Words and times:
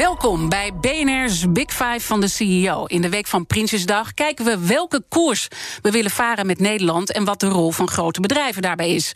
Welkom 0.00 0.48
bij 0.48 0.72
BNR's 0.80 1.52
Big 1.52 1.70
Five 1.70 2.00
van 2.00 2.20
de 2.20 2.28
CEO. 2.28 2.84
In 2.84 3.02
de 3.02 3.08
week 3.08 3.26
van 3.26 3.46
Prinsjesdag 3.46 4.14
kijken 4.14 4.44
we 4.44 4.66
welke 4.66 5.02
koers 5.08 5.48
we 5.82 5.90
willen 5.90 6.10
varen 6.10 6.46
met 6.46 6.58
Nederland 6.58 7.12
en 7.12 7.24
wat 7.24 7.40
de 7.40 7.48
rol 7.48 7.70
van 7.70 7.88
grote 7.88 8.20
bedrijven 8.20 8.62
daarbij 8.62 8.94
is. 8.94 9.12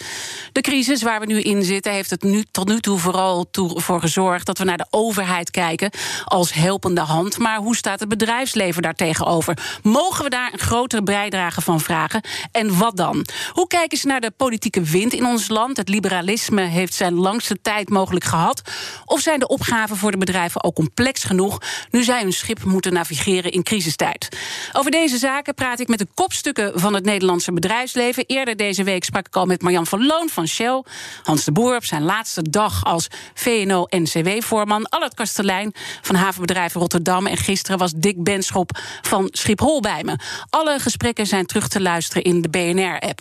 De 0.52 0.60
crisis 0.60 1.02
waar 1.02 1.20
we 1.20 1.27
nu 1.27 1.41
in 1.41 1.62
zitten 1.62 1.93
heeft 1.93 2.10
het 2.10 2.23
nu, 2.23 2.45
tot 2.51 2.69
nu 2.69 2.80
toe 2.80 2.98
vooral 2.98 3.48
voor 3.74 4.01
gezorgd 4.01 4.47
dat 4.47 4.59
we 4.59 4.65
naar 4.65 4.77
de 4.77 4.87
overheid 4.91 5.51
kijken 5.51 5.91
als 6.24 6.52
helpende 6.52 7.01
hand. 7.01 7.38
Maar 7.38 7.59
hoe 7.59 7.77
staat 7.77 8.01
het 8.01 8.09
bedrijfsleven 8.09 8.82
daar 8.82 8.95
tegenover? 8.95 9.79
Mogen 9.82 10.24
we 10.24 10.30
daar 10.30 10.52
een 10.52 10.59
grotere 10.59 11.02
bijdrage 11.02 11.60
van 11.60 11.80
vragen? 11.80 12.24
En 12.52 12.79
wat 12.79 12.96
dan? 12.96 13.27
Hoe 13.52 13.66
kijken 13.66 13.98
ze 13.98 14.07
naar 14.07 14.21
de 14.21 14.32
politieke 14.37 14.82
wind 14.82 15.12
in 15.12 15.27
ons 15.27 15.48
land? 15.48 15.77
Het 15.77 15.88
liberalisme 15.88 16.62
heeft 16.62 16.95
zijn 16.95 17.15
langste 17.15 17.60
tijd 17.62 17.88
mogelijk 17.88 18.24
gehad. 18.24 18.62
Of 19.05 19.21
zijn 19.21 19.38
de 19.38 19.48
opgaven 19.48 19.96
voor 19.96 20.10
de 20.10 20.19
bedrijven 20.19 20.65
ook 20.65 20.73
complex 20.74 21.24
genoeg 21.24 21.59
nu 21.91 22.02
zij 22.02 22.23
hun 22.23 22.33
schip 22.33 22.64
moeten 22.64 22.92
navigeren 22.92 23.52
in 23.52 23.62
crisistijd. 23.62 24.28
Over 24.73 24.90
deze 24.90 25.18
zaken 25.18 25.54
praat 25.54 25.80
ik 25.80 25.88
met 25.88 25.99
de 25.99 26.07
kopstukken 26.15 26.80
van 26.80 26.95
het 26.95 27.04
Nederlandse 27.04 27.52
bedrijfsleven. 27.52 28.24
Eerder 28.26 28.57
deze 28.57 28.84
week 28.84 29.04
sprak 29.04 29.26
ik 29.26 29.37
al 29.37 29.46
met 29.46 29.62
Marjan 29.62 29.87
van 29.87 30.07
Loon 30.07 30.29
van 30.29 30.49
Shell, 30.49 30.82
Hans 31.23 31.45
de 31.45 31.52
Boer 31.52 31.76
op 31.76 31.84
zijn 31.84 32.02
laatste 32.02 32.51
dag 32.51 32.84
als 32.84 33.09
VNO-NCW-voorman, 33.34 34.88
Allard 34.88 35.15
Kastelein 35.15 35.73
van 36.02 36.15
havenbedrijf 36.15 36.74
Rotterdam 36.74 37.27
en 37.27 37.37
gisteren 37.37 37.79
was 37.79 37.93
Dick 37.96 38.23
Benschop 38.23 38.79
van 39.02 39.29
Schiphol 39.30 39.80
bij 39.80 40.02
me. 40.04 40.18
Alle 40.51 40.79
gesprekken 40.79 41.27
zijn 41.27 41.46
terug 41.46 41.68
te 41.68 41.80
luisteren 41.80 42.23
in 42.23 42.43
de 42.43 42.49
BNR-app. 42.49 43.21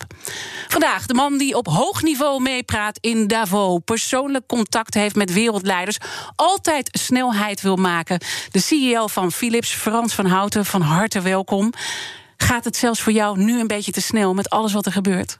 Vandaag 0.67 1.06
de 1.06 1.13
man 1.13 1.38
die 1.38 1.56
op 1.56 1.67
hoog 1.67 2.02
niveau 2.02 2.41
meepraat 2.41 2.97
in 3.02 3.28
Davos, 3.28 3.80
persoonlijk 3.85 4.47
contact 4.47 4.94
heeft 4.94 5.16
met 5.16 5.33
wereldleiders, 5.33 5.97
altijd 6.35 6.89
wil 7.61 7.75
maken. 7.75 8.19
De 8.52 8.59
CEO 8.59 9.08
van 9.08 9.31
Philips, 9.31 9.69
Frans 9.73 10.13
van 10.13 10.25
Houten, 10.25 10.66
van 10.66 10.81
harte 10.81 11.22
welkom. 11.22 11.73
Gaat 12.38 12.66
het 12.66 12.75
zelfs 12.75 13.02
voor 13.02 13.13
jou 13.13 13.39
nu 13.39 13.59
een 13.59 13.67
beetje 13.67 13.91
te 13.91 14.02
snel 14.02 14.33
met 14.33 14.50
alles 14.50 14.73
wat 14.73 14.85
er 14.85 14.91
gebeurt? 14.91 15.38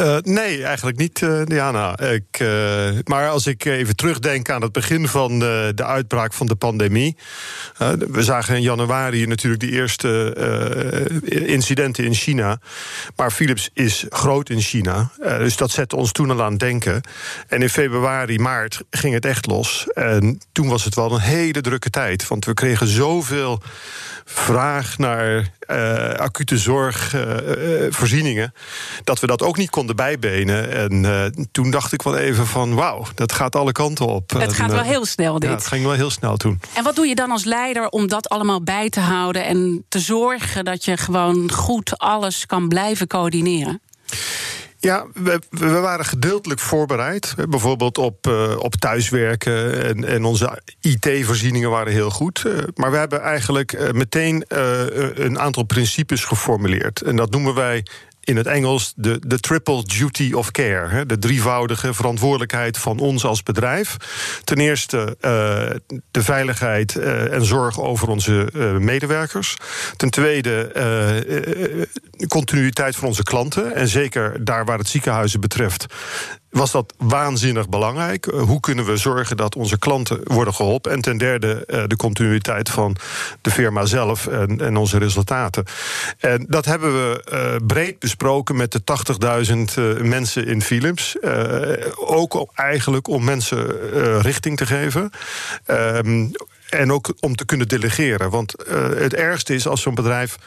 Uh, 0.00 0.16
nee, 0.22 0.64
eigenlijk 0.64 0.96
niet, 0.96 1.20
uh, 1.20 1.42
Diana. 1.44 1.98
Ik, 1.98 2.40
uh, 2.40 2.88
maar 3.04 3.28
als 3.28 3.46
ik 3.46 3.64
even 3.64 3.96
terugdenk 3.96 4.50
aan 4.50 4.62
het 4.62 4.72
begin 4.72 5.08
van 5.08 5.38
de 5.38 5.84
uitbraak 5.84 6.32
van 6.32 6.46
de 6.46 6.54
pandemie. 6.54 7.16
we 8.08 8.22
zagen 8.22 8.56
in 8.56 8.62
januari 8.62 9.26
natuurlijk 9.26 9.62
de 9.62 9.70
eerste 9.70 10.34
incidenten 11.28 12.04
in 12.04 12.14
China. 12.14 12.58
Maar 13.16 13.30
Philips 13.30 13.70
is 13.72 14.06
groot 14.08 14.50
in 14.50 14.60
China. 14.60 15.10
dus 15.18 15.56
dat 15.56 15.70
zette 15.70 15.96
ons 15.96 16.12
toen 16.12 16.30
al 16.30 16.42
aan 16.42 16.50
het 16.50 16.60
denken. 16.60 17.00
En 17.48 17.62
in 17.62 17.70
februari, 17.70 18.38
maart 18.38 18.82
ging 18.90 19.14
het 19.14 19.24
echt 19.24 19.46
los. 19.46 19.86
En 19.94 20.40
toen 20.52 20.68
was 20.68 20.84
het 20.84 20.94
wel 20.94 21.12
een 21.12 21.20
hele 21.20 21.60
drukke 21.60 21.90
tijd. 21.90 22.28
Want 22.28 22.44
we 22.44 22.54
kregen 22.54 22.86
zoveel 22.86 23.62
vraag 24.28 24.98
naar 24.98 25.50
uh, 25.70 26.12
acute 26.12 26.58
zorgvoorzieningen. 26.58 28.52
Uh, 28.54 28.60
dat 29.04 29.20
we 29.20 29.26
dat 29.26 29.42
ook 29.42 29.56
niet 29.56 29.70
konden 29.70 29.96
bijbenen. 29.96 30.70
En 30.72 31.48
toen 31.52 31.70
dacht 31.70 31.92
ik 31.92 32.02
wel 32.02 32.16
even 32.16 32.46
van 32.46 32.74
wauw, 32.74 33.04
dat 33.14 33.32
gaat 33.32 33.56
alle 33.56 33.72
kanten 33.72 34.06
op. 34.06 34.30
Het 34.30 34.52
gaat 34.52 34.72
wel 34.72 34.82
heel 34.82 35.04
snel 35.04 35.38
dit. 35.38 35.48
Ja, 35.48 35.54
het 35.54 35.66
ging 35.66 35.84
wel 35.84 35.92
heel 35.92 36.10
snel 36.10 36.36
toen. 36.36 36.60
En 36.74 36.84
wat 36.84 36.94
doe 36.96 37.06
je 37.06 37.14
dan 37.14 37.30
als 37.30 37.44
leider 37.44 37.88
om 37.88 38.08
dat 38.08 38.28
allemaal 38.28 38.62
bij 38.62 38.88
te 38.88 39.00
houden 39.00 39.44
en 39.44 39.84
te 39.88 39.98
zorgen 39.98 40.64
dat 40.64 40.84
je 40.84 40.96
gewoon 40.96 41.52
goed 41.52 41.98
alles 41.98 42.46
kan 42.46 42.68
blijven 42.68 43.06
coördineren? 43.06 43.80
Ja, 44.78 45.06
we, 45.14 45.40
waren 45.68 46.04
gedeeltelijk 46.04 46.60
voorbereid. 46.60 47.34
Bijvoorbeeld 47.48 47.98
op, 47.98 48.26
uh, 48.26 48.56
op 48.58 48.74
thuiswerken 48.74 49.84
en, 49.84 50.04
en 50.04 50.24
onze 50.24 50.62
IT-voorzieningen 50.80 51.70
waren 51.70 51.92
heel 51.92 52.10
goed. 52.10 52.44
Uh, 52.46 52.58
maar 52.74 52.90
we 52.90 52.96
hebben 52.96 53.20
eigenlijk 53.20 53.72
uh, 53.72 53.90
meteen 53.90 54.44
een 55.14 55.38
aantal 55.38 55.62
principes 55.62 56.24
geformuleerd. 56.24 57.00
En 57.00 57.16
dat 57.16 57.30
noemen 57.30 57.54
wij 57.54 57.84
in 58.26 58.36
het 58.36 58.46
Engels 58.46 58.92
de, 58.96 59.20
de 59.26 59.40
triple 59.40 59.82
duty 59.84 60.32
of 60.32 60.50
care. 60.50 61.06
de 61.06 61.18
drievoudige 61.18 61.94
verantwoordelijkheid 61.94 62.78
van 62.78 62.98
ons 62.98 63.24
als 63.24 63.42
bedrijf. 63.42 63.96
Ten 64.44 64.58
eerste 64.58 64.96
uh, 64.96 66.00
de 66.10 66.22
veiligheid 66.22 66.94
uh, 66.94 67.32
en 67.32 67.44
zorg 67.44 67.80
over 67.80 68.08
onze 68.08 68.48
uh, 68.54 68.76
medewerkers. 68.76 69.56
Ten 69.96 70.10
tweede 70.10 70.70
de 72.10 72.26
continuïteit 72.28 72.96
van 72.96 73.08
onze 73.08 73.22
klanten. 73.22 73.74
En 73.74 73.88
zeker 73.88 74.44
daar 74.44 74.64
waar 74.64 74.78
het 74.78 74.88
ziekenhuizen 74.88 75.40
betreft 75.40 75.86
was 76.56 76.70
dat 76.70 76.94
waanzinnig 76.98 77.68
belangrijk. 77.68 78.26
Eh, 78.26 78.40
hoe 78.40 78.60
kunnen 78.60 78.84
we 78.84 78.96
zorgen 78.96 79.36
dat 79.36 79.54
onze 79.54 79.78
klanten 79.78 80.20
worden 80.24 80.54
geholpen? 80.54 80.92
En 80.92 81.00
ten 81.00 81.18
derde 81.18 81.64
eh, 81.66 81.82
de 81.86 81.96
continuïteit 81.96 82.68
van 82.68 82.96
de 83.40 83.50
firma 83.50 83.84
zelf 83.84 84.26
en, 84.26 84.76
onze 84.76 84.98
resultaten. 84.98 85.64
En 86.18 86.46
dat 86.48 86.64
hebben 86.64 86.92
we 86.92 87.24
uh, 87.32 87.66
breed 87.66 87.98
besproken 87.98 88.56
met 88.56 88.72
de 88.72 88.80
80.000 89.76 89.78
uh, 89.78 90.00
mensen 90.00 90.46
in 90.46 90.62
Philips. 90.62 91.16
Ook 91.96 92.50
eigenlijk 92.54 93.08
om 93.08 93.24
mensen 93.24 94.20
richting 94.20 94.56
te 94.56 94.66
geven. 94.66 95.10
Ehm, 95.64 96.28
en 96.68 96.92
ook 96.92 97.14
om 97.20 97.36
te 97.36 97.44
kunnen 97.44 97.68
delegeren. 97.68 98.30
Want 98.30 98.54
het 98.96 99.14
ergste 99.14 99.54
is 99.54 99.66
als 99.66 99.82
zo'n 99.82 99.94
bedrijf 99.94 100.38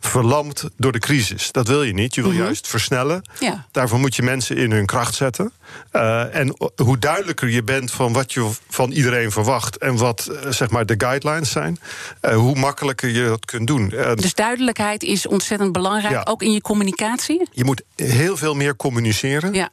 verlamd 0.00 0.68
door 0.76 0.92
de 0.92 0.98
crisis. 0.98 1.52
Dat 1.52 1.68
wil 1.68 1.82
je 1.82 1.92
niet. 1.92 2.14
Je 2.14 2.22
wil 2.22 2.30
mhm. 2.30 2.42
juist 2.42 2.68
versnellen. 2.68 3.22
Ja. 3.38 3.66
Daarvoor 3.70 3.98
moet 3.98 4.16
je 4.16 4.22
mensen 4.22 4.56
in 4.56 4.70
hun 4.70 4.86
kracht 4.86 5.14
zetten. 5.14 5.52
Uh, 5.92 6.34
en 6.34 6.56
hoe 6.82 6.98
duidelijker 6.98 7.48
je 7.48 7.62
bent 7.62 7.90
van 7.90 8.12
wat 8.12 8.32
je 8.32 8.50
van 8.68 8.90
iedereen 8.90 9.30
verwacht 9.30 9.76
en 9.78 9.96
wat 9.96 10.28
uh, 10.30 10.50
zeg 10.50 10.70
maar 10.70 10.86
de 10.86 10.94
guidelines 10.98 11.50
zijn, 11.50 11.78
uh, 12.22 12.34
hoe 12.34 12.58
makkelijker 12.58 13.08
je 13.08 13.24
dat 13.24 13.44
kunt 13.44 13.66
doen. 13.66 13.88
dus 14.14 14.34
duidelijkheid 14.34 15.02
is 15.02 15.26
ontzettend 15.26 15.72
belangrijk, 15.72 16.14
ja. 16.14 16.22
ook 16.24 16.42
in 16.42 16.52
je 16.52 16.60
communicatie? 16.60 17.48
Je 17.52 17.64
moet 17.64 17.82
heel 17.94 18.36
veel 18.36 18.54
meer 18.54 18.76
communiceren. 18.76 19.52
Ja. 19.52 19.68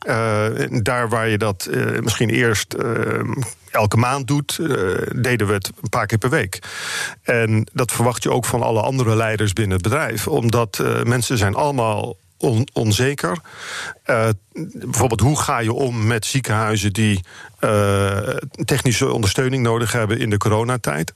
daar 0.81 1.09
waar 1.09 1.29
je 1.29 1.38
dat 1.38 1.69
misschien 2.01 2.29
eerst 2.29 2.75
elke 3.72 3.97
maand 3.97 4.28
doet, 4.28 4.56
deden 5.16 5.47
we 5.47 5.53
het 5.53 5.72
een 5.81 5.89
paar 5.89 6.06
keer 6.06 6.17
per 6.17 6.29
week. 6.29 6.59
En 7.22 7.67
dat 7.73 7.91
verwacht 7.91 8.23
je 8.23 8.31
ook 8.31 8.45
van 8.45 8.62
alle 8.62 8.81
andere 8.81 9.16
leiders 9.16 9.53
binnen 9.53 9.73
het 9.73 9.83
bedrijf 9.83 10.12
omdat 10.28 10.79
uh, 10.81 11.03
mensen 11.03 11.38
zijn 11.38 11.56
allemaal 11.56 12.16
on, 12.38 12.68
onzeker. 12.74 13.38
Uh, 14.06 14.29
bijvoorbeeld, 14.74 15.22
hoe 15.22 15.40
ga 15.40 15.59
je 15.59 15.74
om 15.74 16.07
met 16.07 16.25
ziekenhuizen 16.25 16.94
die 16.94 17.24
uh, 17.59 18.18
technische 18.66 19.12
ondersteuning 19.12 19.63
nodig 19.63 19.91
hebben 19.91 20.19
in 20.19 20.29
de 20.29 20.38
coronatijd? 20.38 21.13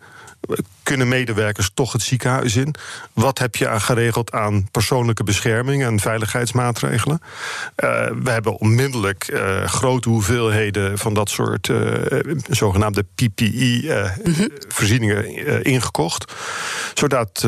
Kunnen 0.84 1.08
medewerkers 1.08 1.72
toch 1.74 1.92
het 1.92 2.02
ziekenhuis 2.02 2.56
in? 2.56 2.76
Wat 3.14 3.40
heb 3.40 3.56
je 3.56 3.80
geregeld 3.80 4.32
aan 4.32 4.68
persoonlijke 4.72 5.24
bescherming 5.24 5.84
en 5.84 6.00
veiligheidsmaatregelen? 6.00 7.22
Uh, 7.24 7.30
we 8.24 8.30
hebben 8.30 8.58
onmiddellijk 8.58 9.32
uh, 9.34 9.64
grote 9.64 10.10
hoeveelheden 10.10 10.98
van 10.98 11.14
dat 11.14 11.30
soort 11.30 11.68
uh, 11.68 11.94
zogenaamde 12.50 13.06
PPE-voorzieningen 13.16 15.32
mhm. 15.32 15.60
ingekocht. 15.62 16.34
Zodat 16.94 17.48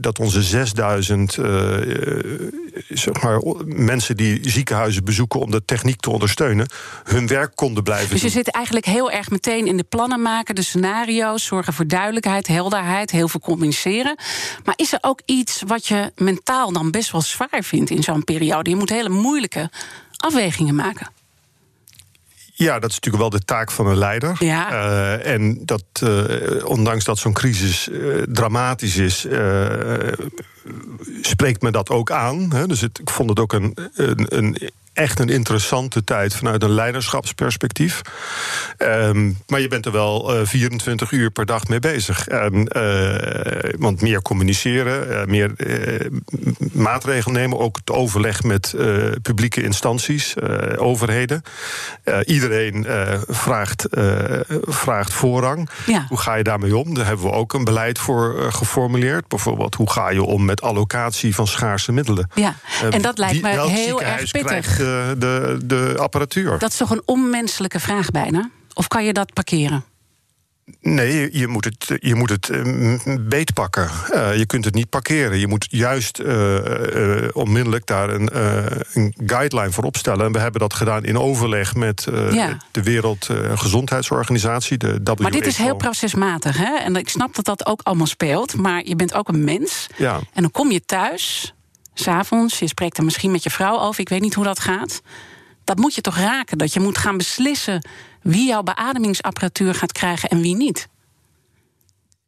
dat 0.00 0.18
onze 0.18 0.42
6000 0.42 1.38
zeg 2.88 3.22
maar, 3.22 3.42
mensen 3.64 4.16
die 4.16 4.50
ziekenhuizen 4.50 5.04
bezoeken 5.04 5.40
om 5.40 5.50
de 5.50 5.64
techniek 5.64 6.00
te 6.00 6.10
ondersteunen, 6.10 6.66
hun 7.04 7.26
werk 7.26 7.52
konden 7.54 7.82
blijven 7.82 8.08
dus 8.08 8.20
doen. 8.20 8.28
Dus 8.28 8.38
je 8.38 8.44
zit 8.44 8.54
eigenlijk 8.54 8.86
heel 8.86 9.10
erg 9.10 9.30
meteen 9.30 9.66
in 9.66 9.76
de 9.76 9.84
plannen 9.84 10.22
maken, 10.22 10.54
de 10.54 10.62
scenario's, 10.62 11.44
zorgen 11.44 11.72
voor 11.72 11.86
duidelijkheid, 11.86 12.33
helderheid, 12.42 13.10
heel 13.10 13.28
veel 13.28 13.40
communiceren. 13.40 14.16
Maar 14.64 14.74
is 14.76 14.92
er 14.92 14.98
ook 15.00 15.20
iets 15.24 15.62
wat 15.66 15.86
je 15.86 16.12
mentaal 16.16 16.72
dan 16.72 16.90
best 16.90 17.10
wel 17.10 17.20
zwaar 17.20 17.62
vindt 17.62 17.90
in 17.90 18.02
zo'n 18.02 18.24
periode? 18.24 18.70
Je 18.70 18.76
moet 18.76 18.90
hele 18.90 19.08
moeilijke 19.08 19.70
afwegingen 20.16 20.74
maken. 20.74 21.08
Ja, 22.56 22.78
dat 22.78 22.90
is 22.90 22.94
natuurlijk 22.94 23.22
wel 23.22 23.40
de 23.40 23.44
taak 23.44 23.70
van 23.70 23.86
een 23.86 23.96
leider. 23.96 24.36
Ja. 24.38 24.72
Uh, 24.72 25.26
en 25.26 25.58
dat, 25.64 25.84
uh, 26.02 26.64
ondanks 26.64 27.04
dat 27.04 27.18
zo'n 27.18 27.32
crisis 27.32 27.88
uh, 27.88 28.22
dramatisch 28.22 28.96
is, 28.96 29.26
spreekt 31.20 31.62
me 31.62 31.70
dat 31.70 31.90
ook 31.90 32.10
aan. 32.10 32.52
Hè. 32.52 32.66
Dus 32.66 32.80
het, 32.80 32.98
ik 32.98 33.10
vond 33.10 33.28
het 33.28 33.38
ook 33.38 33.52
een, 33.52 33.76
een, 33.94 34.26
een 34.28 34.70
echt 34.94 35.18
een 35.18 35.28
interessante 35.28 36.04
tijd 36.04 36.34
vanuit 36.34 36.62
een 36.62 36.70
leiderschapsperspectief. 36.70 38.00
Ehm, 38.76 39.30
maar 39.46 39.60
je 39.60 39.68
bent 39.68 39.86
er 39.86 39.92
wel 39.92 40.40
uh, 40.40 40.46
24 40.46 41.10
uur 41.10 41.30
per 41.30 41.46
dag 41.46 41.68
mee 41.68 41.78
bezig. 41.78 42.28
En, 42.28 42.68
want 43.78 44.00
meer 44.00 44.22
communiceren, 44.22 45.30
meer 45.30 45.52
maatregelen 46.72 47.36
nemen, 47.36 47.58
ook 47.58 47.76
het 47.76 47.90
overleg 47.90 48.42
met 48.42 48.74
publieke 49.22 49.62
instanties, 49.62 50.34
overheden. 50.76 51.42
iedereen 52.24 52.86
vraagt, 53.28 53.86
vraagt 54.62 55.12
voorrang. 55.12 55.68
Hoe 56.08 56.18
ga 56.18 56.34
je 56.34 56.42
daarmee 56.42 56.76
om? 56.76 56.94
Daar 56.94 57.06
hebben 57.06 57.26
we 57.26 57.32
ook 57.32 57.52
een 57.52 57.64
beleid 57.64 57.98
voor 57.98 58.52
geformuleerd. 58.52 59.28
Bijvoorbeeld, 59.28 59.74
hoe 59.74 59.90
ga 59.90 60.10
je 60.10 60.22
om 60.22 60.44
met 60.44 60.53
allocatie 60.60 61.34
van 61.34 61.46
schaarse 61.46 61.92
middelen? 61.92 62.30
Ja, 62.34 62.54
en 62.90 63.02
dat 63.02 63.18
lijkt 63.18 63.42
me 63.42 63.70
heel 63.70 64.02
erg 64.02 64.30
pittig. 64.30 64.76
De, 64.76 65.14
de, 65.18 65.58
de 65.64 65.94
apparatuur. 65.98 66.58
Dat 66.58 66.70
is 66.70 66.76
toch 66.76 66.90
een 66.90 67.02
onmenselijke 67.04 67.80
vraag 67.80 68.10
bijna? 68.10 68.50
Of 68.74 68.88
kan 68.88 69.04
je 69.04 69.12
dat 69.12 69.32
parkeren? 69.32 69.84
Nee, 70.80 71.38
je 71.38 71.48
moet 71.48 71.64
het, 71.64 71.98
je 72.00 72.14
moet 72.14 72.30
het 72.30 72.48
uh, 72.48 73.16
beetpakken. 73.20 73.90
Uh, 74.14 74.36
je 74.36 74.46
kunt 74.46 74.64
het 74.64 74.74
niet 74.74 74.88
parkeren. 74.88 75.38
Je 75.38 75.46
moet 75.46 75.66
juist 75.70 76.18
uh, 76.18 76.58
onmiddellijk 77.32 77.86
daar 77.86 78.10
een, 78.10 78.30
een, 78.92 79.14
guideline 79.26 79.70
voor 79.70 79.84
opstellen. 79.84 80.26
En 80.26 80.32
we 80.32 80.38
hebben 80.38 80.60
dat 80.60 80.74
gedaan 80.74 81.04
in 81.04 81.18
overleg 81.18 81.74
met 81.74 82.06
ja. 82.30 82.56
de 82.70 82.82
Wereldgezondheidsorganisatie, 82.82 84.78
de 84.78 85.00
WHO. 85.04 85.14
Maar 85.18 85.30
dit 85.30 85.46
is 85.46 85.56
heel 85.56 85.76
procesmatig, 85.76 86.56
hè? 86.56 86.76
En 86.76 86.96
ik 86.96 87.08
snap 87.08 87.34
dat 87.34 87.44
dat 87.44 87.66
ook 87.66 87.80
allemaal 87.82 88.06
speelt. 88.06 88.56
Maar 88.56 88.84
je 88.84 88.96
bent 88.96 89.14
ook 89.14 89.28
een 89.28 89.44
mens. 89.44 89.86
Ja. 89.96 90.20
En 90.32 90.42
dan 90.42 90.50
kom 90.50 90.70
je 90.70 90.84
thuis, 90.84 91.54
s'avonds, 91.94 92.58
je 92.58 92.68
spreekt 92.68 92.98
er 92.98 93.04
misschien 93.04 93.30
met 93.30 93.42
je 93.42 93.50
vrouw 93.50 93.78
over. 93.78 94.00
Ik 94.00 94.08
weet 94.08 94.20
niet 94.20 94.34
hoe 94.34 94.44
dat 94.44 94.60
gaat. 94.60 95.00
Dat 95.64 95.78
moet 95.78 95.94
je 95.94 96.00
toch 96.00 96.16
raken, 96.16 96.58
dat 96.58 96.72
je 96.72 96.80
moet 96.80 96.98
gaan 96.98 97.16
beslissen 97.16 97.82
wie 98.24 98.46
jouw 98.46 98.62
beademingsapparatuur 98.62 99.74
gaat 99.74 99.92
krijgen 99.92 100.28
en 100.28 100.40
wie 100.40 100.56
niet. 100.56 100.88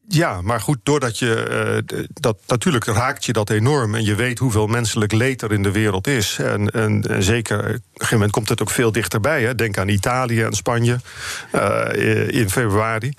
Ja, 0.09 0.41
maar 0.43 0.61
goed, 0.61 0.79
doordat 0.83 1.19
je. 1.19 1.83
Uh, 1.89 1.99
dat, 2.13 2.39
natuurlijk 2.47 2.85
raakt 2.85 3.25
je 3.25 3.33
dat 3.33 3.51
enorm. 3.51 3.95
En 3.95 4.05
je 4.05 4.15
weet 4.15 4.39
hoeveel 4.39 4.67
menselijk 4.67 5.13
leed 5.13 5.43
er 5.43 5.53
in 5.53 5.63
de 5.63 5.71
wereld 5.71 6.07
is. 6.07 6.39
En, 6.39 6.71
en, 6.71 7.05
zeker, 7.19 7.59
op 7.59 7.65
een 7.65 7.81
gegeven 7.93 8.15
moment 8.15 8.33
komt 8.33 8.49
het 8.49 8.61
ook 8.61 8.71
veel 8.71 8.93
dichterbij. 8.93 9.43
Hè. 9.43 9.55
Denk 9.55 9.79
aan 9.79 9.89
Italië 9.89 10.43
en 10.43 10.53
Spanje 10.53 11.01
uh, 11.55 12.29
in 12.29 12.51
februari. 12.51 13.13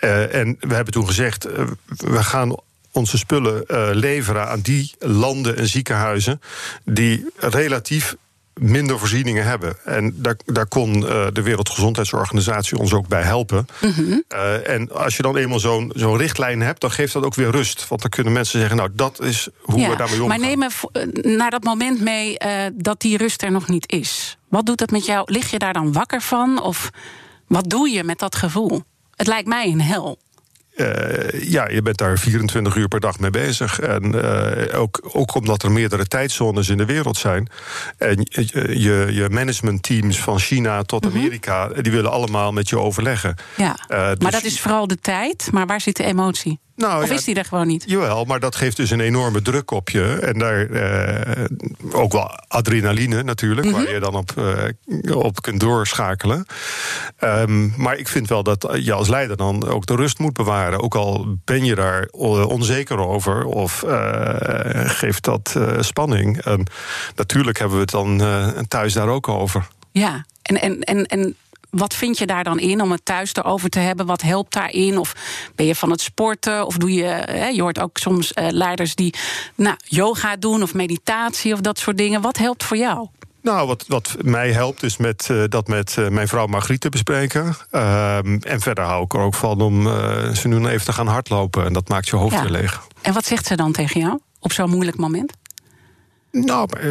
Uh, 0.00 0.34
en 0.34 0.56
we 0.60 0.74
hebben 0.74 0.92
toen 0.92 1.06
gezegd: 1.06 1.48
we 1.96 2.22
gaan 2.22 2.56
onze 2.92 3.18
spullen 3.18 3.64
leveren 3.96 4.48
aan 4.48 4.60
die 4.60 4.94
landen 4.98 5.56
en 5.56 5.68
ziekenhuizen. 5.68 6.40
die 6.84 7.26
relatief 7.36 8.16
minder 8.58 8.98
voorzieningen 8.98 9.44
hebben. 9.44 9.76
En 9.84 10.14
daar, 10.16 10.36
daar 10.44 10.66
kon 10.66 10.96
uh, 10.96 11.26
de 11.32 11.42
Wereldgezondheidsorganisatie 11.42 12.78
ons 12.78 12.92
ook 12.92 13.08
bij 13.08 13.22
helpen. 13.22 13.66
Mm 13.80 13.90
-hmm. 13.90 14.24
uh, 14.32 14.68
en 14.68 14.92
als 14.92 15.16
je 15.16 15.22
dan 15.22 15.36
eenmaal 15.36 15.60
zo'n 15.60 15.92
zo'n 15.94 16.16
richtlijn 16.16 16.60
hebt, 16.60 16.80
dan 16.80 16.90
geeft 16.90 17.12
dat 17.12 17.24
ook 17.24 17.34
weer 17.34 17.50
rust. 17.50 17.88
Want 17.88 18.00
dan 18.00 18.10
kunnen 18.10 18.32
mensen 18.32 18.58
zeggen, 18.58 18.76
nou, 18.76 18.90
dat 18.92 19.20
is 19.22 19.48
hoe 19.60 19.80
ja, 19.80 19.90
we 19.90 19.96
daarmee 19.96 20.22
omgaan. 20.22 20.40
Maar 20.40 20.48
neem 20.48 20.58
me 20.58 20.68
eh, 20.92 21.36
naar 21.36 21.50
dat 21.50 21.64
moment 21.64 22.00
mee 22.00 22.36
uh, 22.44 22.66
dat 22.74 23.00
die 23.00 23.16
rust 23.16 23.42
er 23.42 23.50
nog 23.50 23.68
niet 23.68 23.92
is. 23.92 24.38
Wat 24.48 24.66
doet 24.66 24.78
dat 24.78 24.90
met 24.90 25.06
jou? 25.06 25.32
Lig 25.32 25.50
je 25.50 25.58
daar 25.58 25.72
dan 25.72 25.92
wakker 25.92 26.22
van? 26.22 26.62
Of 26.62 26.90
wat 27.46 27.70
doe 27.70 27.88
je 27.88 28.04
met 28.04 28.18
dat 28.18 28.36
gevoel? 28.36 28.82
Het 29.16 29.26
lijkt 29.26 29.48
mij 29.48 29.66
een 29.66 29.80
hel. 29.80 30.18
Uh, 30.80 31.50
ja, 31.50 31.68
je 31.68 31.82
bent 31.82 31.96
daar 31.96 32.18
24 32.18 32.76
uur 32.76 32.88
per 32.88 33.00
dag 33.00 33.18
mee 33.18 33.30
bezig. 33.30 33.80
En 33.80 34.14
uh, 34.14 34.80
ook, 34.80 35.08
ook 35.12 35.34
omdat 35.34 35.62
er 35.62 35.72
meerdere 35.72 36.06
tijdzones 36.06 36.68
in 36.68 36.76
de 36.76 36.84
wereld 36.84 37.16
zijn. 37.16 37.48
En 37.96 38.26
je, 38.30 39.08
je 39.10 39.28
managementteams 39.30 40.20
van 40.20 40.38
China 40.38 40.82
tot 40.82 41.04
mhm. 41.04 41.16
Amerika, 41.16 41.64
mm 41.64 41.72
-hmm. 41.72 41.82
die 41.82 41.92
willen 41.92 42.10
allemaal 42.10 42.52
met 42.52 42.68
je 42.68 42.78
overleggen. 42.78 43.34
Ja, 43.56 43.78
uh, 43.88 44.08
dus 44.08 44.18
maar 44.18 44.32
dat 44.32 44.44
is 44.44 44.60
vooral 44.60 44.86
de 44.86 44.98
tijd. 44.98 45.48
Maar 45.52 45.66
waar 45.66 45.80
zit 45.80 45.96
de 45.96 46.04
emotie? 46.04 46.58
Nou, 46.78 47.02
of 47.02 47.08
ja, 47.08 47.14
is 47.14 47.24
die 47.24 47.34
er 47.34 47.44
gewoon 47.44 47.66
niet? 47.66 47.84
Jawel, 47.86 48.24
maar 48.24 48.40
dat 48.40 48.56
geeft 48.56 48.76
dus 48.76 48.90
een 48.90 49.00
enorme 49.00 49.42
druk 49.42 49.70
op 49.70 49.90
je. 49.90 50.04
En 50.04 50.38
daar 50.38 50.66
uh, 50.66 51.44
ook 51.92 52.12
wel 52.12 52.30
adrenaline 52.48 53.22
natuurlijk, 53.22 53.66
mm 53.66 53.72
-hmm. 53.72 53.84
waar 53.84 53.92
je 53.92 54.00
dan 54.00 54.14
op, 54.14 54.32
uh, 54.38 55.16
op 55.16 55.42
kunt 55.42 55.60
doorschakelen. 55.60 56.46
Um, 57.20 57.74
maar 57.76 57.96
ik 57.96 58.08
vind 58.08 58.28
wel 58.28 58.42
dat 58.42 58.68
je 58.80 58.92
als 58.92 59.08
leider 59.08 59.36
dan 59.36 59.66
ook 59.66 59.86
de 59.86 59.96
rust 59.96 60.18
moet 60.18 60.32
bewaren. 60.32 60.67
Ook 60.76 60.94
al 60.94 61.26
ben 61.44 61.64
je 61.64 61.74
daar 61.74 62.08
onzeker 62.46 62.98
over 62.98 63.44
of 63.44 63.82
uh, 63.82 63.90
geeft 64.84 65.24
dat 65.24 65.56
spanning. 65.80 66.42
En 66.42 66.66
natuurlijk 67.16 67.58
hebben 67.58 67.76
we 67.76 67.82
het 67.82 67.90
dan 67.90 68.22
thuis 68.68 68.92
daar 68.92 69.08
ook 69.08 69.28
over. 69.28 69.68
Ja, 69.92 70.24
en, 70.42 70.60
en, 70.60 70.80
en, 70.80 71.06
en 71.06 71.36
wat 71.70 71.94
vind 71.94 72.18
je 72.18 72.26
daar 72.26 72.44
dan 72.44 72.58
in 72.58 72.80
om 72.80 72.90
het 72.90 73.04
thuis 73.04 73.34
erover 73.34 73.68
te 73.68 73.78
hebben? 73.78 74.06
Wat 74.06 74.22
helpt 74.22 74.52
daarin? 74.52 74.98
Of 74.98 75.14
ben 75.54 75.66
je 75.66 75.74
van 75.74 75.90
het 75.90 76.00
sporten? 76.00 76.66
Of 76.66 76.76
doe 76.76 76.92
je, 76.92 77.04
hè, 77.04 77.46
je 77.46 77.62
hoort 77.62 77.80
ook 77.80 77.98
soms 77.98 78.32
leiders 78.34 78.94
die 78.94 79.14
nou, 79.54 79.76
yoga 79.84 80.36
doen 80.36 80.62
of 80.62 80.74
meditatie 80.74 81.52
of 81.52 81.60
dat 81.60 81.78
soort 81.78 81.98
dingen. 81.98 82.20
Wat 82.20 82.36
helpt 82.36 82.64
voor 82.64 82.76
jou? 82.76 83.08
Nou, 83.42 83.66
wat, 83.66 83.84
wat 83.88 84.16
mij 84.20 84.52
helpt 84.52 84.82
is 84.82 84.96
met, 84.96 85.28
uh, 85.30 85.44
dat 85.48 85.68
met 85.68 85.96
uh, 85.98 86.08
mijn 86.08 86.28
vrouw 86.28 86.46
Margriet 86.46 86.80
te 86.80 86.88
bespreken. 86.88 87.56
Uh, 87.72 88.16
en 88.24 88.60
verder 88.60 88.84
hou 88.84 89.04
ik 89.04 89.12
er 89.12 89.20
ook 89.20 89.34
van 89.34 89.60
om 89.60 89.82
ze 90.34 90.48
nu 90.48 90.66
even 90.66 90.86
te 90.86 90.92
gaan 90.92 91.06
hardlopen. 91.06 91.64
En 91.64 91.72
dat 91.72 91.88
maakt 91.88 92.08
je 92.08 92.16
hoofd 92.16 92.34
ja. 92.34 92.42
weer 92.42 92.50
leeg. 92.50 92.86
En 93.02 93.12
wat 93.12 93.24
zegt 93.24 93.46
ze 93.46 93.56
dan 93.56 93.72
tegen 93.72 94.00
jou 94.00 94.18
op 94.40 94.52
zo'n 94.52 94.70
moeilijk 94.70 94.96
moment? 94.96 95.32
Nou, 96.30 96.68
eh, 96.80 96.88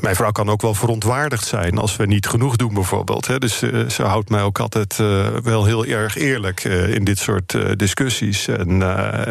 mijn 0.00 0.16
vrouw 0.16 0.30
kan 0.30 0.48
ook 0.48 0.62
wel 0.62 0.74
verontwaardigd 0.74 1.46
zijn 1.46 1.78
als 1.78 1.96
we 1.96 2.06
niet 2.06 2.26
genoeg 2.26 2.56
doen, 2.56 2.74
bijvoorbeeld. 2.74 3.40
Dus 3.40 3.62
eh, 3.62 3.88
ze 3.88 4.02
houdt 4.02 4.28
mij 4.28 4.42
ook 4.42 4.58
altijd 4.58 4.98
eh, 5.00 5.26
wel 5.42 5.64
heel 5.64 5.84
erg 5.84 6.16
eerlijk 6.16 6.64
in 6.64 7.04
dit 7.04 7.18
soort 7.18 7.78
discussies. 7.78 8.48
En 8.48 8.78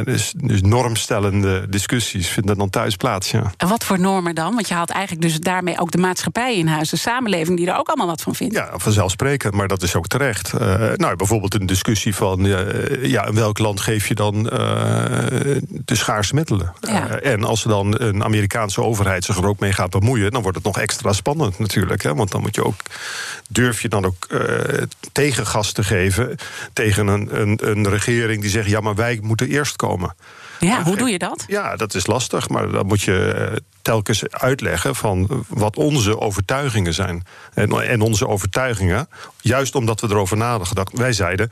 dus, 0.03 0.33
dus 0.37 0.61
normstellende 0.61 1.69
discussies 1.69 2.27
vinden 2.27 2.57
dan 2.57 2.69
thuis 2.69 2.95
plaats. 2.95 3.31
Ja. 3.31 3.51
En 3.57 3.67
wat 3.67 3.83
voor 3.83 3.99
normen 3.99 4.35
dan? 4.35 4.53
Want 4.53 4.67
je 4.67 4.73
haalt 4.73 4.89
eigenlijk 4.89 5.27
dus 5.27 5.39
daarmee 5.39 5.79
ook 5.79 5.91
de 5.91 5.97
maatschappij 5.97 6.57
in 6.57 6.67
huis, 6.67 6.89
de 6.89 6.97
samenleving 6.97 7.57
die 7.57 7.67
er 7.67 7.77
ook 7.77 7.87
allemaal 7.87 8.07
wat 8.07 8.21
van 8.21 8.35
vindt. 8.35 8.53
Ja, 8.53 8.69
vanzelfsprekend, 8.73 9.53
maar 9.53 9.67
dat 9.67 9.81
is 9.81 9.95
ook 9.95 10.07
terecht. 10.07 10.53
nou, 10.95 11.15
bijvoorbeeld 11.15 11.53
een 11.53 11.65
discussie 11.65 12.15
van 12.15 12.43
ja, 13.01 13.25
in 13.25 13.35
welk 13.35 13.59
land 13.59 13.81
geef 13.81 14.07
je 14.07 14.15
dan 14.15 14.43
de 14.43 15.95
schaarse 15.95 16.35
middelen? 16.35 16.73
Ja. 16.81 17.07
en 17.07 17.43
als 17.43 17.63
er 17.63 17.69
dan 17.69 18.01
een 18.01 18.23
Amerikaanse 18.23 18.81
overheid 18.81 19.14
zich 19.23 19.37
er 19.37 19.47
ook 19.47 19.59
mee 19.59 19.73
gaat 19.73 19.89
bemoeien, 19.89 20.31
dan 20.31 20.41
wordt 20.41 20.57
het 20.57 20.65
nog 20.65 20.79
extra 20.79 21.13
spannend 21.13 21.59
natuurlijk. 21.59 22.03
Hè? 22.03 22.15
Want 22.15 22.31
dan 22.31 22.41
moet 22.41 22.55
je 22.55 22.63
ook, 22.63 22.79
durf 23.49 23.81
je 23.81 23.89
dan 23.89 24.05
ook 24.05 24.27
uh, 24.29 24.39
tegengas 25.11 25.71
te 25.71 25.83
geven 25.83 26.35
tegen 26.73 27.07
een, 27.07 27.41
een, 27.41 27.59
een 27.69 27.89
regering 27.89 28.41
die 28.41 28.49
zegt: 28.49 28.69
ja, 28.69 28.79
maar 28.79 28.95
wij 28.95 29.19
moeten 29.21 29.47
eerst 29.47 29.75
komen. 29.75 30.15
Ja, 30.65 30.83
hoe 30.83 30.97
doe 30.97 31.09
je 31.09 31.19
dat? 31.19 31.43
Ja, 31.47 31.75
dat 31.75 31.93
is 31.93 32.07
lastig, 32.07 32.49
maar 32.49 32.71
dan 32.71 32.85
moet 32.85 33.01
je 33.01 33.31
eh, 33.31 33.57
telkens 33.81 34.29
uitleggen 34.29 34.95
van 34.95 35.45
wat 35.47 35.75
onze 35.77 36.19
overtuigingen 36.19 36.93
zijn. 36.93 37.23
En, 37.53 37.71
en 37.71 38.01
onze 38.01 38.27
overtuigingen, 38.27 39.07
juist 39.41 39.75
omdat 39.75 40.01
we 40.01 40.07
erover 40.07 40.37
nagedacht. 40.37 40.97
Wij 40.97 41.13
zeiden, 41.13 41.49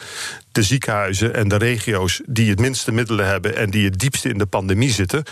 de 0.52 0.64
ziekenhuizen 0.64 1.36
en 1.36 1.48
de 1.48 1.56
regio's 1.56 2.22
die 2.26 2.50
het 2.50 2.60
minste 2.60 2.92
middelen 2.92 3.28
hebben 3.28 3.56
en 3.56 3.70
die 3.70 3.86
het 3.86 4.00
diepste 4.00 4.30
in 4.30 4.38
de 4.38 4.46
pandemie 4.46 4.92
zitten, 4.92 5.24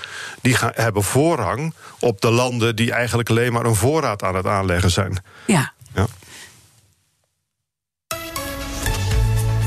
die 0.42 0.56
gaan, 0.56 0.72
hebben 0.74 1.04
voorrang 1.04 1.74
op 2.00 2.22
de 2.22 2.32
landen 2.32 2.76
die 2.76 2.92
eigenlijk 2.92 3.30
alleen 3.30 3.54
maar 3.54 3.66
een 3.66 3.76
voorraad 3.76 4.24
aan 4.24 4.36
het 4.36 4.46
aanleggen 4.46 4.92
zijn. 4.92 5.24
Ja. 5.48 5.74
ja. 5.94 6.08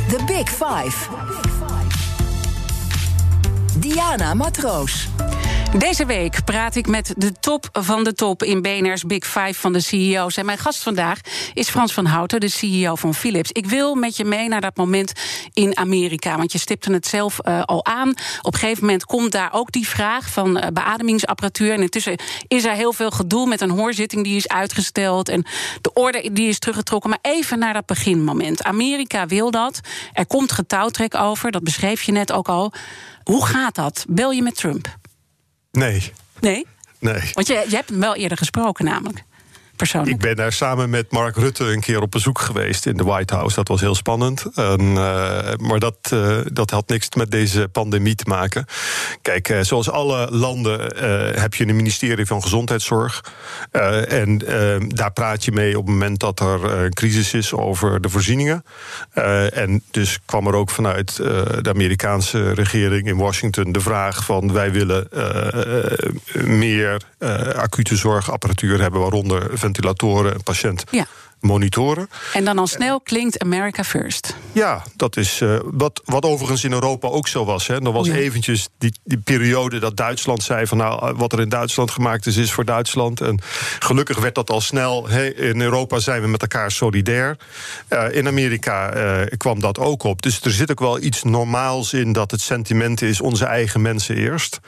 The 0.09 0.25
Big 0.27 0.49
Five. 0.49 1.64
Diana 3.85 4.35
Matroos. 4.35 5.24
Deze 5.79 6.07
week 6.07 6.45
praat 6.45 6.75
ik 6.75 6.87
met 6.87 7.15
de 7.17 7.33
top 7.33 7.69
van 7.73 8.05
de 8.05 8.13
top 8.13 8.43
in 8.43 8.63
BNR's 8.63 9.05
Big 9.05 9.25
Five 9.25 9.55
van 9.55 9.73
de 9.73 9.81
CEO's. 9.81 10.37
En 10.37 10.45
mijn 10.45 10.59
gast 10.59 10.83
vandaag 10.83 11.21
is 11.55 11.71
Frans 11.71 11.93
van 11.93 12.07
Houten, 12.07 12.41
de 12.41 12.49
CEO 12.49 12.95
van 12.95 13.15
Philips. 13.15 13.53
Ik 13.53 13.67
wil 13.67 13.95
met 13.95 14.17
je 14.17 14.25
mee 14.25 14.49
naar 14.49 14.61
dat 14.61 14.77
moment 14.77 15.13
in 15.53 15.77
Amerika. 15.77 16.37
Want 16.37 16.53
je 16.53 16.59
stipte 16.59 16.93
het 16.93 17.07
zelf 17.07 17.39
uh, 17.45 17.63
al 17.63 17.85
aan. 17.85 18.09
Op 18.43 18.53
een 18.53 18.59
gegeven 18.59 18.85
moment 18.85 19.05
komt 19.05 19.33
daar 19.33 19.53
ook 19.53 19.73
die 19.73 19.89
vraag 19.89 20.29
van 20.29 20.57
uh, 20.57 20.67
beademingsapparatuur. 20.73 21.73
En 21.73 21.83
intussen 21.83 22.19
is 22.49 22.65
er 22.65 22.75
heel 22.75 22.93
veel 22.93 23.11
gedoe 23.11 23.47
met 23.47 23.61
een 23.61 23.71
hoorzitting 23.71 24.25
die 24.25 24.37
is 24.37 24.49
uitgesteld. 24.49 25.29
En 25.29 25.47
de 25.81 25.93
orde 25.93 26.33
die 26.33 26.49
is 26.49 26.59
teruggetrokken. 26.59 27.11
Maar 27.11 27.33
even 27.33 27.59
naar 27.59 27.73
dat 27.73 27.87
beginmoment. 27.87 28.63
Amerika 28.63 29.27
wil 29.27 29.51
dat. 29.51 29.81
Er 30.13 30.27
komt 30.27 30.53
getouwtrek 30.53 31.15
over. 31.15 31.51
Dat 31.51 31.63
beschreef 31.63 32.03
je 32.03 32.13
net 32.13 32.33
ook 32.33 32.49
al. 32.49 32.73
Hoe 33.25 33.47
gaat 33.47 33.75
dat? 33.75 34.05
Bel 34.09 34.31
je 34.31 34.43
met 34.43 34.57
Trump? 34.57 35.03
Nee. 35.75 36.13
Nee? 36.41 36.67
Nee. 36.99 37.31
Want 37.33 37.47
je, 37.47 37.65
je 37.69 37.75
hebt 37.77 37.89
hem 37.89 38.01
wel 38.01 38.15
eerder 38.15 38.39
gesproken, 38.39 38.85
namelijk. 38.85 39.23
Ik 40.05 40.19
ben 40.19 40.37
daar 40.37 40.53
samen 40.53 40.91
met 40.91 41.11
Mark 41.11 41.37
Rutte 41.37 41.65
een 41.65 41.81
keer 41.81 42.03
op 42.03 42.11
bezoek 42.11 42.39
geweest 42.39 42.87
in 42.87 42.97
de 42.97 43.05
White 43.05 43.35
House. 43.35 43.55
Dat 43.55 43.69
was 43.69 43.81
heel 43.81 43.95
spannend. 43.95 44.45
En, 44.55 44.93
maar 45.61 45.79
dat, 45.79 46.15
dat 46.53 46.71
had 46.71 46.89
niks 46.89 47.09
met 47.15 47.31
deze 47.31 47.69
pandemie 47.73 48.15
te 48.15 48.25
maken. 48.29 48.67
Kijk, 49.23 49.59
zoals 49.61 49.91
alle 49.91 50.31
landen 50.31 50.81
heb 51.41 51.55
je 51.55 51.67
een 51.67 51.77
ministerie 51.77 52.27
van 52.27 52.43
Gezondheidszorg. 52.43 53.25
en 54.09 54.39
daar 54.89 55.13
praat 55.13 55.45
je 55.45 55.53
mee 55.53 55.79
op 55.79 55.85
het 55.85 55.93
moment 55.93 56.21
dat 56.21 56.41
er 56.41 56.65
een 56.65 56.93
crisis 56.93 57.35
is 57.35 57.53
over 57.53 58.01
de 58.01 58.09
voorzieningen. 58.09 58.65
en 59.53 59.83
dus 59.91 60.19
kwam 60.25 60.47
er 60.47 60.55
ook 60.55 60.71
vanuit 60.71 61.17
de 61.17 61.69
Amerikaanse 61.69 62.53
regering 62.53 63.07
in 63.07 63.17
Washington 63.17 63.73
de 63.73 63.81
vraag 63.81 64.25
van 64.25 64.53
wij 64.53 64.73
willen 64.73 65.09
meer 66.45 67.03
acute 67.57 67.97
zorgapparatuur 67.97 68.81
hebben, 68.81 69.01
waaronder 69.01 69.59
ventilatoren 69.65 70.35
en 70.35 70.43
patiënt. 70.43 70.85
Ja 70.91 71.07
monitoren. 71.45 72.09
En 72.33 72.45
dan 72.45 72.59
al 72.59 72.67
snel 72.67 73.01
klinkt 73.01 73.39
America 73.39 73.85
First. 73.85 74.37
Ja, 74.53 74.83
dat 74.97 75.17
is 75.17 75.41
uh, 75.41 75.59
wat, 75.65 76.01
wat 76.05 76.25
overigens 76.25 76.65
in 76.65 76.73
Europa 76.73 77.09
ook 77.09 77.29
zo 77.29 77.45
was. 77.45 77.67
Hè. 77.67 77.85
Er 77.85 77.93
was 77.93 78.07
ja. 78.07 78.15
eventjes 78.15 78.69
die, 78.79 78.95
die 79.05 79.19
periode 79.19 79.79
dat 79.79 79.97
Duitsland 79.97 80.43
zei 80.43 80.67
van 80.67 80.79
nou, 80.79 81.15
wat 81.17 81.33
er 81.33 81.41
in 81.41 81.49
Duitsland 81.49 81.91
gemaakt 81.91 82.27
is, 82.27 82.37
is 82.37 82.53
voor 82.53 82.65
Duitsland. 82.65 83.21
En 83.21 83.41
gelukkig 83.79 84.19
werd 84.19 84.35
dat 84.35 84.51
al 84.51 84.61
snel. 84.61 85.09
Hey, 85.09 85.29
in 85.29 85.61
Europa 85.61 85.99
zijn 85.99 86.23
we 86.23 86.29
met 86.29 86.43
elkaar 86.43 86.71
solidair. 86.71 87.37
Uh, 87.91 88.05
in 88.17 88.27
Amerika 88.27 88.97
uh, 88.97 89.27
kwam 89.37 89.61
dat 89.61 89.79
ook 89.79 90.03
op. 90.03 90.23
Dus 90.23 90.41
er 90.41 90.51
zit 90.51 90.71
ook 90.71 90.81
wel 90.81 91.01
iets 91.01 91.23
normaals 91.23 91.93
in 91.93 92.13
dat 92.13 92.31
het 92.31 92.41
sentiment 92.41 93.03
is 93.03 93.21
onze 93.21 93.45
eigen 93.45 93.83
mensen 93.83 94.17
eerst 94.17 94.61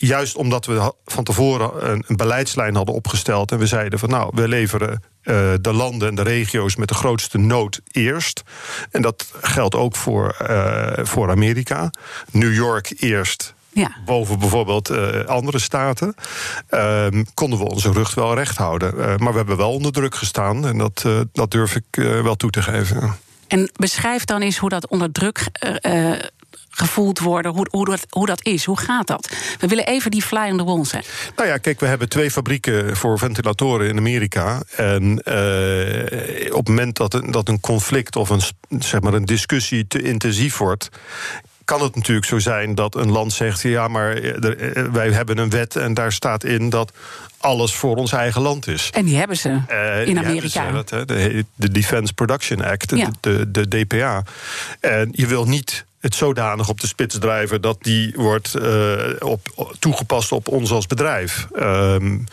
juist 0.00 0.36
omdat 0.36 0.66
we 0.66 0.92
van 1.04 1.24
tevoren 1.24 1.90
een, 1.90 2.04
een, 2.06 2.16
beleidslijn 2.16 2.74
hadden 2.74 2.94
opgesteld 2.94 3.52
en 3.52 3.58
we 3.58 3.66
zeiden 3.66 3.98
van 3.98 4.08
nou, 4.08 4.30
we 4.34 4.48
leveren 4.48 4.90
uh, 4.90 5.52
de 5.60 5.72
landen 5.72 6.08
en 6.08 6.14
de 6.14 6.22
regio's 6.22 6.76
met 6.76 6.88
de 6.88 6.94
grootste 6.94 7.38
nood 7.38 7.80
eerst. 7.90 8.42
En 8.90 9.02
dat 9.02 9.32
geldt 9.40 9.74
ook 9.74 9.96
voor, 9.96 10.36
uh, 10.50 10.86
voor 11.02 11.30
Amerika. 11.30 11.90
New 12.30 12.54
York 12.54 12.92
eerst. 12.96 13.54
Ja. 13.72 13.96
Boven 14.04 14.38
bijvoorbeeld 14.38 14.90
uh, 14.90 15.24
andere 15.24 15.58
staten. 15.58 16.14
konden 17.34 17.58
we 17.58 17.64
onze 17.64 17.92
rug 17.92 18.14
wel 18.14 18.34
recht 18.34 18.56
houden. 18.56 18.94
maar 18.96 19.30
we 19.30 19.36
hebben 19.36 19.56
wel 19.56 19.72
onder 19.72 19.92
druk 19.92 20.14
gestaan. 20.14 20.66
En 20.66 20.78
dat, 20.78 21.04
dat 21.32 21.50
durf 21.50 21.76
ik 21.76 21.84
wel 22.22 22.36
toe 22.36 22.50
te 22.50 22.62
geven. 22.62 23.16
En 23.48 23.70
beschrijf 23.76 24.24
dan 24.24 24.40
eens 24.40 24.58
hoe 24.58 24.68
dat 24.68 24.88
onder 24.88 25.12
druk 25.12 25.48
gevoeld 26.70 27.18
worden, 27.18 27.52
hoe, 27.52 27.66
hoe, 27.70 27.84
dat, 27.84 28.06
hoe 28.08 28.26
dat 28.26 28.44
is. 28.44 28.64
Hoe 28.64 28.78
gaat 28.78 29.06
dat? 29.06 29.28
We 29.58 29.66
willen 29.66 29.86
even 29.86 30.10
die 30.10 30.22
fly 30.22 30.50
on 30.50 30.56
the 30.56 30.64
wall 30.64 30.84
zijn. 30.84 31.04
Nou 31.36 31.48
ja, 31.48 31.56
kijk, 31.56 31.80
we 31.80 31.86
hebben 31.86 32.08
twee 32.08 32.30
fabrieken 32.30 32.96
voor 32.96 33.18
ventilatoren 33.18 33.88
in 33.88 33.96
Amerika. 33.96 34.62
En 34.76 35.02
uh, 35.02 36.54
op 36.54 36.66
het 36.66 36.68
moment 36.68 36.96
dat 36.96 37.14
een, 37.14 37.30
dat 37.30 37.48
een 37.48 37.60
conflict 37.60 38.16
of 38.16 38.28
een, 38.28 38.42
zeg 38.78 39.00
maar 39.00 39.14
een 39.14 39.24
discussie 39.24 39.86
te 39.86 40.02
intensief 40.02 40.56
wordt 40.56 40.90
kan 41.70 41.82
het 41.82 41.94
natuurlijk 41.94 42.26
zo 42.26 42.38
zijn 42.38 42.74
dat 42.74 42.94
een 42.94 43.10
land 43.10 43.32
zegt: 43.32 43.62
ja, 43.62 43.88
maar 43.88 44.16
eh, 44.16 44.76
eh, 44.76 44.92
wij 44.92 45.10
hebben 45.10 45.38
een 45.38 45.50
wet 45.50 45.76
en 45.76 45.94
daar 45.94 46.12
staat 46.12 46.44
in 46.44 46.70
dat 46.70 46.92
alles 47.38 47.74
voor 47.74 47.96
ons 47.96 48.12
eigen 48.12 48.42
land 48.42 48.66
is. 48.66 48.90
En 48.92 49.04
die 49.04 49.16
hebben 49.16 49.36
ze 49.36 49.60
uh, 49.70 50.06
in 50.06 50.18
Amerika. 50.18 50.70
Dat, 50.70 50.88
de, 50.88 51.44
de, 51.54 51.70
Defense 51.70 52.14
Production 52.14 52.64
Act, 52.64 52.88
de, 52.88 53.10
de, 53.20 53.50
de, 53.50 53.84
DPA. 53.84 54.22
En 54.80 55.08
je 55.12 55.26
wil 55.26 55.44
niet 55.44 55.84
het 56.00 56.14
zodanig 56.14 56.68
op 56.68 56.80
de 56.80 56.86
spits 56.86 57.18
drijven 57.18 57.60
dat 57.60 57.76
die 57.82 58.12
wordt 58.16 58.56
uh, 58.56 58.96
op, 59.18 59.70
toegepast 59.78 60.32
op 60.32 60.48
ons 60.48 60.70
als 60.70 60.86
bedrijf. 60.86 61.46
Um, 61.58 62.24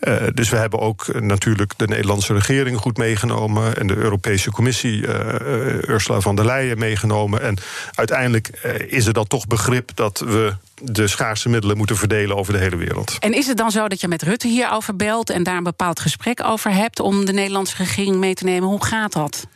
uh, 0.00 0.14
dus 0.34 0.48
we 0.48 0.56
hebben 0.56 0.80
ook 0.80 1.20
natuurlijk 1.20 1.72
de 1.76 1.86
Nederlandse 1.86 2.32
regering 2.32 2.78
goed 2.78 2.96
meegenomen 2.96 3.76
en 3.76 3.86
de 3.86 3.96
Europese 3.96 4.50
Commissie, 4.50 5.06
uh, 5.06 5.88
Ursula 5.88 6.20
von 6.20 6.36
der 6.36 6.44
Leyen, 6.44 6.78
meegenomen. 6.78 7.42
En 7.42 7.56
uiteindelijk 7.94 8.48
is 8.88 9.06
er 9.06 9.12
dan 9.12 9.26
toch 9.26 9.46
begrip 9.46 9.90
dat 9.94 10.18
we 10.18 10.54
de 10.82 11.06
schaarse 11.08 11.48
middelen 11.48 11.76
moeten 11.76 11.96
verdelen 11.96 12.36
over 12.36 12.52
de 12.52 12.58
hele 12.58 12.76
wereld. 12.76 13.16
En 13.18 13.32
is 13.32 13.46
het 13.46 13.56
dan 13.56 13.70
zo 13.70 13.88
dat 13.88 14.00
je 14.00 14.08
met 14.08 14.22
Rutte 14.22 14.48
hierover 14.48 14.96
belt 14.96 15.30
en 15.30 15.42
daar 15.42 15.56
een 15.56 15.62
bepaald 15.62 16.00
gesprek 16.00 16.44
over 16.44 16.72
hebt 16.72 17.00
om 17.00 17.24
de 17.24 17.32
Nederlandse 17.32 17.76
regering 17.76 18.16
mee 18.16 18.34
te 18.34 18.44
nemen? 18.44 18.68
Hoe 18.68 18.84
gaat 18.84 19.12
dat? 19.12 19.46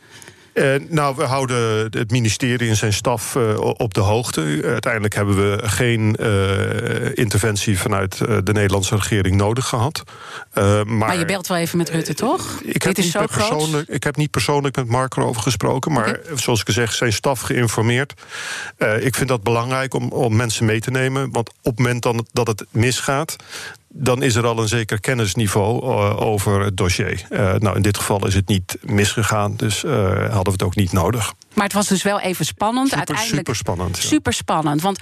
Uh, 0.59 0.75
nou, 0.89 1.17
we 1.17 1.23
houden 1.23 1.89
het 1.91 2.11
ministerie 2.11 2.69
en 2.69 2.77
zijn 2.77 2.93
staf 2.93 3.35
uh, 3.35 3.59
op 3.59 3.95
de 3.95 4.01
hoogte. 4.01 4.61
uiteindelijk 4.65 5.15
hebben 5.15 5.37
we 5.37 5.69
geen 5.69 6.17
uh, 6.21 7.17
interventie 7.17 7.79
vanuit 7.79 8.19
de 8.19 8.53
Nederlandse 8.53 8.97
regering 8.97 9.37
nodig 9.37 9.67
gehad. 9.67 10.03
Maar, 10.55 10.87
maar, 10.87 11.19
je 11.19 11.25
belt 11.25 11.47
wel 11.47 11.57
even 11.57 11.79
met 11.79 11.91
Rutte, 11.91 12.15
toch? 12.15 12.61
Ik 12.63 12.83
heb, 12.83 12.97
niet 12.97 13.27
persoonlijk, 13.27 13.89
ik 13.89 14.05
heb 14.05 14.17
niet 14.17 14.31
persoonlijk 14.31 14.77
met 14.77 14.89
Mark 14.89 15.17
erover 15.17 15.43
gesproken. 15.43 15.93
Maar 15.93 16.09
okay. 16.09 16.37
zoals 16.37 16.61
ik 16.61 16.71
zeg, 16.71 16.93
zijn 16.93 17.13
staf 17.13 17.41
geïnformeerd. 17.41 18.13
ik 19.01 19.15
vind 19.15 19.29
dat 19.29 19.43
belangrijk 19.43 19.95
om, 19.95 20.11
om 20.13 20.37
mensen 20.37 20.65
mee 20.65 20.81
te 20.81 20.91
nemen. 20.91 21.33
Want 21.33 21.49
op 21.49 21.77
het 21.77 21.79
moment 21.79 22.03
dan, 22.03 22.27
dat 22.33 22.47
het 22.47 22.65
misgaat 22.71 23.37
dan 23.89 24.23
is 24.23 24.35
er 24.35 24.47
al 24.47 24.59
een 24.59 24.69
zeker 24.69 25.01
kennisniveau 25.01 25.85
uh, 25.85 26.21
over 26.21 26.61
het 26.61 26.77
dossier. 26.77 27.27
Uh, 27.31 27.55
nou, 27.55 27.77
in 27.77 27.83
dit 27.83 27.97
geval 27.97 28.27
is 28.27 28.35
het 28.35 28.49
niet 28.49 28.79
misgegaan, 28.83 29.57
dus 29.57 29.85
uh, 29.85 29.93
hadden 30.21 30.45
we 30.45 30.51
het 30.51 30.63
ook 30.63 30.75
niet 30.75 30.93
nodig. 30.93 31.35
Maar 31.55 31.65
het 31.65 31.73
was 31.73 31.89
dus 31.89 32.03
wel 32.03 32.21
even 32.21 32.45
spannend. 32.45 32.89
Super, 32.89 32.99
Uiteindelijk 32.99 33.37
super 33.37 33.57
spannend. 33.57 33.97
Ja. 33.97 34.09
Super 34.09 34.33
spannend, 34.33 34.83
want 34.83 34.99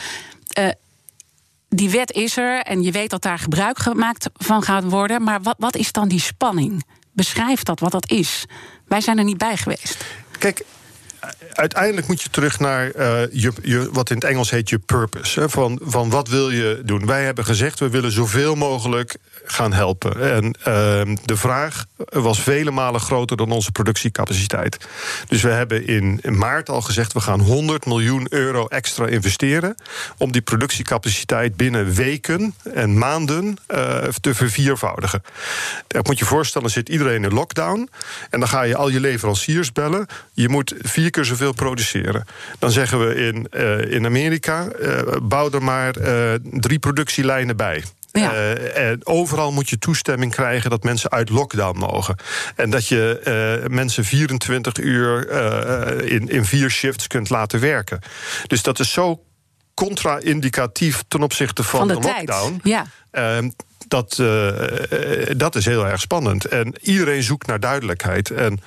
die 1.68 1.90
wet 1.90 2.12
is 2.12 2.36
er 2.36 2.60
en 2.60 2.82
je 2.82 2.90
weet 2.90 3.10
dat 3.10 3.22
daar 3.22 3.38
gebruik 3.38 3.78
gemaakt 3.78 4.30
van 4.34 4.62
gaat 4.62 4.84
worden. 4.84 5.22
Maar 5.22 5.42
wat, 5.42 5.56
wat 5.58 5.76
is 5.76 5.92
dan 5.92 6.08
die 6.08 6.20
spanning? 6.20 6.84
Beschrijf 7.12 7.62
dat, 7.62 7.80
wat 7.80 7.92
dat 7.92 8.10
is. 8.10 8.44
Wij 8.86 9.00
zijn 9.00 9.18
er 9.18 9.24
niet 9.24 9.38
bij 9.38 9.56
geweest. 9.56 10.04
Kijk, 10.38 10.64
uiteindelijk 11.52 12.06
moet 12.06 12.22
je 12.22 12.30
terug 12.30 12.58
naar 12.58 12.84
uh, 12.96 13.20
je, 13.32 13.88
wat 13.92 14.10
in 14.10 14.16
het 14.16 14.24
Engels 14.24 14.50
heet 14.50 14.68
je 14.68 14.78
purpose. 14.78 15.40
Hè, 15.40 15.48
van, 15.48 15.80
van 15.82 16.10
wat 16.10 16.28
wil 16.28 16.50
je 16.50 16.82
doen? 16.84 17.06
Wij 17.06 17.24
hebben 17.24 17.44
gezegd, 17.44 17.78
we 17.78 17.88
willen 17.88 18.12
zoveel 18.12 18.54
mogelijk 18.54 19.16
gaan 19.44 19.72
helpen. 19.72 20.20
En 20.20 20.44
uh, 20.44 21.16
de 21.24 21.36
vraag 21.36 21.84
was 21.96 22.40
vele 22.40 22.70
malen 22.70 23.00
groter 23.00 23.36
dan 23.36 23.50
onze 23.50 23.72
productiecapaciteit. 23.72 24.86
Dus 25.28 25.42
we 25.42 25.48
hebben 25.48 25.86
in, 25.86 26.20
maart 26.28 26.68
al 26.68 26.80
gezegd, 26.80 27.12
we 27.12 27.20
gaan 27.20 27.40
100 27.40 27.86
miljoen 27.86 28.26
euro 28.30 28.66
extra 28.66 29.06
investeren... 29.06 29.74
om 30.18 30.32
die 30.32 30.42
productiecapaciteit 30.42 31.56
binnen 31.56 31.92
weken 31.92 32.54
en 32.74 32.98
maanden 32.98 33.56
uh, 33.68 34.02
te 34.20 34.34
verviervoudigen. 34.34 35.22
Dat 35.86 36.06
moet 36.06 36.18
je 36.18 36.24
voorstellen, 36.24 36.70
zit 36.70 36.88
iedereen 36.88 37.24
in 37.24 37.32
lockdown... 37.32 37.88
en 38.30 38.40
dan 38.40 38.48
ga 38.48 38.62
je 38.62 38.76
al 38.76 38.88
je 38.88 39.00
leveranciers 39.00 39.72
bellen. 39.72 40.06
Je 40.32 40.48
moet 40.48 40.74
vier 40.78 41.10
keer 41.16 41.24
zoveel 41.24 41.52
produceren. 41.52 42.24
Dan 42.58 42.70
zeggen 42.70 43.08
we 43.08 43.14
in, 43.14 43.46
uh, 43.50 43.92
in 43.92 44.06
Amerika, 44.06 44.68
uh, 44.80 45.00
bouw 45.22 45.50
er 45.50 45.62
maar 45.62 45.98
uh, 45.98 46.32
drie 46.50 46.78
productielijnen 46.78 47.56
bij. 47.56 47.84
Ja. 48.12 48.32
Uh, 48.32 48.90
en 48.90 49.06
overal 49.06 49.52
moet 49.52 49.68
je 49.68 49.78
toestemming 49.78 50.32
krijgen 50.32 50.70
dat 50.70 50.82
mensen 50.82 51.10
uit 51.10 51.30
lockdown 51.30 51.78
mogen. 51.78 52.16
En 52.56 52.70
dat 52.70 52.86
je 52.86 53.60
uh, 53.62 53.68
mensen 53.68 54.04
24 54.04 54.78
uur 54.78 55.30
uh, 55.30 56.12
in, 56.12 56.28
in 56.28 56.44
vier 56.44 56.70
shifts 56.70 57.06
kunt 57.06 57.30
laten 57.30 57.60
werken. 57.60 58.00
Dus 58.46 58.62
dat 58.62 58.78
is 58.78 58.92
zo 58.92 59.22
contra-indicatief 59.74 61.04
ten 61.08 61.22
opzichte 61.22 61.62
van, 61.62 61.78
van 61.78 61.88
de, 61.88 61.94
de 61.94 62.00
lockdown. 62.00 62.60
Ja. 62.62 62.86
Dat, 63.88 64.18
uh, 64.20 64.50
dat 65.36 65.54
is 65.54 65.64
heel 65.64 65.86
erg 65.86 66.00
spannend. 66.00 66.44
En 66.44 66.74
iedereen 66.80 67.22
zoekt 67.22 67.46
naar 67.46 67.60
duidelijkheid. 67.60 68.30
En 68.30 68.60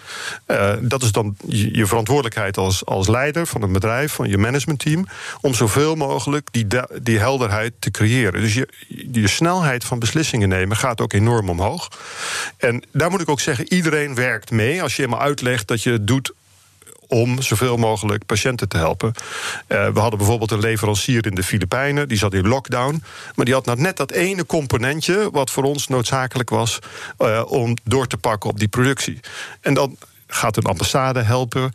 uh, 0.48 0.74
dat 0.82 1.04
is 1.04 1.12
dan 1.12 1.36
je, 1.48 1.86
verantwoordelijkheid 1.86 2.58
als, 2.58 2.86
als 2.86 3.08
leider 3.08 3.48
van 3.48 3.62
een 3.62 3.72
bedrijf, 3.72 4.14
van 4.14 4.30
je 4.30 4.38
managementteam, 4.38 5.08
om 5.42 5.54
zoveel 5.54 5.96
mogelijk 5.96 6.48
die, 6.52 6.68
die 7.02 7.20
helderheid 7.20 7.74
te 7.80 7.92
creëren. 7.92 8.42
Dus 8.42 8.54
je, 8.54 8.68
je 9.12 9.28
snelheid 9.28 9.84
van 9.84 10.00
beslissingen 10.00 10.50
nemen 10.50 10.78
gaat 10.78 11.02
ook 11.02 11.14
enorm 11.14 11.50
omhoog. 11.50 11.90
En 12.58 12.84
daar 12.92 13.10
moet 13.10 13.22
ik 13.22 13.30
ook 13.30 13.40
zeggen, 13.40 13.74
iedereen 13.74 14.16
werkt 14.16 14.52
mee. 14.52 14.82
Als 14.82 14.96
je 14.96 15.02
helemaal 15.02 15.26
uitlegt 15.26 15.68
dat 15.68 15.84
je 15.84 15.92
het 15.92 16.08
doet 16.08 16.34
om 17.10 17.42
zoveel 17.42 17.78
mogelijk 17.78 18.26
patiënten 18.26 18.70
te 18.70 18.78
helpen. 18.78 19.14
Uh, 19.68 19.88
we 19.88 20.00
hadden 20.00 20.18
bijvoorbeeld 20.18 20.52
een 20.52 20.60
leverancier 20.60 21.26
in 21.26 21.36
de 21.36 21.44
Filipijnen, 21.44 22.08
die 22.08 22.18
zat 22.18 22.34
in 22.34 22.48
lockdown. 22.48 23.04
Maar 23.36 23.46
die 23.46 23.54
had 23.54 23.66
nou 23.66 23.82
net 23.82 23.98
dat 23.98 24.12
ene 24.12 24.46
componentje 24.46 25.30
wat 25.32 25.50
voor 25.50 25.64
ons 25.64 25.88
noodzakelijk 25.88 26.50
was 26.50 26.80
uh, 27.20 27.44
om 27.48 27.78
door 27.84 28.08
te 28.08 28.18
pakken 28.18 28.50
op 28.50 28.60
die 28.60 28.68
productie. 28.68 29.20
En 29.62 29.74
dan 29.74 29.98
gaat 30.28 30.58
een 30.58 30.64
ambassade 30.64 31.22
helpen 31.22 31.72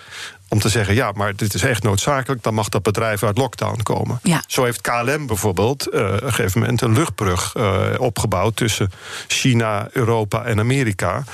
om 0.49 0.61
te 0.61 0.69
zeggen: 0.69 0.95
ja, 0.95 1.13
maar 1.13 1.37
dit 1.37 1.55
is 1.55 1.63
echt 1.63 1.83
noodzakelijk, 1.83 2.43
dan 2.43 2.55
mag 2.55 2.69
dat 2.69 2.83
bedrijf 2.83 3.23
uit 3.23 3.39
lockdown 3.39 3.83
komen. 3.83 4.21
Ja. 4.23 4.43
Zo 4.47 4.65
heeft 4.65 4.81
KLM 4.81 5.27
bijvoorbeeld 5.27 5.89
uh, 5.93 6.01
op 6.01 6.23
een 6.23 6.33
gegeven 6.33 6.61
moment 6.61 6.81
een 6.81 6.93
luchtbrug 6.93 7.55
uh, 7.57 7.87
opgebouwd 7.99 8.57
tussen 8.57 8.91
China, 9.27 9.89
Europa 9.93 10.45
en 10.45 10.59
Amerika. 10.59 11.25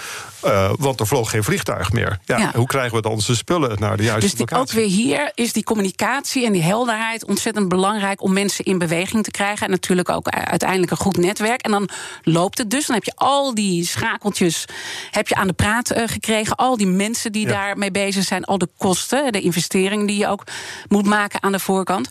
Uh, 0.45 0.71
want 0.79 1.01
er 1.01 1.07
vloog 1.07 1.31
geen 1.31 1.45
vliegtuig 1.45 1.93
meer. 1.93 2.19
Ja, 2.25 2.39
ja, 2.39 2.51
Hoe 2.55 2.67
krijgen 2.67 2.97
we 2.97 3.03
dan 3.03 3.13
onze 3.13 3.37
spullen 3.37 3.81
naar 3.81 3.97
de 3.97 4.03
juiste 4.03 4.21
dus 4.21 4.31
die, 4.31 4.41
locatie? 4.41 4.63
ook 4.63 4.73
weer 4.73 4.97
hier 4.97 5.33
is 5.35 5.53
die 5.53 5.65
communicatie 5.65 6.47
en 6.47 6.53
die 6.53 6.63
helderheid 6.63 7.25
ontzettend 7.25 7.69
belangrijk 7.69 8.23
om 8.23 8.33
mensen 8.33 8.65
in 8.65 8.79
beweging 8.79 9.25
te 9.25 9.31
krijgen. 9.31 9.67
En 9.67 9.71
natuurlijk 9.71 10.09
ook 10.09 10.29
uiteindelijk 10.29 10.91
een 10.91 10.97
goed 10.97 11.17
netwerk. 11.17 11.61
En 11.61 11.71
dan 11.71 11.89
loopt 12.23 12.59
het 12.59 12.71
dus. 12.71 12.87
Dan 12.87 12.95
heb 12.95 13.05
je 13.05 13.13
al 13.15 13.55
die 13.55 13.87
schakeltjes 13.87 14.65
heb 15.11 15.29
je 15.29 15.35
aan 15.35 15.47
de 15.47 15.53
praat 15.53 15.93
gekregen. 15.95 16.57
Al 16.57 16.77
die 16.77 16.87
mensen 16.87 17.33
die 17.33 17.47
ja. 17.47 17.53
daarmee 17.53 17.91
bezig 17.91 18.25
zijn. 18.25 18.45
Al 18.45 18.59
de 18.59 18.69
kosten, 18.77 19.00
de 19.09 19.41
investeringen 19.41 20.07
die 20.07 20.19
je 20.19 20.27
ook 20.27 20.45
moet 20.89 21.07
maken 21.07 21.43
aan 21.43 21.53
de 21.53 21.59
voorkant. 21.59 22.09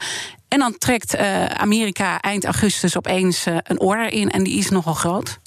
En 0.49 0.59
dan 0.59 0.77
trekt 0.77 1.15
uh, 1.15 1.45
Amerika 1.45 2.21
eind 2.21 2.45
augustus 2.45 2.97
opeens 2.97 3.47
uh, 3.47 3.57
een 3.63 3.79
order 3.79 4.11
in 4.11 4.29
en 4.29 4.43
die 4.43 4.57
is 4.57 4.69
nogal 4.69 4.93
groot. 4.93 5.39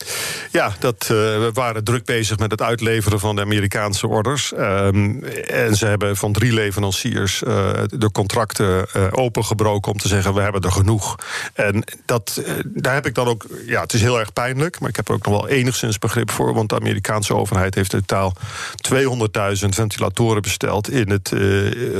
Ja, 0.50 0.72
dat, 0.78 1.02
uh, 1.02 1.08
we 1.08 1.50
waren 1.52 1.84
druk 1.84 2.04
bezig 2.04 2.38
met 2.38 2.50
het 2.50 2.62
uitleveren 2.62 3.20
van 3.20 3.36
de 3.36 3.42
Amerikaanse 3.42 4.06
orders. 4.06 4.52
Um, 4.52 5.24
en 5.46 5.76
ze 5.76 5.86
hebben 5.86 6.16
van 6.16 6.32
drie 6.32 6.52
leveranciers 6.52 7.38
de 7.38 8.08
contracten 8.12 8.86
opengebroken 9.12 9.92
om 9.92 9.98
te 9.98 10.08
zeggen: 10.08 10.34
we 10.34 10.40
hebben 10.40 10.60
er 10.60 10.72
genoeg. 10.72 11.16
En 11.54 11.84
dat, 12.04 12.42
daar 12.64 12.94
heb 12.94 13.06
ik 13.06 13.14
dan 13.14 13.26
ook. 13.26 13.46
Ja, 13.66 13.80
het 13.80 13.92
is 13.92 14.00
heel 14.00 14.18
erg 14.18 14.32
pijnlijk, 14.32 14.80
maar 14.80 14.88
ik 14.88 14.96
heb 14.96 15.08
er 15.08 15.14
ook 15.14 15.26
nog 15.26 15.40
wel 15.40 15.48
enigszins 15.48 15.98
begrip 15.98 16.30
voor. 16.30 16.54
Want 16.54 16.68
de 16.68 16.74
Amerikaanse 16.74 17.34
overheid 17.34 17.74
heeft 17.74 17.92
in 17.92 18.04
totaal 18.04 18.32
200.000 19.58 19.68
ventilatoren 19.68 20.42
besteld 20.42 20.90
in 20.90 21.10
het, 21.10 21.32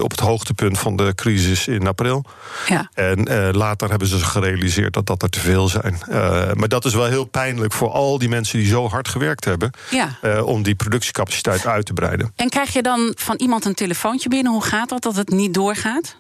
op 0.01 0.11
het 0.11 0.21
hoogtepunt 0.21 0.79
van 0.79 0.97
de 0.97 1.15
crisis 1.15 1.69
in 1.69 1.87
april. 1.87 2.25
Ja. 2.67 2.91
En 2.95 3.31
uh, 3.31 3.49
later 3.53 3.91
hebben 3.91 4.09
ze 4.09 4.19
gerealiseerd 4.19 4.93
dat 4.93 5.07
dat 5.07 5.23
er 5.23 5.29
te 5.29 5.41
veel 5.41 5.69
zijn. 5.69 5.99
Uh, 6.09 6.53
maar 6.53 6.69
dat 6.69 6.85
is 6.85 6.95
wel 6.95 7.07
heel 7.07 7.25
pijnlijk 7.25 7.73
voor 7.73 7.91
al 7.91 8.19
die 8.19 8.29
mensen 8.29 8.59
die 8.59 8.69
zo 8.69 8.89
hard 8.89 9.09
gewerkt 9.09 9.45
hebben... 9.45 9.71
Ja. 9.91 10.19
Uh, 10.23 10.47
om 10.47 10.63
die 10.63 10.75
productiecapaciteit 10.75 11.67
uit 11.67 11.87
te 11.87 11.93
breiden. 11.93 12.33
En 12.37 12.49
krijg 12.49 12.73
je 12.73 12.83
dan 12.83 13.13
van 13.15 13.37
iemand 13.37 13.65
een 13.65 13.75
telefoontje 13.75 14.29
binnen? 14.29 14.53
Hoe 14.53 14.65
gaat 14.65 14.89
dat, 14.89 15.03
dat 15.03 15.17
het 15.17 15.31
niet 15.31 15.55
doorgaat? 15.55 16.17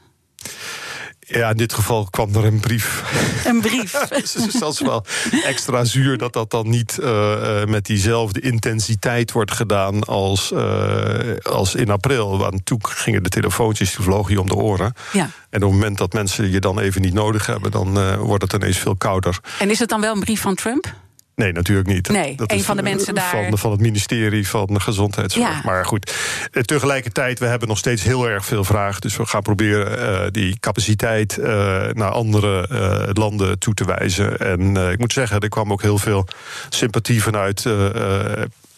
Ja, 1.32 1.50
in 1.50 1.56
dit 1.56 1.72
geval 1.72 2.06
kwam 2.10 2.34
er 2.34 2.44
een 2.44 2.60
brief. 2.60 3.02
Een 3.46 3.60
brief. 3.60 3.92
dus 4.08 4.58
dat 4.58 4.72
is 4.72 4.80
wel 4.80 5.04
extra 5.44 5.84
zuur 5.84 6.18
dat 6.18 6.32
dat 6.32 6.50
dan 6.50 6.70
niet 6.70 6.98
uh, 7.00 7.64
met 7.64 7.86
diezelfde 7.86 8.40
intensiteit 8.40 9.32
wordt 9.32 9.52
gedaan 9.52 10.04
als, 10.04 10.52
uh, 10.52 11.18
als 11.42 11.74
in 11.74 11.90
april. 11.90 12.38
Want 12.38 12.66
toen 12.66 12.86
gingen 12.86 13.22
de 13.22 13.28
telefoontjes, 13.28 13.96
die 13.96 14.04
vlogen 14.04 14.32
je 14.32 14.40
om 14.40 14.48
de 14.48 14.54
oren. 14.54 14.94
Ja. 15.12 15.22
En 15.22 15.62
op 15.62 15.70
het 15.70 15.80
moment 15.80 15.98
dat 15.98 16.12
mensen 16.12 16.50
je 16.50 16.60
dan 16.60 16.80
even 16.80 17.00
niet 17.00 17.14
nodig 17.14 17.46
hebben, 17.46 17.70
dan 17.70 17.98
uh, 17.98 18.14
wordt 18.14 18.42
het 18.42 18.52
ineens 18.52 18.78
veel 18.78 18.96
kouder. 18.96 19.38
En 19.58 19.70
is 19.70 19.78
het 19.78 19.88
dan 19.88 20.00
wel 20.00 20.14
een 20.14 20.20
brief 20.20 20.40
van 20.40 20.54
Trump? 20.54 20.94
Nee, 21.34 21.52
natuurlijk 21.52 21.88
niet. 21.88 22.08
Nee, 22.08 22.36
dat 22.36 22.50
een 22.50 22.56
is 22.56 22.64
van 22.64 22.76
de 22.76 22.82
mensen 22.82 23.14
daar. 23.14 23.30
Van, 23.30 23.58
van 23.58 23.70
het 23.70 23.80
ministerie 23.80 24.48
van 24.48 24.80
Gezondheidszorg. 24.80 25.48
Ja. 25.48 25.60
Maar 25.64 25.84
goed, 25.84 26.14
tegelijkertijd, 26.62 27.38
we 27.38 27.46
hebben 27.46 27.68
nog 27.68 27.78
steeds 27.78 28.02
heel 28.02 28.28
erg 28.28 28.44
veel 28.44 28.64
vraag. 28.64 28.98
Dus 28.98 29.16
we 29.16 29.26
gaan 29.26 29.42
proberen 29.42 29.98
uh, 29.98 30.30
die 30.30 30.58
capaciteit 30.60 31.38
uh, 31.38 31.46
naar 31.92 32.10
andere 32.10 32.68
uh, 32.72 33.08
landen 33.12 33.58
toe 33.58 33.74
te 33.74 33.84
wijzen. 33.84 34.38
En 34.38 34.76
ik 34.76 34.98
moet 34.98 35.12
zeggen, 35.12 35.40
er 35.40 35.48
kwam 35.48 35.72
ook 35.72 35.82
heel 35.82 35.98
veel 35.98 36.26
sympathie 36.68 37.22
vanuit 37.22 37.66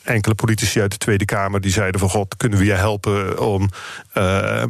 enkele 0.05 0.35
politici 0.35 0.81
uit 0.81 0.91
de 0.91 0.99
Tweede 0.99 1.25
Kamer 1.25 1.61
die 1.61 1.73
zeiden 1.73 2.01
van 2.01 2.11
god, 2.11 2.37
kunnen 2.37 2.59
we 2.59 2.65
je 2.65 2.73
helpen 2.73 3.41
om 3.41 3.69
uh, 4.15 4.63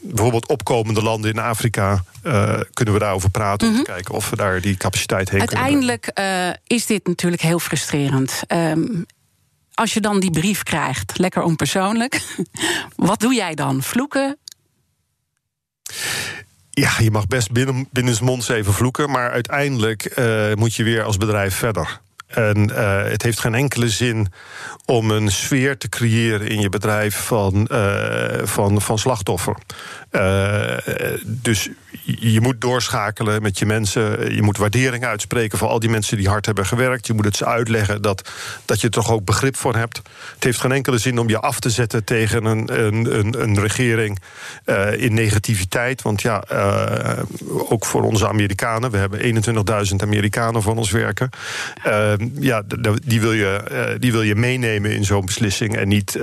bijvoorbeeld 0.00 0.48
opkomende 0.48 1.02
landen 1.02 1.30
in 1.30 1.38
Afrika, 1.38 2.04
uh, 2.24 2.60
kunnen 2.72 2.94
we 2.94 3.00
daarover 3.00 3.30
praten 3.30 3.66
mm 3.66 3.72
-hmm. 3.72 3.80
om 3.80 3.86
te 3.86 3.92
kijken 3.92 4.14
of 4.14 4.30
we 4.30 4.36
daar 4.36 4.60
die 4.60 4.76
capaciteit 4.76 5.30
heen 5.30 5.40
Uiteindelijk 5.40 6.10
uh, 6.14 6.48
is 6.66 6.86
dit 6.86 7.06
natuurlijk 7.06 7.42
heel 7.42 7.58
frustrerend. 7.58 8.42
Um, 8.48 9.06
als 9.74 9.94
je 9.94 10.00
dan 10.00 10.20
die 10.20 10.30
brief 10.30 10.62
krijgt, 10.62 11.18
lekker 11.18 11.42
onpersoonlijk, 11.42 12.22
wat 12.96 13.20
doe 13.20 13.34
jij 13.34 13.54
dan? 13.54 13.82
Vloeken? 13.82 14.38
Ja, 16.70 16.90
je 16.98 17.10
mag 17.10 17.26
best 17.26 17.52
binnen, 17.52 17.88
binnensmonds 17.90 18.48
even 18.48 18.72
vloeken, 18.72 19.10
maar 19.10 19.30
uiteindelijk 19.30 20.20
moet 20.54 20.74
je 20.74 20.82
weer 20.82 21.02
als 21.02 21.16
bedrijf 21.16 21.54
verder. 21.54 22.00
En 22.30 22.70
uh, 22.70 23.02
het 23.02 23.22
heeft 23.22 23.40
geen 23.40 23.54
enkele 23.54 23.88
zin 23.88 24.32
om 24.84 25.10
een 25.10 25.30
sfeer 25.30 25.78
te 25.78 25.88
creëren 25.88 26.48
in 26.48 26.60
je 26.60 26.68
bedrijf 26.68 27.16
van, 27.16 27.68
uh, 27.72 28.24
van, 28.42 28.80
van 28.80 28.98
slachtoffer. 28.98 29.56
Uh, 30.10 30.76
dus 31.24 31.68
je 32.04 32.40
moet 32.40 32.60
doorschakelen 32.60 33.42
met 33.42 33.58
je 33.58 33.66
mensen. 33.66 34.34
Je 34.34 34.42
moet 34.42 34.56
waardering 34.56 35.04
uitspreken 35.04 35.58
voor 35.58 35.68
al 35.68 35.78
die 35.78 35.90
mensen 35.90 36.16
die 36.16 36.28
hard 36.28 36.46
hebben 36.46 36.66
gewerkt. 36.66 37.06
Je 37.06 37.12
moet 37.12 37.24
het 37.24 37.36
ze 37.36 37.46
uitleggen 37.46 38.02
dat, 38.02 38.30
dat 38.64 38.80
je 38.80 38.86
er 38.86 38.92
toch 38.92 39.10
ook 39.10 39.24
begrip 39.24 39.56
voor 39.56 39.76
hebt. 39.76 39.96
Het 40.34 40.44
heeft 40.44 40.60
geen 40.60 40.72
enkele 40.72 40.98
zin 40.98 41.18
om 41.18 41.28
je 41.28 41.40
af 41.40 41.60
te 41.60 41.70
zetten 41.70 42.04
tegen 42.04 42.44
een, 42.44 42.84
een, 42.84 43.18
een, 43.18 43.42
een 43.42 43.60
regering 43.60 44.18
in 44.96 45.14
negativiteit. 45.14 46.02
Want 46.02 46.22
ja, 46.22 46.44
ook 47.68 47.86
voor 47.86 48.02
onze 48.02 48.28
Amerikanen. 48.28 48.90
We 48.90 48.96
hebben 48.96 49.44
21.000 49.90 49.96
Amerikanen 49.96 50.62
van 50.62 50.78
ons 50.78 50.90
werken. 50.90 51.30
Uh, 52.20 52.26
ja, 52.38 52.62
die 53.04 53.20
wil 53.20 53.32
je, 53.32 53.96
die 53.98 54.12
wil 54.12 54.22
je 54.22 54.34
meenemen 54.34 54.94
in 54.94 55.04
zo'n 55.04 55.24
beslissing. 55.24 55.76
En 55.76 55.88
niet 55.88 56.18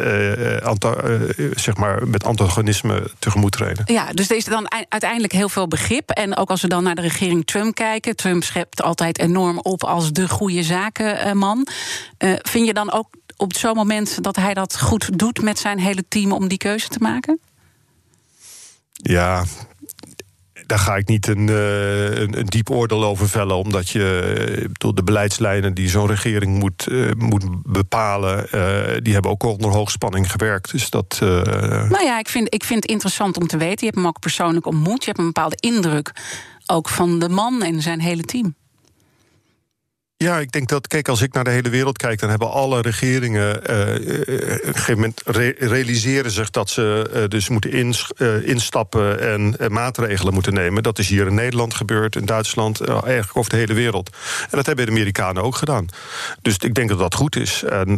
zeg 1.55 1.77
maar 1.77 2.07
met 2.07 2.23
antagonisme 2.23 3.12
tegemoet 3.19 3.51
treden. 3.51 3.83
Ja, 3.86 4.12
dus 4.12 4.29
er 4.29 4.36
is 4.36 4.45
dan 4.45 4.71
uiteindelijk 4.89 5.33
heel 5.33 5.49
veel 5.49 5.67
begrip. 5.67 6.10
En 6.10 6.38
ook 6.38 6.49
als 6.49 6.62
we 6.62 6.67
dan 6.67 6.83
naar 6.83 6.95
de 6.95 7.01
regering 7.01 7.45
Trump 7.45 7.75
kijken. 7.75 8.15
Trump 8.15 8.43
schept 8.43 8.81
altijd 8.81 9.19
enorm 9.19 9.60
op 9.60 9.83
als 9.83 10.12
de 10.12 10.29
goede 10.29 10.63
zakenman. 10.63 11.67
Vind 12.41 12.67
je 12.67 12.73
dan 12.73 12.91
ook 12.91 13.07
op 13.38 13.55
zo'n 13.55 13.75
moment 13.75 14.23
dat 14.23 14.36
hij 14.36 14.53
dat 14.53 14.79
goed 14.79 15.19
doet 15.19 15.41
met 15.41 15.60
zijn 15.60 15.79
hele 15.79 16.03
team 16.07 16.31
om 16.31 16.47
die 16.47 16.57
keuze 16.57 16.88
te 16.88 16.99
maken? 16.99 17.39
Ja, 18.91 19.45
daar 20.67 20.80
ga 20.80 20.95
ik 20.95 21.08
niet 21.08 21.27
een, 21.27 21.47
uh, 21.47 22.19
een, 22.19 22.39
een, 22.39 22.45
diep 22.45 22.69
oordeel 22.69 23.03
over 23.03 23.30
vellen. 23.30 23.56
Omdat 23.56 23.89
je 23.89 24.69
uh, 24.84 24.89
de 24.93 25.03
beleidslijnen 25.03 25.73
die 25.73 25.89
zo'n 25.89 26.08
regering 26.08 26.60
moet, 26.60 26.88
uh, 26.89 27.12
moet 27.17 27.45
bepalen. 27.63 28.47
die 29.03 29.13
hebben 29.13 29.32
ook 29.32 29.43
onder 29.43 29.71
hoogspanning 29.71 30.32
gewerkt. 30.32 30.71
Dus 30.71 30.89
dat. 30.89 31.17
Nou 31.19 32.03
ja, 32.03 32.19
ik 32.19 32.30
vind, 32.30 32.53
ik 32.53 32.63
vind 32.63 32.82
het 32.82 32.91
interessant 32.91 33.38
om 33.38 33.47
te 33.47 33.58
weten. 33.58 33.77
Je 33.80 33.86
hebt 33.86 33.95
hem 33.95 34.08
ook 34.08 34.19
persoonlijk 34.19 34.65
ontmoet. 34.65 35.03
Je 35.03 35.06
hebt 35.06 35.19
een 35.19 35.25
bepaalde 35.25 35.58
indruk 35.60 36.12
ook 36.65 36.89
van 36.89 37.19
de 37.19 37.30
man 37.30 37.63
en 37.63 37.82
zijn 37.82 38.01
hele 38.01 38.23
team. 38.23 38.56
Ja, 40.19 40.39
ik 40.39 40.51
denk 40.51 40.69
dat, 40.69 40.88
kijk, 40.88 41.08
als 41.08 41.21
ik 41.21 41.34
naar 41.34 41.43
de 41.43 41.49
hele 41.49 41.69
wereld 41.69 41.97
kijk, 41.97 42.19
dan 42.19 42.30
hebben 42.30 42.51
alle 42.51 42.82
regeringen 42.82 43.60
uh, 43.69 43.95
op 43.95 44.65
een 44.65 44.73
gegeven 44.73 44.95
moment 44.95 45.21
re 45.25 45.56
realiseren 45.58 46.32
zich 46.32 46.49
dat 46.49 46.69
ze 46.69 47.25
dus 47.30 47.49
moeten 47.49 47.71
ins 47.71 48.12
instappen 48.43 49.19
en 49.19 49.56
maatregelen 49.71 50.34
moeten 50.34 50.53
nemen. 50.53 50.84
Dat 50.84 50.99
is 50.99 51.10
hier 51.10 51.27
in 51.27 51.34
Nederland 51.34 51.73
gebeurd, 51.73 52.15
in 52.15 52.25
Duitsland, 52.25 52.82
eigenlijk 52.82 53.38
over 53.38 53.51
de 53.51 53.58
hele 53.58 53.73
wereld. 53.73 54.10
En 54.41 54.58
dat 54.58 54.65
hebben 54.65 54.86
de 54.86 54.91
Amerikanen 54.91 55.43
ook 55.43 55.56
gedaan. 55.56 55.88
Dus 56.41 56.58
ik 56.58 56.73
denk 56.73 56.89
dat 56.89 56.99
dat 56.99 57.15
goed 57.15 57.36
is. 57.36 57.63
En 57.63 57.95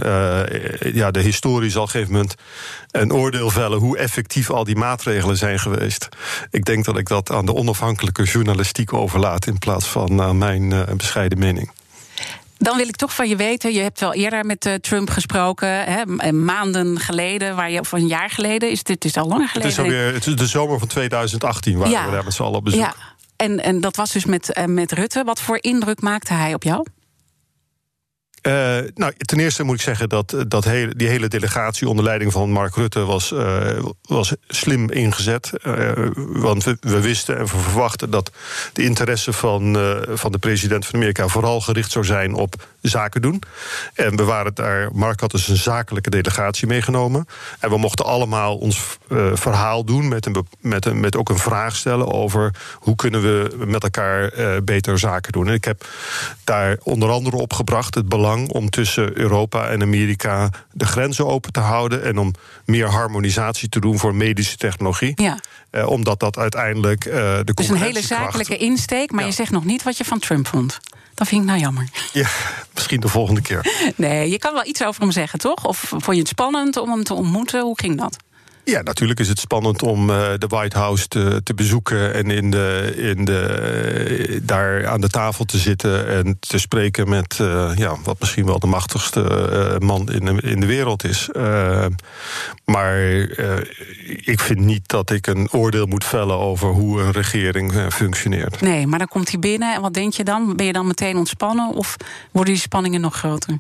ja, 0.94 1.12
de 1.12 1.22
historie 1.22 1.70
zal 1.70 1.82
op 1.82 1.88
een 1.88 1.94
gegeven 1.94 2.14
moment 2.14 2.36
een 2.92 3.14
oordeel 3.14 3.50
vellen 3.50 3.80
hoe 3.80 3.98
effectief 3.98 4.50
al 4.50 4.64
die 4.64 4.76
maatregelen 4.76 5.38
zijn 5.38 5.60
geweest. 5.60 6.08
Ik 6.52 6.66
denk 6.66 6.86
dat 6.86 6.98
ik 6.98 7.08
dat 7.08 7.32
aan 7.32 7.46
de 7.46 7.54
onafhankelijke 7.54 8.24
journalistiek 8.24 8.94
overlaat 8.94 9.46
in 9.46 9.58
plaats 9.58 9.86
van 9.86 10.22
aan 10.22 10.38
mijn 10.38 10.86
bescheiden 10.98 11.40
mening. 11.40 11.72
Dan 12.62 12.78
wil 12.78 12.88
ik 12.88 12.96
toch 12.96 13.16
van 13.16 13.28
je 13.28 13.36
weten, 13.36 13.74
je 13.74 13.80
hebt 13.80 14.00
wel 14.00 14.14
eerder 14.14 14.46
met 14.46 14.66
uh, 14.66 14.74
Trump 14.74 15.10
gesproken, 15.10 15.84
hè, 15.84 16.32
maanden 16.32 17.00
geleden, 17.00 17.56
waar 17.56 17.72
je, 17.72 17.80
of 17.80 17.92
een 17.92 18.08
jaar 18.08 18.30
geleden, 18.30 18.72
is 18.72 18.84
dit 18.84 19.06
is 19.06 19.18
al 19.18 19.28
langer 19.28 19.48
geleden? 19.48 19.70
Het 19.70 19.80
is 19.80 19.86
alweer 19.86 20.14
het 20.14 20.28
is 20.28 20.36
de 20.36 20.48
zomer 20.48 20.80
van 20.80 20.88
2018 20.88 21.78
waren 21.78 21.92
ja. 21.92 22.06
we 22.06 22.12
daar 22.12 22.24
met 22.24 22.34
z'n 22.34 22.44
allen 22.44 22.58
op 22.58 22.64
bezoek. 22.64 22.80
Ja. 22.80 22.96
En, 23.36 23.64
en 23.64 23.82
dat 23.82 23.96
was 23.96 24.12
dus 24.12 24.26
met, 24.26 24.58
uh, 24.58 24.66
met 24.66 24.92
Rutte. 24.92 25.24
Wat 25.24 25.42
voor 25.42 25.58
indruk 25.62 26.02
maakte 26.02 26.34
hij 26.34 26.54
op 26.54 26.64
jou? 26.64 26.86
Uh, 28.42 28.78
nou, 28.96 29.14
ten 29.18 29.40
eerste 29.40 29.64
moet 29.64 29.76
ik 29.76 29.82
zeggen 29.82 30.10
dat, 30.10 30.36
dat 30.48 30.64
hele, 30.64 30.96
die 30.96 31.08
hele 31.08 31.28
delegatie 31.28 31.90
onder 31.90 32.06
leiding 32.06 32.32
van 32.32 32.52
Mark 32.52 32.76
Rutte 32.76 33.00
was, 33.00 33.32
uh, 33.32 33.80
was 34.02 34.34
slim 34.48 34.92
ingezet. 34.92 35.52
Uh, 35.64 35.92
want 36.16 36.64
we, 36.64 36.78
we, 36.80 37.02
wisten 37.02 37.38
en 37.38 37.44
we 37.44 37.58
verwachten 37.58 38.10
dat 38.10 38.32
de 38.74 38.84
interesse 38.84 39.34
van, 39.34 39.78
van 40.10 40.32
de 40.32 40.38
president 40.38 40.86
van 40.86 40.96
Amerika 40.96 41.28
vooral 41.28 41.62
gericht 41.62 41.92
zou 41.92 42.06
zijn 42.06 42.34
op 42.34 42.68
zaken 42.82 43.22
doen. 43.22 43.44
En 43.94 44.16
we 44.16 44.24
waren 44.24 44.54
daar, 44.54 44.90
Mark 44.94 45.20
had 45.20 45.32
dus 45.32 45.48
een 45.48 45.58
zakelijke 45.58 46.10
delegatie 46.10 46.68
meegenomen. 46.68 47.26
En 47.60 47.70
we 47.70 47.78
mochten 47.78 48.06
allemaal 48.06 48.58
ons 48.58 48.98
verhaal 49.34 49.84
doen 49.84 50.08
met, 50.08 50.26
een, 50.26 50.46
met, 50.60 50.86
een, 50.86 51.00
met 51.00 51.16
ook 51.16 51.30
een 51.30 51.38
vraag 51.38 51.76
stellen 51.76 52.12
over 52.14 52.54
hoe 52.74 52.96
kunnen 52.96 53.22
we 53.22 53.66
met 53.66 53.84
elkaar 53.84 54.32
beter 54.64 55.00
zaken 55.00 55.32
doen. 55.32 55.48
En 55.48 55.54
ik 55.54 55.66
heb 55.66 55.86
daar 56.44 56.78
onder 56.84 57.10
andere 57.10 57.38
opgebracht 57.38 57.96
het 57.96 58.10
belang 58.10 58.29
belang 58.30 58.52
om 58.52 58.70
tussen 58.70 59.18
Europa 59.18 59.68
en 59.70 59.82
Amerika 59.82 60.50
de 60.72 60.86
grenzen 60.86 61.28
open 61.28 61.52
te 61.52 61.60
houden 61.60 62.04
en 62.04 62.18
om 62.18 62.34
meer 62.66 62.90
harmonisatie 62.90 63.70
te 63.70 63.80
doen 63.80 64.00
voor 64.00 64.16
medische 64.16 64.58
technologie. 64.58 65.12
Ja. 65.16 65.40
Eh, 65.70 65.88
omdat 65.88 66.20
dat 66.20 66.38
uiteindelijk 66.38 67.06
uh, 67.06 67.14
de 67.14 67.54
Dus 67.54 67.70
een 67.70 67.76
hele 67.76 68.02
zakelijke 68.02 68.58
insteek, 68.58 69.12
maar 69.12 69.26
je 69.26 69.32
zegt 69.32 69.52
nog 69.52 69.66
niet 69.66 69.84
wat 69.84 69.98
je 69.98 70.06
van 70.06 70.20
Trump 70.20 70.48
vond. 70.48 70.80
Dat 71.14 71.28
vind 71.28 71.42
ik 71.42 71.48
nou 71.48 71.60
jammer. 71.60 71.88
Ja, 72.14 72.28
misschien 72.74 73.00
de 73.00 73.08
volgende 73.08 73.42
keer. 73.42 73.66
Nee, 73.96 74.30
je 74.30 74.38
kan 74.38 74.54
wel 74.54 74.66
iets 74.66 74.84
over 74.84 75.02
hem 75.02 75.12
zeggen, 75.12 75.40
toch? 75.40 75.66
Of 75.66 75.78
vond 75.78 76.06
je 76.06 76.18
het 76.18 76.28
spannend 76.28 76.78
om 76.78 76.90
hem 76.90 77.04
te 77.04 77.14
ontmoeten? 77.14 77.62
Hoe 77.62 77.80
ging 77.80 77.98
dat? 77.98 78.18
Ja, 78.70 78.82
natuurlijk 78.82 79.20
is 79.20 79.28
het 79.28 79.40
spannend 79.40 79.84
om 79.84 80.10
uh, 80.10 80.16
de 80.38 80.48
White 80.48 80.78
House 80.78 81.08
te, 81.08 81.54
bezoeken 81.56 82.14
en 82.14 82.30
in 82.30 82.52
de, 82.52 82.94
in 82.96 83.26
de, 83.26 84.40
daar 84.44 84.88
aan 84.88 85.02
de 85.02 85.10
tafel 85.10 85.46
te 85.46 85.58
zitten 85.58 86.08
en 86.08 86.38
te 86.40 86.58
spreken 86.58 87.10
met 87.10 87.38
uh, 87.42 87.72
ja, 87.76 87.96
wat 88.04 88.20
misschien 88.20 88.46
wel 88.46 88.60
de 88.60 88.68
machtigste 88.68 89.78
man 89.80 90.12
in 90.12 90.26
de, 90.26 90.42
in 90.42 90.60
de 90.60 90.66
wereld 90.66 91.04
is. 91.04 91.30
maar 92.66 93.00
ik 94.06 94.40
vind 94.40 94.60
niet 94.60 94.88
dat 94.88 95.10
ik 95.10 95.28
een 95.28 95.52
oordeel 95.52 95.86
moet 95.86 96.06
vellen 96.06 96.38
over 96.38 96.70
hoe 96.70 97.02
een 97.02 97.12
regering 97.12 97.94
functioneert. 97.94 98.62
Nee, 98.62 98.88
maar 98.88 99.00
dan 99.00 99.08
komt 99.08 99.30
hij 99.30 99.40
binnen 99.40 99.74
en 99.76 99.82
wat 99.82 99.94
denk 99.94 100.14
je 100.14 100.24
dan? 100.24 100.56
Ben 100.56 100.66
je 100.66 100.74
dan 100.74 100.88
meteen 100.88 101.18
ontspannen 101.18 101.74
of 101.74 101.96
worden 102.32 102.54
die 102.54 102.62
spanningen 102.62 103.02
nog 103.02 103.16
groter? 103.16 103.60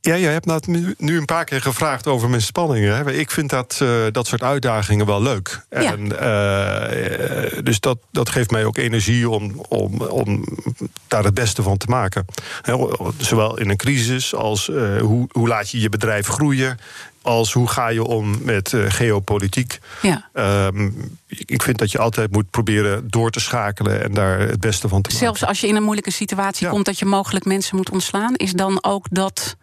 Ja, 0.00 0.14
je 0.14 0.26
hebt 0.26 0.46
nou 0.46 0.60
nu 0.98 1.18
een 1.18 1.24
paar 1.24 1.44
keer 1.44 1.62
gevraagd 1.62 2.06
over 2.06 2.28
mijn 2.28 2.42
spanningen. 2.42 2.96
Hè. 2.96 3.12
Ik 3.12 3.30
vind 3.30 3.50
dat, 3.50 3.78
uh, 3.82 4.06
dat 4.12 4.26
soort 4.26 4.42
uitdagingen 4.42 5.06
wel 5.06 5.22
leuk. 5.22 5.66
Ja. 5.70 5.96
En, 5.96 6.04
uh, 6.04 7.62
dus 7.62 7.80
dat, 7.80 7.98
dat 8.10 8.28
geeft 8.28 8.50
mij 8.50 8.64
ook 8.64 8.76
energie 8.76 9.28
om, 9.28 9.64
om, 9.68 10.00
om 10.00 10.44
daar 11.08 11.24
het 11.24 11.34
beste 11.34 11.62
van 11.62 11.76
te 11.76 11.86
maken. 11.88 12.24
zowel 13.16 13.58
in 13.58 13.70
een 13.70 13.76
crisis 13.76 14.34
als 14.34 14.68
uh, 14.68 15.00
hoe, 15.00 15.28
hoe 15.32 15.48
laat 15.48 15.70
je 15.70 15.80
je 15.80 15.88
bedrijf 15.88 16.26
groeien 16.26 16.78
als 17.22 17.52
hoe 17.52 17.68
ga 17.68 17.88
je 17.88 18.04
om 18.04 18.38
met 18.42 18.72
uh, 18.72 18.84
geopolitiek. 18.88 19.78
Ja. 20.02 20.28
Um, 20.66 21.18
ik 21.26 21.62
vind 21.62 21.78
dat 21.78 21.92
je 21.92 21.98
altijd 21.98 22.32
moet 22.32 22.50
proberen 22.50 23.08
door 23.10 23.30
te 23.30 23.40
schakelen 23.40 24.02
en 24.02 24.14
daar 24.14 24.38
het 24.38 24.60
beste 24.60 24.88
van 24.88 25.02
te 25.02 25.10
Zelfs 25.10 25.32
maken. 25.32 25.48
als 25.48 25.60
je 25.60 25.66
in 25.66 25.76
een 25.76 25.82
moeilijke 25.82 26.10
situatie 26.10 26.66
Ja. 26.66 26.72
komt 26.72 26.84
dat 26.84 26.98
je 26.98 27.04
mogelijk 27.04 27.44
mensen 27.44 27.76
moet 27.76 27.90
ontslaan, 27.90 28.34
is 28.34 28.52
dan 28.52 28.84
ook 28.84 29.06
dat 29.10 29.56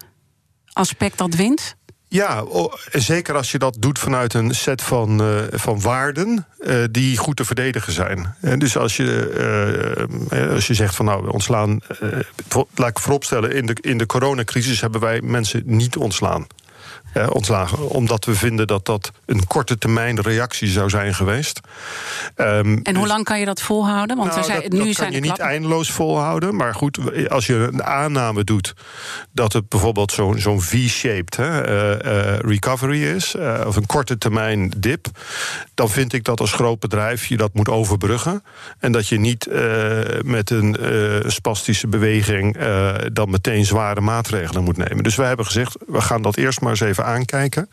aspect 0.76 1.18
dat 1.18 1.36
wint? 1.36 1.76
Ja, 2.08 2.44
zeker 2.92 3.36
als 3.36 3.52
je 3.52 3.58
dat 3.58 3.76
doet 3.80 4.00
vanuit 4.00 4.34
een 4.34 4.56
set 4.56 4.82
van, 4.82 5.22
eh, 5.22 5.42
van 5.52 5.82
waarden 5.82 6.46
eh, 6.60 6.84
die 6.92 7.18
goed 7.18 7.36
te 7.36 7.46
verdedigen 7.46 7.94
zijn. 7.94 8.36
En 8.42 8.60
dus 8.60 8.78
als 8.78 8.98
je, 8.98 9.30
eh, 10.32 10.42
eh, 10.44 10.52
als 10.54 10.68
je 10.68 10.74
zegt 10.74 10.96
van 10.96 11.06
nou, 11.06 11.24
we 11.24 11.32
ontslaan. 11.32 11.80
eh, 12.00 12.20
laat 12.76 12.90
ik 12.90 13.00
vooropstellen, 13.00 13.52
in 13.52 13.66
de, 13.66 13.76
in 13.82 13.98
de 13.98 14.06
coronacrisis 14.06 14.82
hebben 14.82 15.02
wij 15.02 15.22
mensen 15.22 15.62
niet 15.66 15.96
ontslaan. 15.98 16.48
Eh, 17.16 17.28
ontslagen, 17.30 17.90
omdat 17.90 18.26
we 18.26 18.36
vinden 18.36 18.68
dat 18.68 18.86
dat 18.86 19.12
een 19.26 19.48
korte 19.48 19.78
termijn 19.78 20.22
reactie 20.22 20.68
zou 20.68 20.90
zijn 20.90 21.14
geweest. 21.14 21.60
Ehm, 22.36 22.80
En 22.84 22.96
hoe 22.96 23.08
lang 23.08 23.24
kan 23.24 23.40
je 23.40 23.46
dat 23.46 23.62
volhouden? 23.62 24.18
Want 24.18 24.30
nou, 24.30 24.44
zijn, 24.44 24.62
dat, 24.62 24.72
nu 24.72 24.86
dat 24.86 24.96
zijn 24.96 25.12
kan 25.12 25.22
je 25.22 25.28
niet 25.28 25.40
eindeloos 25.40 25.92
volhouden. 25.92 26.56
Maar 26.56 26.76
goed, 26.76 27.00
als 27.30 27.46
je 27.46 27.54
een 27.54 27.84
aanname 27.84 28.44
doet 28.44 28.74
dat 29.32 29.54
het 29.54 29.70
bijvoorbeeld 29.70 30.12
zo'n 30.12 30.40
zo'n 30.40 30.62
V-shaped 30.62 31.38
eh, 31.40 31.94
eh, 31.94 32.40
recovery 32.40 33.04
is, 33.04 33.36
eh, 33.36 33.62
of 33.66 33.76
een 33.76 33.86
korte 33.86 34.18
termijn 34.18 34.72
dip, 34.78 35.08
dan 35.74 35.90
vind 35.90 36.14
ik 36.14 36.24
dat 36.24 36.40
als 36.40 36.54
groot 36.54 36.80
bedrijf 36.80 37.26
je 37.26 37.38
dat 37.38 37.54
moet 37.54 37.70
overbruggen. 37.70 38.44
En 38.80 38.92
dat 38.92 39.08
je 39.08 39.20
niet 39.20 39.48
met 40.24 40.50
een 40.50 40.76
spastische 41.28 41.88
beweging 41.88 42.58
dan 43.14 43.30
meteen 43.30 43.66
zware 43.66 44.02
maatregelen 44.02 44.64
moet 44.64 44.78
nemen. 44.78 45.04
Dus 45.04 45.16
wij 45.16 45.28
hebben 45.28 45.46
gezegd, 45.46 45.78
we 45.88 46.02
gaan 46.02 46.22
dat 46.22 46.38
eerst 46.38 46.62
maar 46.62 46.70
eens 46.70 46.80
even 46.80 47.05
aankijken. 47.06 47.70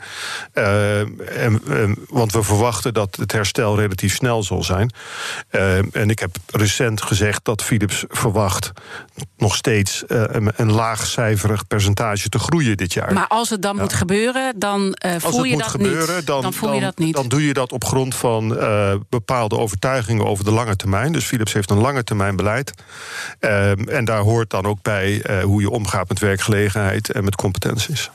Eh, 0.52 1.00
en, 1.00 1.60
en- 1.68 1.96
want 2.08 2.32
we 2.32 2.42
verwachten 2.42 2.94
dat 2.94 3.16
het 3.16 3.32
herstel 3.32 3.76
relatief 3.78 4.14
snel 4.14 4.42
zal 4.42 4.62
zijn. 4.62 4.90
Eh, 5.48 5.96
en 5.96 6.10
ik 6.10 6.18
heb 6.18 6.36
recent 6.46 7.02
gezegd 7.02 7.44
dat 7.44 7.62
Philips 7.62 8.04
verwacht 8.08 8.72
nog 9.36 9.56
steeds 9.56 10.06
eh, 10.06 10.22
een, 10.26 10.52
een 10.56 10.72
laagcijferig 10.72 11.66
percentage 11.66 12.28
te 12.28 12.38
groeien 12.38 12.76
dit 12.76 12.92
jaar. 12.92 13.12
Maar 13.12 13.26
als 13.26 13.50
het 13.50 13.62
dan 13.62 13.76
moet 13.76 13.92
gebeuren, 13.92 14.58
dan 14.58 14.94
eh, 14.94 15.12
Als 15.12 15.22
voel 15.22 15.32
het 15.32 15.42
je 15.48 15.52
moet 15.52 15.62
dat 15.62 15.70
gebeuren, 15.70 16.16
niet. 16.16 16.26
dan, 16.26 16.52
voel 16.52 16.74
je 16.74 16.80
dat 16.80 16.98
niet. 16.98 17.14
dan 17.14 17.28
doe 17.28 17.46
je 17.46 17.52
dat 17.52 17.72
op 17.72 17.84
grond 17.84 18.14
van 18.14 18.58
eh, 18.58 18.94
bepaalde 19.08 19.58
overtuigingen 19.58 20.26
over 20.26 20.44
de 20.44 20.50
lange 20.50 20.76
termijn. 20.76 21.12
Dus 21.12 21.24
Philips 21.24 21.52
heeft 21.52 21.70
een 21.70 21.78
lange 21.80 22.04
termijn 22.04 22.36
beleid. 22.36 22.72
En 23.88 24.04
daar 24.04 24.20
hoort 24.20 24.50
dan 24.50 24.64
ook 24.66 24.82
bij 24.82 25.22
eh, 25.22 25.42
hoe 25.42 25.60
je 25.60 25.70
omgaat 25.70 26.08
met 26.08 26.18
werkgelegenheid 26.18 27.10
en 27.10 27.24
met 27.24 27.36
competenties. 27.36 28.10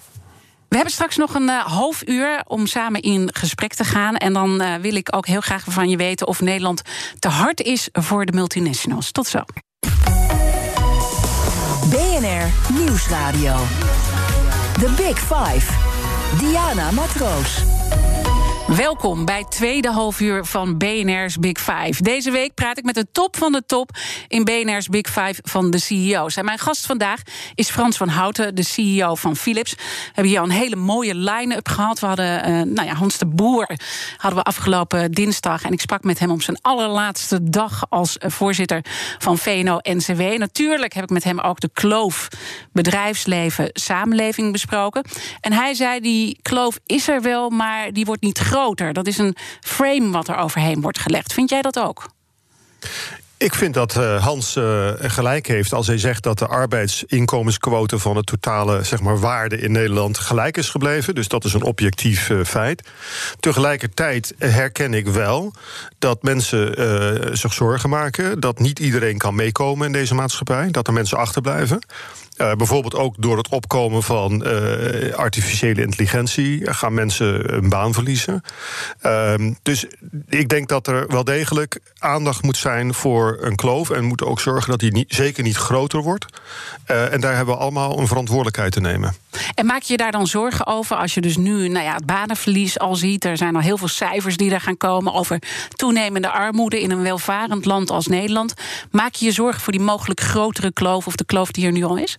We 0.69 0.75
hebben 0.75 0.93
straks 0.93 1.15
nog 1.15 1.33
een 1.33 1.49
eh, 1.49 1.65
half 1.65 2.07
uur 2.07 2.41
om 2.47 2.65
samen 2.65 3.01
in 3.01 3.29
gesprek 3.33 3.73
te 3.73 3.83
gaan. 3.83 4.15
En 4.15 4.33
dan 4.33 4.61
eh, 4.61 4.75
wil 4.75 4.95
ik 4.95 5.15
ook 5.15 5.27
heel 5.27 5.41
graag 5.41 5.63
van 5.67 5.89
je 5.89 5.97
weten 5.97 6.27
of 6.27 6.41
Nederland 6.41 6.81
te 7.19 7.27
hard 7.27 7.61
is 7.61 7.89
voor 7.91 8.25
de 8.25 8.31
multinationals. 8.31 9.11
Tot 9.11 9.27
zo. 9.27 9.39
BNR 11.89 12.73
Nieuwsradio. 12.73 13.55
The 14.79 14.93
Big 14.97 15.19
Five. 15.19 15.73
Diana 16.39 16.91
Matroos. 16.91 17.76
Welkom 18.75 19.25
bij 19.25 19.37
het 19.37 19.51
tweede 19.51 19.91
halfuur 19.91 20.45
van 20.45 20.77
BNR's 20.77 21.37
Big 21.37 21.59
Five. 21.59 22.03
Deze 22.03 22.31
week 22.31 22.53
praat 22.53 22.77
ik 22.77 22.83
met 22.83 22.95
de 22.95 23.07
top 23.11 23.37
van 23.37 23.51
de 23.51 23.63
top 23.65 23.89
in 24.27 24.43
BNR's 24.43 24.87
Big 24.87 25.07
Five 25.07 25.35
van 25.43 25.71
de 25.71 25.79
CEO's. 25.79 26.35
En 26.35 26.45
mijn 26.45 26.57
gast 26.57 26.85
vandaag 26.85 27.21
is 27.55 27.69
Frans 27.69 27.97
van 27.97 28.07
Houten, 28.07 28.55
de 28.55 28.63
CEO 28.63 29.15
van 29.15 29.35
Philips. 29.35 29.71
We 29.71 29.81
hebben 30.05 30.25
hier 30.25 30.39
al 30.39 30.45
een 30.45 30.51
hele 30.51 30.75
mooie 30.75 31.15
line-up 31.15 31.67
gehad. 31.67 31.99
We 31.99 32.05
hadden 32.05 32.43
eh, 32.43 32.51
nou 32.51 32.87
ja, 32.87 32.93
Hans 32.93 33.17
de 33.17 33.25
Boer 33.25 33.69
hadden 34.17 34.39
we 34.39 34.45
afgelopen 34.45 35.11
dinsdag. 35.11 35.63
En 35.63 35.71
ik 35.71 35.81
sprak 35.81 36.03
met 36.03 36.19
hem 36.19 36.31
op 36.31 36.41
zijn 36.41 36.57
allerlaatste 36.61 37.49
dag 37.49 37.85
als 37.89 38.17
eh, 38.17 38.29
voorzitter 38.29 38.81
van 39.17 39.37
VNO-NCW. 39.37 40.21
Natuurlijk 40.37 40.93
heb 40.93 41.03
ik 41.03 41.09
met 41.09 41.23
hem 41.23 41.39
ook 41.39 41.59
de 41.59 41.69
kloof 41.73 42.27
bedrijfsleven-samenleving 42.71 44.51
besproken. 44.51 45.05
En 45.39 45.53
hij 45.53 45.73
zei, 45.73 45.99
die 45.99 46.39
kloof 46.41 46.79
is 46.85 47.07
er 47.07 47.21
wel, 47.21 47.49
maar 47.49 47.93
die 47.93 48.05
wordt 48.05 48.21
niet 48.21 48.39
groter. 48.57 48.93
Dat 48.93 49.07
is 49.07 49.17
een 49.17 49.35
frame 49.61 50.11
wat 50.11 50.27
er 50.27 50.35
overheen 50.35 50.81
wordt 50.81 50.99
gelegd. 50.99 51.33
Vind 51.33 51.49
jij 51.49 51.61
dat 51.61 51.79
ook? 51.79 52.09
Ik 53.37 53.55
vind 53.55 53.73
dat 53.73 53.95
eh, 53.95 54.23
Hans 54.23 54.55
eh, 54.55 54.89
gelijk 54.97 55.47
heeft 55.47 55.73
als 55.73 55.87
hij 55.87 55.97
zegt 55.97 56.23
dat 56.23 56.39
de 56.39 56.47
arbeidsinkomensquote 56.47 57.99
van 57.99 58.15
de 58.15 58.23
totale 58.23 58.83
zeg 58.83 59.01
maar, 59.01 59.19
waarde 59.19 59.59
in 59.59 59.71
Nederland 59.71 60.17
gelijk 60.17 60.57
is 60.57 60.69
gebleven. 60.69 61.15
Dus 61.15 61.27
dat 61.27 61.45
is 61.45 61.53
een 61.53 61.63
objectief 61.63 62.29
eh, 62.29 62.43
feit. 62.43 62.89
Tegelijkertijd 63.39 64.33
herken 64.37 64.93
ik 64.93 65.07
wel 65.07 65.53
dat 65.99 66.23
mensen 66.23 67.37
zich 67.37 67.53
zorgen 67.53 67.89
maken 67.89 68.39
dat 68.39 68.59
niet 68.59 68.79
iedereen 68.79 69.17
kan 69.17 69.35
meekomen 69.35 69.85
in 69.85 69.93
deze 69.93 70.15
maatschappij, 70.15 70.71
dat 70.71 70.87
er 70.87 70.93
mensen 70.93 71.17
achterblijven. 71.17 71.79
Eh, 72.37 72.51
bijvoorbeeld 72.51 72.95
ook 72.95 73.15
door 73.17 73.37
het 73.37 73.49
opkomen 73.49 74.03
van 74.03 74.43
eh, 74.43 75.13
artificiële 75.13 75.81
intelligentie 75.81 76.73
gaan 76.73 76.93
mensen 76.93 77.53
een 77.53 77.69
baan 77.69 77.93
verliezen. 77.93 78.41
Ehm, 79.01 79.53
dus 79.63 79.85
ik 80.29 80.49
denk 80.49 80.69
dat 80.69 80.87
er 80.87 81.07
wel 81.07 81.23
degelijk 81.23 81.79
aandacht 81.99 82.43
moet 82.43 82.57
zijn 82.57 82.93
voor 82.93 83.37
een 83.41 83.55
kloof. 83.55 83.89
En 83.89 84.03
moeten 84.03 84.27
ook 84.27 84.39
zorgen 84.39 84.69
dat 84.69 84.79
die 84.79 84.91
niet, 84.91 85.13
zeker 85.13 85.43
niet 85.43 85.55
groter 85.55 86.01
wordt. 86.01 86.25
Eh, 86.85 87.13
en 87.13 87.21
daar 87.21 87.35
hebben 87.35 87.55
we 87.55 87.61
allemaal 87.61 87.99
een 87.99 88.07
verantwoordelijkheid 88.07 88.71
te 88.71 88.79
nemen. 88.79 89.15
En 89.55 89.65
maak 89.65 89.81
je 89.81 89.97
daar 89.97 90.11
dan 90.11 90.27
zorgen 90.27 90.67
over 90.67 90.95
als 90.95 91.13
je 91.13 91.21
dus 91.21 91.37
nu 91.37 91.67
nou 91.67 91.85
ja, 91.85 91.93
het 91.93 92.05
banenverlies 92.05 92.79
al 92.79 92.95
ziet? 92.95 93.25
Er 93.25 93.37
zijn 93.37 93.55
al 93.55 93.61
heel 93.61 93.77
veel 93.77 93.87
cijfers 93.87 94.37
die 94.37 94.51
er 94.51 94.61
gaan 94.61 94.77
komen 94.77 95.13
over 95.13 95.41
toenemende 95.75 96.29
armoede 96.29 96.81
in 96.81 96.91
een 96.91 97.03
welvarend 97.03 97.65
land 97.65 97.89
als 97.89 98.07
Nederland. 98.07 98.53
Maak 98.91 99.13
je 99.13 99.25
je 99.25 99.31
zorgen 99.31 99.61
voor 99.61 99.73
die 99.73 99.81
mogelijk 99.81 100.19
grotere 100.21 100.71
kloof 100.71 101.07
of 101.07 101.15
de 101.15 101.25
kloof 101.25 101.51
die 101.51 101.65
er 101.65 101.71
nu 101.71 101.83
al 101.83 101.97
is? 101.97 102.17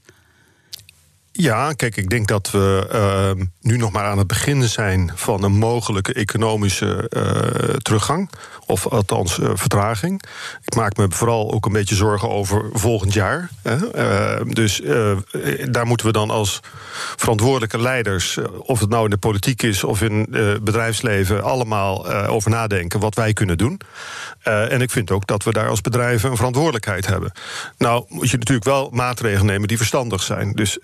Ja, 1.40 1.72
kijk, 1.72 1.96
ik 1.96 2.10
denk 2.10 2.28
dat 2.28 2.50
we 2.50 2.88
uh, 2.92 3.44
nu 3.60 3.76
nog 3.76 3.92
maar 3.92 4.04
aan 4.04 4.18
het 4.18 4.26
begin 4.26 4.62
zijn 4.62 5.12
van 5.14 5.42
een 5.42 5.52
mogelijke 5.52 6.12
economische 6.12 7.10
uh, 7.10 7.74
teruggang. 7.76 8.30
Of 8.66 8.86
althans 8.86 9.38
uh, 9.38 9.50
vertraging. 9.54 10.22
Ik 10.64 10.74
maak 10.74 10.96
me 10.96 11.06
vooral 11.08 11.52
ook 11.52 11.66
een 11.66 11.72
beetje 11.72 11.94
zorgen 11.94 12.30
over 12.30 12.68
volgend 12.72 13.12
jaar. 13.12 13.50
Hè. 13.62 13.76
Uh, 13.76 14.52
dus 14.52 14.82
daar 15.70 15.86
moeten 15.86 16.06
we 16.06 16.12
dan 16.12 16.30
als 16.30 16.60
verantwoordelijke 17.16 17.80
leiders, 17.80 18.38
of 18.58 18.80
het 18.80 18.88
nou 18.88 19.04
in 19.04 19.10
de 19.10 19.16
politiek 19.16 19.62
is 19.62 19.84
of 19.84 20.02
in 20.02 20.26
het 20.30 20.64
bedrijfsleven, 20.64 21.42
allemaal 21.42 22.08
over 22.08 22.50
nadenken 22.50 23.00
wat 23.00 23.14
wij 23.14 23.32
kunnen 23.32 23.58
doen. 23.58 23.80
en 24.42 24.80
ik 24.80 24.90
vind 24.90 25.10
ook 25.10 25.26
dat 25.26 25.44
we 25.44 25.52
daar 25.52 25.68
als 25.68 25.80
bedrijven 25.80 26.30
een 26.30 26.36
verantwoordelijkheid 26.36 27.06
hebben. 27.06 27.32
Nou, 27.78 28.04
moet 28.08 28.30
je 28.30 28.36
natuurlijk 28.36 28.66
wel 28.66 28.90
maatregelen 28.92 29.46
nemen 29.46 29.68
die 29.68 29.76
verstandig 29.76 30.22
zijn. 30.22 30.52
Dus 30.52 30.78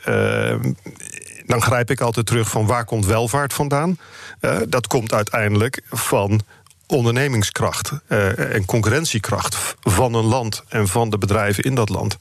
dan 1.46 1.62
grijp 1.62 1.90
ik 1.90 2.00
altijd 2.00 2.26
terug 2.26 2.48
van 2.48 2.66
waar 2.66 2.84
komt 2.84 3.06
welvaart 3.06 3.52
vandaan? 3.52 3.98
Uh, 4.40 4.56
dat 4.68 4.86
komt 4.86 5.12
uiteindelijk 5.12 5.82
van 5.90 6.40
ondernemingskracht 6.86 7.92
en 8.36 8.64
concurrentiekracht 8.64 9.76
van 9.80 10.14
een 10.14 10.24
land 10.24 10.62
en 10.68 10.88
van 10.88 11.10
de 11.10 11.18
bedrijven 11.18 11.64
in 11.64 11.74
dat 11.74 11.88
land. 11.88 12.16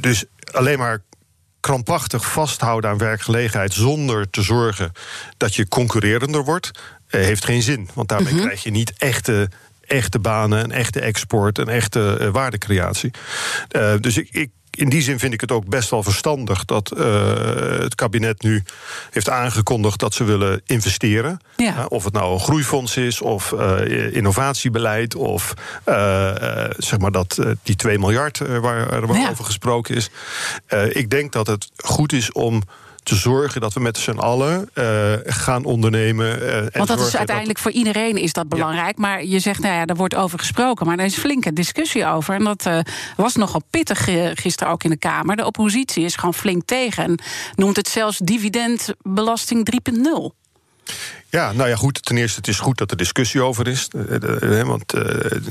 dus 0.00 0.24
alleen 0.52 0.78
maar 0.78 1.02
krampachtig 1.60 2.24
vasthouden 2.32 2.90
aan 2.90 2.98
werkgelegenheid 2.98 3.72
zonder 3.72 4.30
te 4.30 4.42
zorgen 4.42 4.92
dat 5.36 5.54
je 5.54 5.68
concurrerender 5.68 6.44
wordt, 6.44 6.70
heeft 7.06 7.44
geen 7.44 7.62
zin. 7.62 7.88
Want 7.94 8.08
daarmee 8.08 8.32
mhm. 8.32 8.42
krijg 8.42 8.62
je 8.62 8.70
niet 8.70 8.92
echte 8.96 9.48
echte 9.86 10.18
banen, 10.18 10.64
een 10.64 10.72
echte 10.72 11.00
export, 11.00 11.58
een 11.58 11.68
echte 11.68 12.18
uh, 12.20 12.28
waardecreatie. 12.28 13.10
Uh, 13.76 13.92
dus 14.00 14.16
ik, 14.16 14.28
ik 14.30 14.50
in 14.76 14.88
die 14.88 15.02
zin 15.02 15.18
vind 15.18 15.32
ik 15.32 15.40
het 15.40 15.52
ook 15.52 15.66
best 15.66 15.90
wel 15.90 16.02
verstandig 16.02 16.64
dat 16.64 16.92
uh, 16.96 17.04
het 17.78 17.94
kabinet 17.94 18.42
nu 18.42 18.62
heeft 19.10 19.30
aangekondigd 19.30 20.00
dat 20.00 20.14
ze 20.14 20.24
willen 20.24 20.62
investeren. 20.66 21.38
Ja. 21.56 21.86
of 21.88 22.04
het 22.04 22.12
nou 22.12 22.32
een 22.32 22.40
groeifonds 22.40 22.96
is, 22.96 23.20
of 23.20 23.52
uh, 23.52 24.14
innovatiebeleid, 24.14 25.14
of 25.14 25.54
uh, 25.88 26.32
zeg 26.76 26.98
maar 26.98 27.10
dat 27.10 27.38
die 27.62 27.76
2 27.76 27.98
miljard 27.98 28.38
waar 28.38 28.92
er 28.92 29.14
ja. 29.14 29.30
over 29.30 29.44
gesproken 29.44 29.94
is. 29.94 30.10
ik 30.88 31.10
denk 31.10 31.32
dat 31.32 31.46
het 31.46 31.70
goed 31.76 32.12
is 32.12 32.32
om 32.32 32.62
te 33.04 33.14
zorgen 33.14 33.60
dat 33.60 33.72
we 33.72 33.80
met 33.80 33.98
z'n 33.98 34.18
allen 34.18 34.68
uh, 34.74 35.12
gaan 35.24 35.64
ondernemen. 35.64 36.42
Uh, 36.42 36.66
Want 36.72 36.88
dat 36.88 37.00
is 37.00 37.16
uiteindelijk 37.16 37.58
voor 37.58 37.70
iedereen 37.70 38.16
is 38.16 38.32
dat 38.32 38.48
belangrijk. 38.48 38.98
Maar 38.98 39.24
je 39.24 39.38
zegt, 39.38 39.60
nou 39.60 39.74
ja, 39.74 39.84
daar 39.84 39.96
wordt 39.96 40.14
over 40.14 40.38
gesproken. 40.38 40.86
Maar 40.86 40.98
er 40.98 41.04
is 41.04 41.16
flinke 41.16 41.52
discussie 41.52 42.06
over. 42.06 42.34
En 42.34 42.44
dat 42.44 42.66
uh, 42.66 42.78
was 43.16 43.34
nogal 43.34 43.62
pittig 43.70 44.08
gisteren 44.34 44.72
ook 44.72 44.84
in 44.84 44.90
de 44.90 44.96
Kamer. 44.96 45.36
De 45.36 45.46
oppositie 45.46 46.04
is 46.04 46.16
gewoon 46.16 46.34
flink 46.34 46.62
tegen. 46.64 47.04
En 47.04 47.18
noemt 47.54 47.76
het 47.76 47.88
zelfs 47.88 48.18
dividendbelasting 48.18 49.68
3.0. 49.92 50.42
Ja, 51.34 51.52
nou 51.52 51.68
ja, 51.68 51.76
goed. 51.76 52.02
Ten 52.02 52.16
eerste, 52.16 52.38
het 52.38 52.48
is 52.48 52.58
goed 52.58 52.78
dat 52.78 52.90
er 52.90 52.96
discussie 52.96 53.42
over 53.42 53.68
is. 53.68 53.88
Eh, 54.08 54.60
eh, 54.60 54.66
want 54.66 54.92
eh, 54.92 55.02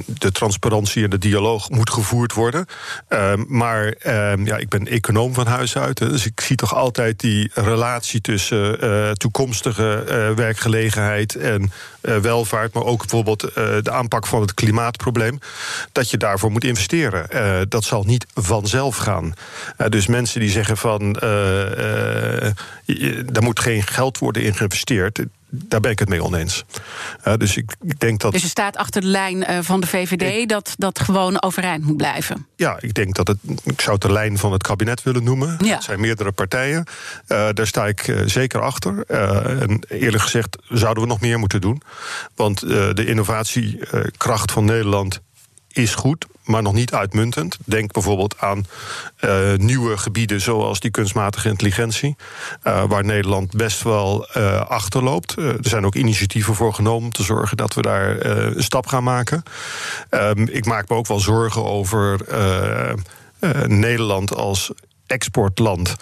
de 0.06 0.32
transparantie 0.32 1.04
en 1.04 1.10
de 1.10 1.18
dialoog 1.18 1.70
moet 1.70 1.90
gevoerd 1.90 2.34
worden. 2.34 2.66
Ehm, 3.08 3.44
maar 3.48 3.88
ehm, 3.88 4.46
ja, 4.46 4.58
ik 4.58 4.70
ben 4.70 4.88
econoom 4.88 5.34
van 5.34 5.48
huis 5.48 5.78
uit. 5.78 5.98
Dus 5.98 6.26
ik 6.26 6.42
zie 6.42 6.56
toch 6.56 6.76
altijd 6.76 7.20
die 7.20 7.52
relatie 7.54 8.22
tussen 8.22 9.18
toekomstige 9.18 10.04
werkgelegenheid 10.36 11.36
en 11.36 11.72
welvaart. 12.02 12.74
Maar 12.74 12.84
ook 12.84 13.00
bijvoorbeeld 13.00 13.40
de 13.84 13.92
aanpak 13.92 14.28
van 14.28 14.42
het 14.42 14.54
klimaatprobleem. 14.54 15.40
Dat 15.92 16.10
je 16.10 16.18
daarvoor 16.18 16.52
moet 16.52 16.64
investeren. 16.64 17.70
dat 17.70 17.84
zal 17.84 18.04
niet 18.04 18.26
vanzelf 18.34 18.98
gaan. 18.98 19.34
dus 19.90 20.08
mensen 20.08 20.40
die 20.40 20.50
zeggen 20.50 20.78
van. 20.78 21.14
daar 23.26 23.44
moet 23.44 23.60
geen 23.60 23.84
geld 23.84 24.18
worden 24.18 24.44
in 24.44 24.56
geïnvesteerd 24.56 25.20
daar 25.56 25.80
ben 25.80 25.92
ik 25.92 26.00
het 26.00 26.10
mee 26.10 26.24
oneens. 26.24 26.64
Uh, 27.28 27.34
dus 27.38 27.58
ik, 27.58 27.76
ik, 27.82 28.00
denk 28.00 28.20
dat. 28.20 28.32
Dus 28.32 28.42
je 28.42 28.48
staat 28.48 28.78
achter 28.78 29.02
de 29.02 29.08
lijn 29.08 29.38
uh, 29.38 29.58
van 29.62 29.80
de 29.80 29.88
VVD 29.88 30.50
dat 30.50 30.74
dat 30.78 31.00
gewoon 31.00 31.42
overeind 31.42 31.86
moet 31.86 31.98
blijven? 31.98 32.48
Ja, 32.56 32.78
ik 32.80 32.94
denk 32.94 33.16
dat 33.16 33.28
het. 33.28 33.38
Ik 33.64 33.82
zou 33.82 33.94
het 33.94 34.02
de 34.02 34.12
lijn 34.12 34.38
van 34.38 34.52
het 34.52 34.64
kabinet 34.64 35.04
willen 35.04 35.24
noemen. 35.24 35.56
Ja. 35.60 35.74
Het 35.74 35.84
zijn 35.84 36.00
meerdere 36.00 36.32
partijen. 36.32 36.86
Uh, 37.28 37.50
daar 37.54 37.68
sta 37.68 37.88
ik 37.88 38.16
zeker 38.26 38.62
achter. 38.62 39.04
en 39.06 39.86
eerlijk 39.88 40.24
gezegd 40.24 40.58
zouden 40.70 41.04
we 41.04 41.10
nog 41.10 41.22
meer 41.22 41.40
moeten 41.40 41.62
doen. 41.62 41.82
Want 42.36 42.60
de 42.60 43.06
innovatiekracht 43.06 44.52
van 44.52 44.66
Nederland 44.66 45.22
is 45.74 45.96
goed, 45.96 46.26
maar 46.44 46.62
nog 46.62 46.74
niet 46.74 46.94
uitmuntend. 46.94 47.58
Denk 47.66 47.92
bijvoorbeeld 47.92 48.36
aan 48.40 48.66
uh, 49.22 49.54
nieuwe 49.56 49.98
gebieden 49.98 50.42
zoals 50.42 50.80
die 50.80 50.92
kunstmatige 50.92 51.50
intelligentie, 51.50 52.16
uh, 52.64 52.84
waar 52.88 53.06
Nederland 53.06 53.52
best 53.56 53.84
wel 53.84 54.28
uh, 54.38 54.62
achterloopt. 54.62 55.36
er 55.36 55.58
zijn 55.62 55.86
ook 55.86 55.96
initiatieven 55.96 56.56
voor 56.56 56.74
genomen 56.74 57.04
om 57.04 57.12
te 57.12 57.24
zorgen 57.24 57.58
dat 57.58 57.74
we 57.74 57.82
daar 57.82 58.26
een 58.26 58.64
stap 58.64 58.88
gaan 58.88 59.04
maken. 59.04 59.44
Um, 60.10 60.48
ik 60.48 60.66
maak 60.66 60.90
me 60.90 60.96
ook 60.96 61.08
wel 61.08 61.20
zorgen 61.20 61.66
over 61.66 62.20
Nederland 63.68 64.36
als 64.36 64.72
exportland 65.08 65.96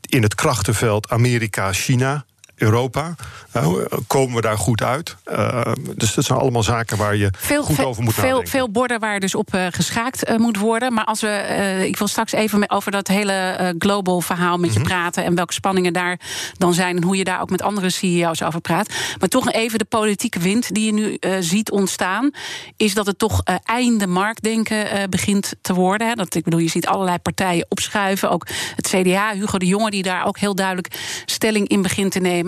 in 0.00 0.22
het 0.22 0.34
krachtenveld 0.34 1.08
Amerika-China. 1.08 2.24
Europa. 2.56 3.14
Nou, 3.52 3.88
komen 4.06 4.34
we 4.34 4.40
daar 4.40 4.58
goed 4.58 4.82
uit? 4.82 5.16
Uh, 5.26 5.72
dus 5.96 6.14
dat 6.14 6.24
zijn 6.24 6.38
allemaal 6.38 6.62
zaken 6.62 6.96
waar 6.96 7.16
je 7.16 7.30
goed 7.62 7.84
over 7.84 8.02
moet 8.02 8.14
veel, 8.14 8.24
nadenken. 8.24 8.50
Veel 8.50 8.70
borden 8.70 9.00
waar 9.00 9.20
dus 9.20 9.34
op 9.34 9.48
geschaakt 9.70 10.38
moet 10.38 10.58
worden. 10.58 10.92
Maar 10.92 11.04
als 11.04 11.20
we, 11.20 11.84
ik 11.86 11.96
wil 11.96 12.08
straks 12.08 12.32
even 12.32 12.70
over 12.70 12.90
dat 12.90 13.08
hele 13.08 13.74
global 13.78 14.20
verhaal 14.20 14.58
met 14.58 14.72
je 14.72 14.78
mhm. 14.78 14.88
praten... 14.88 15.24
en 15.24 15.34
welke 15.34 15.52
spanningen 15.52 15.92
daar 15.92 16.20
dan 16.58 16.74
zijn... 16.74 16.96
en 16.96 17.02
hoe 17.02 17.16
je 17.16 17.24
daar 17.24 17.40
ook 17.40 17.50
met 17.50 17.62
andere 17.62 17.90
CEO's 17.90 18.42
over 18.42 18.60
praat. 18.60 18.88
Maar 19.18 19.28
toch 19.28 19.52
even 19.52 19.78
de 19.78 19.84
politieke 19.84 20.38
wind 20.38 20.74
die 20.74 20.86
je 20.86 20.92
nu 20.92 21.16
ziet 21.40 21.70
ontstaan... 21.70 22.30
is 22.76 22.94
dat 22.94 23.06
het 23.06 23.18
toch 23.18 23.42
einde 23.64 24.06
marktdenken 24.06 25.10
begint 25.10 25.54
te 25.60 25.74
worden. 25.74 26.08
Hè? 26.08 26.14
Dat, 26.14 26.34
ik 26.34 26.44
bedoel, 26.44 26.60
je 26.60 26.68
ziet 26.68 26.86
allerlei 26.86 27.18
partijen 27.18 27.66
opschuiven. 27.68 28.30
Ook 28.30 28.46
het 28.76 28.88
CDA, 28.88 29.32
Hugo 29.32 29.58
de 29.58 29.66
Jonge, 29.66 29.90
die 29.90 30.02
daar 30.02 30.26
ook 30.26 30.38
heel 30.38 30.54
duidelijk 30.54 31.22
stelling 31.24 31.68
in 31.68 31.82
begint 31.82 32.12
te 32.12 32.20
nemen. 32.20 32.43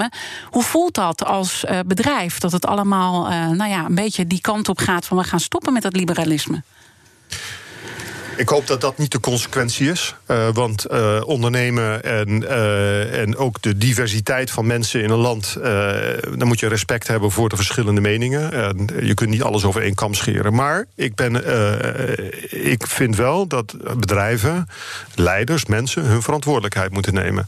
Hoe 0.50 0.62
voelt 0.62 0.94
dat 0.94 1.24
als 1.24 1.64
uh, 1.64 1.78
bedrijf? 1.87 2.38
Dat 2.38 2.52
het 2.52 2.66
allemaal 2.66 3.30
uh, 3.30 3.48
nou 3.48 3.70
ja, 3.70 3.85
een 3.85 3.94
beetje 3.94 4.26
die 4.26 4.40
kant 4.40 4.68
op 4.68 4.78
gaat 4.78 5.06
van 5.06 5.16
we 5.16 5.24
gaan 5.24 5.40
stoppen 5.40 5.72
met 5.72 5.82
dat 5.82 5.96
liberalisme? 5.96 6.62
Ik 8.37 8.49
hoop 8.49 8.66
dat 8.66 8.81
dat 8.81 8.99
niet 8.99 9.12
de 9.12 9.20
consequentie 9.20 9.90
is. 9.90 10.14
Uh, 10.31 10.49
want 10.53 10.87
uh, 10.90 11.20
ondernemen 11.25 12.03
en, 12.03 12.42
uh, 12.42 13.20
en 13.20 13.37
ook 13.37 13.62
de 13.62 13.77
diversiteit 13.77 14.51
van 14.51 14.66
mensen 14.66 15.03
in 15.03 15.11
een 15.11 15.18
land... 15.18 15.57
dan 16.37 16.46
moet 16.46 16.61
je 16.61 16.66
respect 16.66 17.07
hebben 17.07 17.31
voor 17.31 17.49
de 17.49 17.57
verschillende 17.57 18.01
meningen. 18.01 18.53
En 18.53 19.07
je 19.07 19.14
kunt 19.14 19.31
niet 19.31 19.42
alles 19.42 19.64
over 19.64 19.83
één 19.83 19.94
kam 19.94 20.14
scheren. 20.14 20.55
Maar 20.55 20.87
ik, 20.94 21.14
ben, 21.14 21.35
ik 22.51 22.87
vind 22.87 23.16
wel 23.16 23.46
dat 23.46 23.75
bedrijven, 23.99 24.68
leiders, 25.14 25.66
mensen... 25.66 26.05
hun 26.05 26.22
verantwoordelijkheid 26.22 26.92
moeten 26.92 27.14
nemen. 27.14 27.46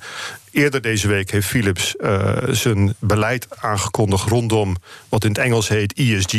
Eerder 0.51 0.81
deze 0.81 1.09
week 1.09 1.31
heeft 1.31 1.47
Philips 1.47 1.95
zijn 2.51 2.95
beleid 2.99 3.47
aangekondigd 3.61 4.29
rondom 4.29 4.77
wat 5.09 5.25
in 5.25 5.31
het 5.31 5.39
Engels 5.39 5.69
heet 5.69 5.93
ESG: 5.93 6.33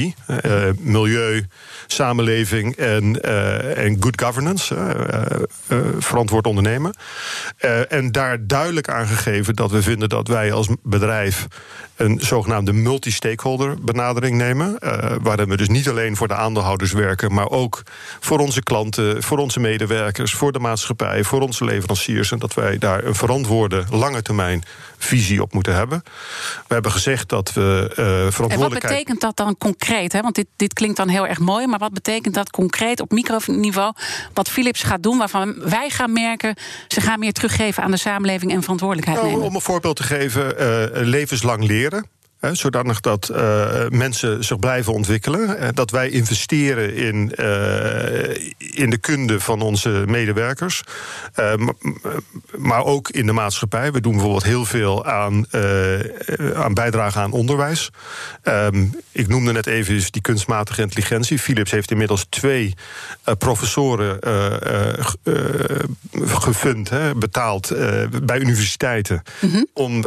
milieu, 0.77 1.45
samenleving 1.93 2.75
en, 2.75 3.19
uh, 3.25 3.85
en 3.85 3.97
good 3.99 4.21
governance, 4.21 4.75
verantwoord 5.99 6.45
ondernemen. 6.45 6.95
en 7.89 8.11
daar 8.11 8.47
duidelijk 8.47 8.89
aangegeven 8.89 9.55
dat 9.55 9.71
we 9.71 9.81
vinden 9.81 10.09
dat 10.09 10.27
wij 10.27 10.51
als 10.51 10.67
bedrijf 10.83 11.47
een 11.99 12.19
zogenaamde 12.21 12.73
multi-stakeholder 12.73 13.75
benadering 13.81 14.37
nemen. 14.37 14.77
Uh, 14.79 15.11
waarin 15.21 15.49
we 15.49 15.57
dus 15.57 15.67
niet 15.67 15.89
alleen 15.89 16.15
voor 16.15 16.27
de 16.27 16.35
aandeelhouders 16.35 16.91
werken, 16.91 17.33
maar 17.33 17.49
ook 17.49 17.83
voor 18.19 18.39
onze 18.39 18.63
klanten, 18.63 19.23
voor 19.23 19.37
onze 19.37 19.59
medewerkers, 19.59 20.33
voor 20.33 20.51
de 20.51 20.59
maatschappij, 20.59 21.23
voor 21.23 21.41
onze 21.41 21.65
leveranciers. 21.65 22.31
En 22.31 22.39
dat 22.39 22.53
wij 22.53 22.77
daar 22.77 23.03
een 23.03 23.15
verantwoorde 23.15 23.83
lange 23.89 24.21
termijn 24.21 24.63
visie 24.97 25.41
op 25.41 25.53
moeten 25.53 25.75
hebben. 25.75 26.03
We 26.67 26.73
hebben 26.73 26.91
gezegd 26.91 27.29
dat 27.29 27.53
we 27.53 27.85
uh, 27.89 27.95
verantwoordelijkheid. 27.95 28.57
En 28.57 28.59
wat 28.59 28.89
betekent 28.89 29.21
dat 29.21 29.37
dan 29.37 29.57
concreet? 29.57 30.13
Hè? 30.13 30.21
Want 30.21 30.35
dit, 30.35 30.47
dit 30.55 30.73
klinkt 30.73 30.97
dan 30.97 31.07
heel 31.07 31.27
erg 31.27 31.39
mooi, 31.39 31.67
maar 31.67 31.79
wat 31.79 31.93
betekent 31.93 32.33
dat 32.33 32.49
concreet 32.49 32.99
op 32.99 33.11
microniveau? 33.11 33.93
Wat 34.33 34.49
Philips 34.49 34.83
gaat 34.83 35.03
doen, 35.03 35.17
waarvan 35.17 35.55
wij 35.63 35.89
gaan 35.89 36.13
merken, 36.13 36.55
ze 36.87 37.01
gaan 37.01 37.19
meer 37.19 37.33
teruggeven 37.33 37.83
aan 37.83 37.91
de 37.91 37.97
samenleving 37.97 38.51
en 38.51 38.61
verantwoordelijkheid 38.61 39.17
nou, 39.17 39.29
nemen. 39.29 39.47
Om 39.47 39.55
een 39.55 39.61
voorbeeld 39.61 39.95
te 39.95 40.03
geven, 40.03 40.53
uh, 40.61 41.05
levenslang 41.05 41.63
leren 41.63 41.87
leren 41.89 42.18
zodanig 42.39 42.99
dat 42.99 43.29
uh, 43.31 43.87
mensen 43.89 44.43
zich 44.43 44.59
blijven 44.59 44.93
ontwikkelen. 44.93 45.57
Uh, 45.61 45.67
dat 45.73 45.91
wij 45.91 46.09
investeren 46.09 46.95
in, 46.95 47.33
uh, 47.39 47.45
in 48.57 48.89
de 48.89 48.97
kunde 48.97 49.39
van 49.39 49.61
onze 49.61 50.03
medewerkers. 50.07 50.83
maar 52.57 52.83
ook 52.83 53.09
in 53.09 53.25
de 53.25 53.31
maatschappij. 53.31 53.91
We 53.91 54.01
doen 54.01 54.11
bijvoorbeeld 54.11 54.43
heel 54.43 54.65
veel 54.65 55.05
aan, 55.05 55.45
aan 56.55 56.73
bijdrage 56.73 57.19
aan 57.19 57.31
onderwijs. 57.31 57.89
Um, 58.43 58.93
ik 59.11 59.27
noemde 59.27 59.51
net 59.51 59.67
even 59.67 60.11
die 60.11 60.21
kunstmatige 60.21 60.81
intelligentie. 60.81 61.39
Philips 61.39 61.71
heeft 61.71 61.91
inmiddels 61.91 62.25
twee 62.29 62.73
professoren 63.37 64.19
gefund, 66.13 66.91
betaald 67.15 67.73
bij 68.23 68.39
universiteiten. 68.39 69.21
Mm 69.39 69.51
-hmm. 69.51 69.67
om 69.73 70.03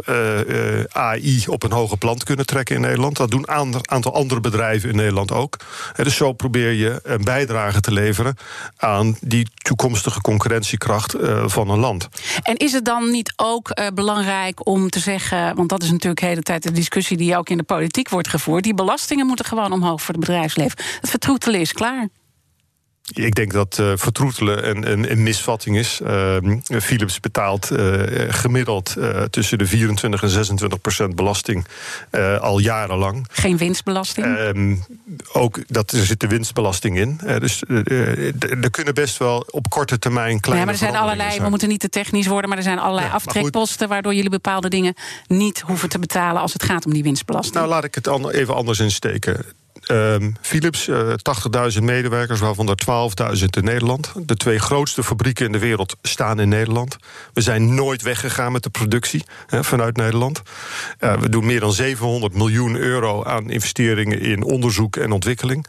AI 0.91 1.43
op 1.47 1.63
een 1.63 1.71
hoger 1.71 1.97
plan 1.97 2.17
kunnen 2.23 2.45
trekken 2.45 2.75
in 2.75 2.81
Nederland. 2.81 3.17
Dat 3.17 3.31
doen 3.31 3.45
een 3.45 3.89
aantal 3.89 4.13
andere 4.13 4.39
bedrijven 4.39 4.89
in 4.89 4.95
Nederland 4.95 5.31
ook. 5.31 5.57
Dus 5.95 6.15
zo 6.15 6.33
probeer 6.33 6.71
je 6.71 6.99
een 7.03 7.23
bijdrage 7.23 7.79
te 7.79 7.91
leveren 7.91 8.37
aan 8.77 9.17
die 9.21 9.47
toekomstige 9.55 10.21
concurrentiekracht 10.21 11.13
eh, 11.13 11.43
van 11.47 11.69
een 11.69 11.79
land. 11.79 12.07
En 12.41 12.55
is 12.55 12.71
het 12.71 12.85
dan 12.85 13.11
niet 13.11 13.33
ook 13.35 13.71
uh, 13.79 13.87
belangrijk 13.93 14.67
om 14.67 14.89
te 14.89 14.99
zeggen, 14.99 15.55
want 15.55 15.69
dat 15.69 15.83
is 15.83 15.91
natuurlijk 15.91 16.21
de 16.21 16.27
hele 16.27 16.41
tijd 16.41 16.63
de 16.63 16.71
discussie 16.71 17.17
die 17.17 17.37
ook 17.37 17.49
in 17.49 17.57
de 17.57 17.63
politiek 17.63 18.09
wordt 18.09 18.27
gevoerd, 18.27 18.63
die 18.63 18.73
belastingen 18.73 19.25
moeten 19.25 19.45
gewoon 19.45 19.71
omhoog 19.71 20.01
voor 20.01 20.13
het 20.13 20.23
bedrijfsleven. 20.25 20.77
Het 21.01 21.09
vertroetelen 21.09 21.59
is 21.59 21.73
klaar. 21.73 22.07
Ik 23.11 23.35
denk 23.35 23.51
dat 23.51 23.77
uh, 23.81 23.91
vertroetelen 23.95 24.69
een, 24.69 24.91
een, 24.91 25.11
een, 25.11 25.23
misvatting 25.23 25.77
is. 25.77 25.99
Uh, 26.03 26.37
Philips 26.81 27.19
betaalt 27.19 27.71
uh, 27.71 28.03
gemiddeld 28.27 28.95
tussen 29.29 29.57
de 29.57 29.65
24 29.65 30.23
en 30.23 30.29
26 30.29 30.81
procent 30.81 31.15
belasting 31.15 31.65
al 32.39 32.59
jarenlang. 32.59 33.27
Geen 33.31 33.57
winstbelasting? 33.57 34.25
Ehm, 34.25 34.75
ook 35.33 35.59
dat 35.67 35.91
er 35.91 36.05
zit 36.05 36.19
de 36.19 36.27
winstbelasting 36.27 36.97
in. 36.97 37.19
dus 37.39 37.63
er 38.39 38.71
kunnen 38.71 38.93
best 38.93 39.17
wel 39.17 39.45
op 39.49 39.69
korte 39.69 39.99
termijn 39.99 40.39
kleine. 40.39 40.65
Ja, 40.65 40.71
maar 40.71 40.81
er 40.81 40.87
zijn 40.87 41.01
allerlei. 41.01 41.29
Zijn. 41.29 41.43
We 41.43 41.49
moeten 41.49 41.67
niet 41.67 41.79
te 41.79 41.89
technisch 41.89 42.27
worden, 42.27 42.49
maar 42.49 42.57
er 42.57 42.63
zijn 42.63 42.79
allerlei 42.79 43.07
ja, 43.07 43.13
aftrekposten 43.13 43.87
waardoor 43.87 44.13
jullie 44.13 44.29
bepaalde 44.29 44.69
dingen 44.69 44.93
niet 45.27 45.59
hoeven 45.59 45.89
te 45.89 45.99
betalen 45.99 46.41
als 46.41 46.53
het 46.53 46.63
gaat 46.63 46.85
om 46.85 46.93
die 46.93 47.03
winstbelasting. 47.03 47.55
Nou, 47.55 47.67
laat 47.67 47.83
ik 47.83 47.95
het 47.95 48.07
even 48.31 48.55
anders 48.55 48.79
insteken. 48.79 49.45
Um, 49.87 50.35
Philips, 50.41 50.87
uh, 50.87 51.11
eh, 51.11 51.17
80.000 51.77 51.83
medewerkers, 51.83 52.39
waarvan 52.39 52.69
er 52.69 52.75
12.000 52.75 53.57
in 53.57 53.63
Nederland. 53.63 54.13
De 54.15 54.35
twee 54.35 54.59
grootste 54.59 55.03
fabrieken 55.03 55.45
in 55.45 55.51
de 55.51 55.59
wereld 55.59 55.95
staan 56.01 56.39
in 56.39 56.49
Nederland. 56.49 56.97
We 57.33 57.41
zijn 57.41 57.75
nooit 57.75 58.01
weggegaan 58.01 58.51
met 58.51 58.63
de 58.63 58.69
productie 58.69 59.23
vanuit 59.47 59.97
Nederland. 59.97 60.41
Uh, 60.99 61.13
we 61.13 61.29
doen 61.29 61.45
meer 61.45 61.59
dan 61.59 61.73
700 61.73 62.33
miljoen 62.33 62.75
euro 62.75 63.23
aan 63.23 63.49
investeringen 63.49 64.19
in 64.19 64.43
onderzoek 64.43 64.95
en 64.95 65.11
ontwikkeling. 65.11 65.65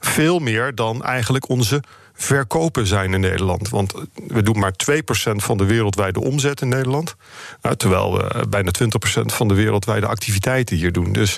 Veel 0.00 0.38
meer 0.38 0.74
dan 0.74 1.04
eigenlijk 1.04 1.48
onze 1.48 1.82
verkopen 2.20 2.86
zijn 2.86 3.12
in 3.14 3.20
Nederland. 3.20 3.68
Want 3.68 3.92
we 4.26 4.42
doen 4.42 4.58
maar 4.58 4.72
2% 4.72 4.92
van 5.36 5.56
de 5.56 5.64
wereldwijde 5.64 6.20
omzet 6.20 6.60
in 6.60 6.68
Nederland. 6.68 7.16
Uh, 7.62 7.72
terwijl 7.72 8.12
we 8.18 8.46
bijna 8.48 8.70
20% 8.82 8.84
van 9.24 9.48
de 9.48 9.54
wereldwijde 9.54 10.06
activiteiten 10.06 10.76
hier 10.76 10.92
doen. 10.92 11.12
Dus, 11.12 11.36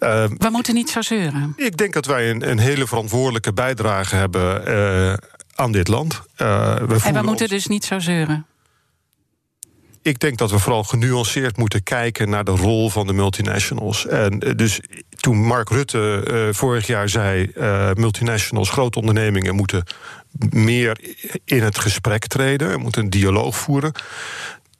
uh, 0.00 0.24
we 0.38 0.48
moeten 0.50 0.74
niet 0.74 0.90
zo 0.90 1.00
zeuren. 1.00 1.52
Ik 1.56 1.76
denk 1.76 1.92
dat 1.92 2.06
wij 2.06 2.30
een, 2.30 2.50
een 2.50 2.58
hele 2.58 2.86
verantwoordelijke 2.86 3.52
bijdrage 3.52 4.16
hebben 4.16 4.68
uh, 4.68 5.14
aan 5.54 5.72
dit 5.72 5.88
land. 5.88 6.22
we 6.36 6.98
en 7.04 7.14
we 7.14 7.22
moeten 7.22 7.48
dus 7.48 7.66
niet 7.66 7.84
zo 7.84 7.98
zeuren 7.98 8.46
ik 10.02 10.18
denk 10.18 10.38
dat 10.38 10.50
we 10.50 10.58
vooral 10.58 10.84
genuanceerd 10.84 11.56
moeten 11.56 11.82
kijken 11.82 12.30
naar 12.30 12.44
de 12.44 12.50
rol 12.50 12.90
van 12.90 13.06
de 13.06 13.12
multinationals. 13.12 14.06
En 14.06 14.38
dus 14.38 14.80
toen 15.16 15.36
Mark 15.36 15.68
Rutte 15.68 16.24
uh, 16.30 16.54
vorig 16.54 16.86
jaar 16.86 17.08
zei: 17.08 17.52
uh, 17.56 17.90
multinationals, 17.94 18.70
grote 18.70 18.98
ondernemingen 18.98 19.54
moeten 19.54 19.84
meer 20.50 20.98
in 21.44 21.62
het 21.62 21.78
gesprek 21.78 22.26
treden, 22.26 22.80
moeten 22.80 23.02
een 23.02 23.10
dialoog 23.10 23.56
voeren. 23.56 23.92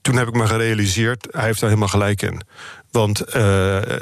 Toen 0.00 0.16
heb 0.16 0.28
ik 0.28 0.35
me 0.35 0.46
gerealiseerd, 0.46 1.28
hij 1.30 1.44
heeft 1.44 1.61
daar 1.61 1.68
helemaal 1.68 1.90
gelijk 1.90 2.22
in. 2.22 2.40
Want 2.90 3.18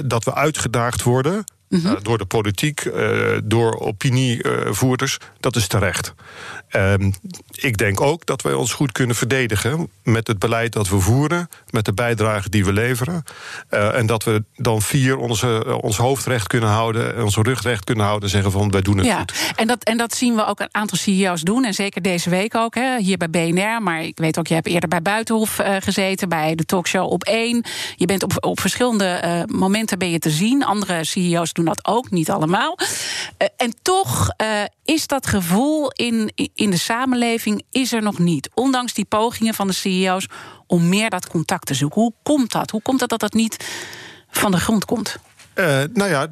dat 0.04 0.24
we 0.24 0.34
uitgedaagd 0.34 1.02
worden 1.02 1.44
Mhm. 1.70 2.02
door 2.02 2.18
de 2.18 2.24
politiek, 2.24 2.90
door 3.44 3.80
opinievoerders, 3.80 5.18
dat 5.40 5.56
is 5.56 5.66
terecht. 5.66 6.14
Ehm, 6.70 7.10
ik 7.50 7.76
denk 7.76 8.00
ook 8.00 8.26
dat 8.26 8.42
wij 8.42 8.52
ons 8.52 8.72
goed 8.72 8.92
kunnen 8.92 9.16
verdedigen 9.16 9.88
met 10.02 10.26
het 10.26 10.38
beleid 10.38 10.72
dat 10.72 10.88
we 10.88 10.98
voeren, 10.98 11.48
met 11.70 11.84
de 11.84 11.92
bijdrage 11.92 12.48
die 12.48 12.64
we 12.64 12.72
leveren. 12.72 13.22
Uh, 13.70 13.94
en 13.94 14.06
dat 14.06 14.24
we 14.24 14.44
dan 14.56 14.82
vier 14.82 15.16
onze, 15.16 15.78
ons 15.80 15.96
hoofd 15.96 16.26
recht 16.26 16.46
kunnen 16.46 16.68
houden, 16.68 17.24
onze 17.24 17.42
rug 17.42 17.62
recht 17.62 17.84
kunnen 17.84 18.04
houden 18.04 18.24
en 18.24 18.34
zeggen 18.34 18.52
van 18.52 18.70
wij 18.70 18.80
doen 18.80 18.96
het 18.96 19.06
ja, 19.06 19.18
goed. 19.18 19.52
En 19.56 19.66
dat, 19.66 19.84
en 19.84 19.96
dat 19.96 20.14
zien 20.14 20.34
we 20.34 20.46
ook 20.46 20.60
een 20.60 20.68
aantal 20.70 20.98
CEO's 20.98 21.42
doen. 21.42 21.64
En 21.64 21.74
zeker 21.74 22.02
deze 22.02 22.30
week 22.30 22.54
ook, 22.54 22.74
hè, 22.74 22.98
hier 22.98 23.16
bij 23.16 23.30
BNR. 23.30 23.82
Maar 23.82 24.02
ik 24.02 24.18
weet 24.18 24.38
ook, 24.38 24.46
je 24.46 24.54
hebt 24.54 24.66
eerder 24.66 24.88
bij 24.88 25.02
Buitenhof 25.02 25.58
uh, 25.58 25.76
gezeten, 25.80 26.28
bij 26.28 26.54
de 26.54 26.64
talkshow 26.64 27.12
op 27.12 27.24
één. 27.24 27.64
Je 27.96 28.06
bent 28.06 28.22
op, 28.22 28.32
op 28.40 28.60
verschillende 28.60 29.44
momenten 29.52 29.98
ben 29.98 30.10
je 30.10 30.18
te 30.18 30.30
zien. 30.30 30.64
Andere 30.64 31.04
CEO's 31.04 31.52
doen 31.52 31.59
dat 31.64 31.86
ook, 31.86 32.10
niet 32.10 32.30
allemaal. 32.30 32.78
en 33.56 33.74
toch 33.82 34.28
is 34.84 35.06
dat 35.06 35.26
gevoel 35.26 35.90
in 35.90 36.32
in 36.54 36.70
de 36.70 36.78
samenleving 36.78 37.62
is 37.70 37.92
er 37.92 38.02
nog 38.02 38.18
niet. 38.18 38.50
Ondanks 38.54 38.94
die 38.94 39.04
pogingen 39.04 39.54
van 39.54 39.66
de 39.66 39.72
CEO's 39.72 40.26
om 40.66 40.88
meer 40.88 41.10
dat 41.10 41.28
contact 41.28 41.66
te 41.66 41.74
zoeken. 41.74 42.00
Hoe 42.00 42.12
komt 42.22 42.52
dat? 42.52 42.70
Hoe 42.70 42.82
komt 42.82 43.00
dat 43.00 43.08
dat 43.08 43.20
dat 43.20 43.32
niet 43.32 43.66
van 44.30 44.50
de 44.50 44.60
grond 44.60 44.84
komt? 44.84 45.16
Uh, 45.54 45.82
nou 45.92 46.10
ja, 46.10 46.28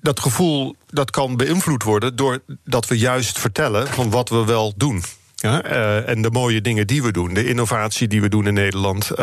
dat 0.00 0.20
gevoel 0.20 0.76
dat 0.86 1.10
kan 1.10 1.36
beïnvloed 1.36 1.82
worden 1.82 2.16
doordat 2.16 2.86
we 2.88 2.98
juist 2.98 3.38
vertellen 3.38 3.88
van 3.88 4.10
wat 4.10 4.28
we 4.28 4.44
wel 4.44 4.72
doen. 4.76 5.02
Ja, 5.42 5.64
uh, 5.64 6.08
en 6.08 6.22
de 6.22 6.30
mooie 6.30 6.60
dingen 6.60 6.86
die 6.86 7.02
we 7.02 7.12
doen, 7.12 7.34
de 7.34 7.48
innovatie 7.48 8.08
die 8.08 8.20
we 8.20 8.28
doen 8.28 8.46
in 8.46 8.54
Nederland, 8.54 9.10
uh, 9.10 9.16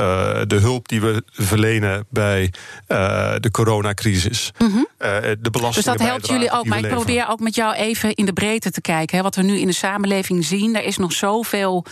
de 0.47 0.55
hulp 0.55 0.87
die 0.87 1.01
we 1.01 1.23
verlenen 1.31 2.05
bij 2.09 2.53
uh, 2.87 3.33
de 3.39 3.51
coronacrisis, 3.51 4.51
mm 4.57 4.71
-hmm. 4.71 4.87
de 4.97 5.49
belastingen. 5.51 5.73
Dus 5.73 5.83
dat 5.83 5.99
helpt 5.99 6.27
jullie 6.27 6.51
ook. 6.51 6.65
Maar 6.65 6.79
ik 6.79 6.87
probeer 6.87 7.27
ook 7.29 7.39
met 7.39 7.55
jou 7.55 7.75
even 7.75 8.13
in 8.13 8.25
de 8.25 8.33
breedte 8.33 8.71
te 8.71 8.81
kijken. 8.81 9.17
Hè, 9.17 9.23
wat 9.23 9.35
we 9.35 9.41
nu 9.41 9.57
in 9.57 9.67
de 9.67 9.73
samenleving 9.73 10.45
zien, 10.45 10.75
er 10.75 10.83
is 10.83 10.97
nog 10.97 11.11
zoveel 11.11 11.85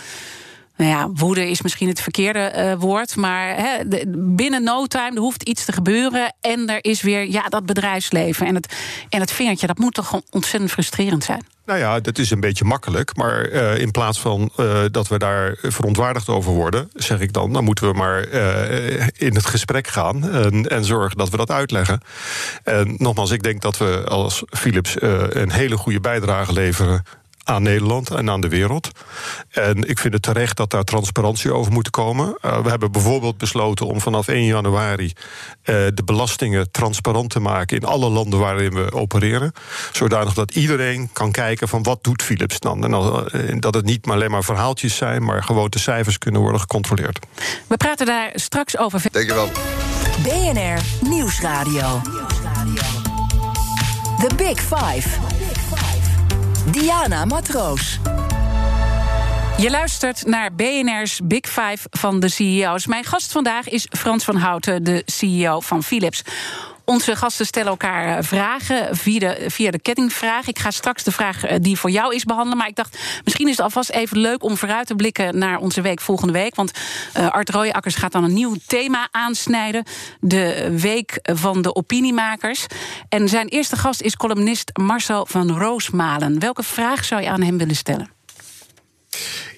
nou 0.78 0.90
ja, 0.90 1.10
woede 1.14 1.50
is 1.50 1.62
misschien 1.62 1.88
het 1.88 2.00
verkeerde 2.00 2.52
uh, 2.56 2.80
woord. 2.80 3.16
Maar 3.16 3.56
binnen 4.16 4.62
no 4.62 4.86
time 4.86 5.14
er 5.14 5.20
hoeft 5.20 5.42
iets 5.42 5.64
te 5.64 5.72
gebeuren. 5.72 6.34
En 6.40 6.68
er 6.68 6.84
is 6.84 7.02
weer 7.02 7.30
ja, 7.30 7.42
dat 7.42 7.66
bedrijfsleven. 7.66 8.46
En 8.46 8.54
het, 8.54 8.74
en 9.08 9.20
het 9.20 9.32
vingertje, 9.32 9.66
dat 9.66 9.78
moet 9.78 9.94
toch 9.94 10.20
ontzettend 10.30 10.72
frustrerend 10.72 11.24
zijn. 11.24 11.42
Nou 11.66 11.78
ja, 11.80 12.00
dat 12.00 12.18
is 12.18 12.30
een 12.30 12.40
beetje 12.40 12.64
makkelijk. 12.64 13.16
Maar 13.16 13.48
uh, 13.48 13.78
in 13.78 13.90
plaats 13.90 14.20
van 14.20 14.50
uh, 14.56 14.84
dat 14.90 15.08
we 15.08 15.18
daar 15.18 15.56
verontwaardigd 15.62 16.28
over 16.28 16.52
worden, 16.52 16.90
zeg 16.94 17.20
ik 17.20 17.32
dan, 17.32 17.52
dan 17.52 17.64
moeten 17.64 17.90
we 17.90 17.96
maar 17.96 18.28
in 19.16 19.34
het 19.34 19.46
gesprek 19.46 19.86
gaan 19.86 20.30
en, 20.30 20.66
en, 20.66 20.84
zorgen 20.84 21.18
dat 21.18 21.28
we 21.28 21.36
dat 21.36 21.50
uitleggen. 21.50 22.00
En 22.64 22.94
nogmaals, 22.98 23.30
ik 23.30 23.42
denk 23.42 23.60
dat 23.60 23.78
we 23.78 24.04
als 24.04 24.42
Philips 24.46 24.96
een 25.28 25.52
hele 25.52 25.76
goede 25.76 26.00
bijdrage 26.00 26.52
leveren 26.52 27.04
aan 27.48 27.62
Nederland 27.62 28.10
en 28.10 28.30
aan 28.30 28.40
de 28.40 28.48
wereld. 28.48 28.90
En 29.50 29.88
ik 29.88 29.98
vind 29.98 30.12
het 30.12 30.22
terecht 30.22 30.56
dat 30.56 30.70
daar 30.70 30.84
transparantie 30.84 31.52
over 31.52 31.72
moet 31.72 31.90
komen. 31.90 32.38
Uh, 32.44 32.60
we 32.60 32.68
hebben 32.68 32.92
bijvoorbeeld 32.92 33.38
besloten 33.38 33.86
om 33.86 34.00
vanaf 34.00 34.28
1 34.28 34.44
januari 34.44 35.04
uh, 35.04 35.14
de 35.94 36.02
belastingen 36.04 36.70
transparant 36.70 37.30
te 37.30 37.40
maken 37.40 37.76
in 37.76 37.84
alle 37.84 38.08
landen 38.08 38.38
waarin 38.38 38.74
we 38.74 38.92
opereren. 38.92 39.52
Zodanig 39.92 40.34
dat 40.34 40.54
iedereen 40.54 41.08
kan 41.12 41.32
kijken 41.32 41.68
van 41.68 41.82
wat 41.82 42.04
doet 42.04 42.22
Philips 42.22 42.58
dan. 42.58 42.84
En 42.84 42.90
uh, 42.90 43.60
dat 43.60 43.74
het 43.74 43.84
niet 43.84 44.06
alleen 44.06 44.30
maar 44.30 44.44
verhaaltjes 44.44 44.96
zijn, 44.96 45.24
maar 45.24 45.42
gewoon 45.42 45.70
de 45.70 45.78
cijfers 45.78 46.18
kunnen 46.18 46.40
worden 46.40 46.60
gecontroleerd. 46.60 47.26
We 47.66 47.76
praten 47.76 48.06
daar 48.06 48.30
straks 48.34 48.78
over. 48.78 49.02
Dankjewel. 49.10 49.48
BNR 50.22 51.08
Nieuwsradio. 51.08 52.00
The 54.18 54.34
Big 54.36 54.60
Five. 54.60 55.37
Diana 56.70 57.24
Matroos. 57.24 57.98
Je 59.56 59.70
luistert 59.70 60.26
naar 60.26 60.54
BNR's 60.54 61.20
Big 61.24 61.46
Five 61.46 61.78
van 61.90 62.20
de 62.20 62.28
CEO's. 62.28 62.86
Mijn 62.86 63.04
gast 63.04 63.32
vandaag 63.32 63.68
is 63.68 63.86
Frans 63.90 64.24
van 64.24 64.36
Houten, 64.36 64.84
de 64.84 65.02
CEO 65.06 65.60
van 65.60 65.82
Philips. 65.82 66.22
Onze 66.88 67.16
gasten 67.16 67.46
stellen 67.46 67.70
elkaar 67.70 68.18
eh, 68.18 68.24
vragen 68.24 68.96
via 68.96 69.18
de, 69.18 69.50
via 69.50 69.70
de 69.70 69.80
kettingvraag. 69.80 70.46
Ik 70.46 70.58
ga 70.58 70.70
straks 70.70 71.04
de 71.04 71.12
vraag 71.12 71.44
eh, 71.44 71.56
die 71.60 71.78
voor 71.78 71.90
jou 71.90 72.14
is 72.14 72.24
behandelen. 72.24 72.58
Maar 72.58 72.68
ik 72.68 72.74
dacht, 72.74 72.98
misschien 73.24 73.48
is 73.48 73.56
het 73.56 73.64
alvast 73.64 73.90
even 73.90 74.18
leuk 74.18 74.42
om 74.42 74.56
vooruit 74.56 74.86
te 74.86 74.94
blikken 74.94 75.38
naar 75.38 75.58
onze 75.58 75.80
week 75.80 76.00
volgende 76.00 76.32
week. 76.32 76.54
Want 76.54 76.72
uh, 77.16 77.28
Art 77.28 77.50
Rooijakkers 77.50 77.94
gaat 77.94 78.12
dan 78.12 78.24
een 78.24 78.32
nieuw 78.32 78.54
thema 78.66 79.08
aansnijden. 79.10 79.84
De 80.20 80.76
week 80.80 81.18
van 81.22 81.62
de 81.62 81.74
opiniemakers. 81.74 82.66
En 83.08 83.28
zijn 83.28 83.48
eerste 83.48 83.76
gast 83.76 84.00
is 84.00 84.16
columnist 84.16 84.70
Marcel 84.76 85.26
van 85.26 85.58
Roosmalen. 85.58 86.38
Welke 86.38 86.62
vraag 86.62 87.04
zou 87.04 87.22
je 87.22 87.28
aan 87.28 87.42
hem 87.42 87.58
willen 87.58 87.76
stellen? 87.76 88.10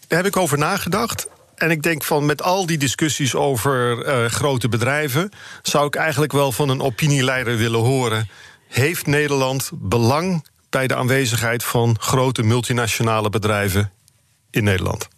Daar 0.08 0.18
heb 0.18 0.26
ik 0.26 0.36
over 0.36 0.58
nagedacht. 0.58 1.28
En 1.60 1.70
ik 1.70 1.82
denk 1.82 2.04
van 2.04 2.26
met 2.26 2.42
al 2.42 2.66
die 2.66 2.78
discussies 2.78 3.34
over 3.34 4.06
uh, 4.06 4.24
grote 4.26 4.68
bedrijven, 4.68 5.30
zou 5.62 5.86
ik 5.86 5.94
eigenlijk 5.94 6.32
wel 6.32 6.52
van 6.52 6.68
een 6.68 6.80
opinieleider 6.80 7.56
willen 7.56 7.80
horen. 7.80 8.28
Heeft 8.68 9.06
Nederland 9.06 9.70
belang 9.74 10.46
bij 10.70 10.86
de 10.86 10.94
aanwezigheid 10.94 11.64
van 11.64 11.96
grote 11.98 12.42
multinationale 12.42 13.30
bedrijven 13.30 13.92
in 14.50 14.64
Nederland? 14.64 15.08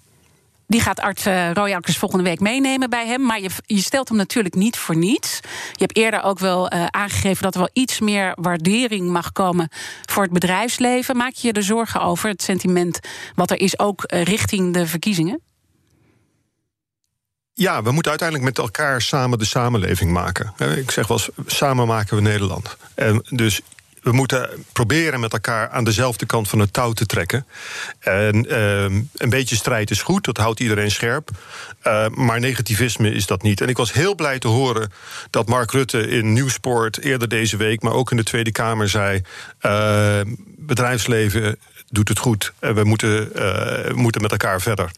Die 0.66 0.81
gaat 0.81 1.00
Art 1.00 1.26
uh, 1.26 1.76
volgende 1.83 2.24
week 2.24 2.40
meenemen 2.40 2.90
bij 2.90 3.07
hem. 3.07 3.22
Maar 3.22 3.40
je, 3.40 3.50
je, 3.66 3.81
stelt 3.81 4.09
hem 4.09 4.16
natuurlijk 4.16 4.55
niet 4.55 4.76
voor 4.76 4.96
niets. 4.96 5.40
Je 5.72 5.85
hebt 5.85 5.96
eerder 5.96 6.22
ook 6.22 6.38
wel 6.38 6.72
uh, 6.72 6.87
aangegeven 6.87 7.42
dat 7.42 7.55
er 7.55 7.61
wel 7.61 7.70
iets 7.72 8.00
meer 8.00 8.33
waardering 8.35 9.09
mag 9.09 9.33
komen 9.33 9.68
voor 10.09 10.22
het 10.22 10.33
bedrijfsleven. 10.33 11.16
Maak 11.16 11.35
je 11.35 11.46
je 11.46 11.52
er 11.52 11.62
zorgen 11.62 12.00
over 12.00 12.28
het 12.28 12.42
sentiment 12.42 13.00
wat 13.35 13.50
er 13.50 13.61
is, 13.61 13.78
ook 13.78 14.05
richting 14.07 14.74
de 14.74 14.87
verkiezingen? 14.87 15.40
Ja, 17.54 17.82
we 17.82 17.90
moeten 17.92 18.10
uiteindelijk 18.10 18.48
met 18.48 18.58
elkaar 18.64 19.02
samen 19.02 19.38
de 19.38 19.44
samenleving 19.44 20.10
maken. 20.10 20.52
Ik 20.76 20.90
zeg 20.90 21.06
wel 21.06 21.18
eens, 21.18 21.54
samen 21.54 21.86
maken 21.86 22.16
we 22.16 22.22
Nederland. 22.22 22.76
En 22.94 23.24
dus 23.28 23.60
we 24.02 24.12
moeten 24.12 24.64
proberen 24.72 25.20
met 25.20 25.32
elkaar 25.32 25.70
aan 25.70 25.84
dezelfde 25.84 26.26
kant 26.26 26.48
van 26.48 26.58
het 26.58 26.72
touw 26.72 26.92
te 26.92 27.06
trekken. 27.06 27.46
En 27.98 28.48
ehm, 28.50 29.00
een 29.16 29.30
beetje 29.30 29.56
strijd 29.56 29.90
is 29.90 30.02
goed, 30.02 30.24
dat 30.24 30.36
houdt 30.36 30.60
iedereen 30.60 30.90
scherp. 30.90 31.30
Uh, 31.86 32.08
maar 32.08 32.40
negativisme 32.40 33.10
is 33.10 33.26
dat 33.26 33.42
niet. 33.42 33.60
En 33.60 33.68
ik 33.68 33.76
was 33.76 33.92
heel 33.92 34.14
blij 34.14 34.38
te 34.38 34.48
horen 34.48 34.92
dat 35.30 35.48
Mark 35.48 35.70
Rutte 35.70 36.08
in 36.08 36.32
Nieuwsport 36.32 37.00
eerder 37.00 37.28
deze 37.28 37.56
week, 37.56 37.82
maar 37.82 37.92
ook 37.92 38.10
in 38.10 38.16
de 38.16 38.22
Tweede 38.22 38.52
Kamer 38.52 38.88
zei: 38.88 39.22
uh, 39.62 40.20
bedrijfsleven 40.46 41.58
doet 41.88 42.08
het 42.08 42.18
goed. 42.18 42.52
En 42.58 42.74
we 42.74 42.84
moeten, 42.84 43.30
uh, 43.36 43.94
moeten 43.94 44.22
met 44.22 44.30
elkaar 44.30 44.60
verder. 44.60 44.90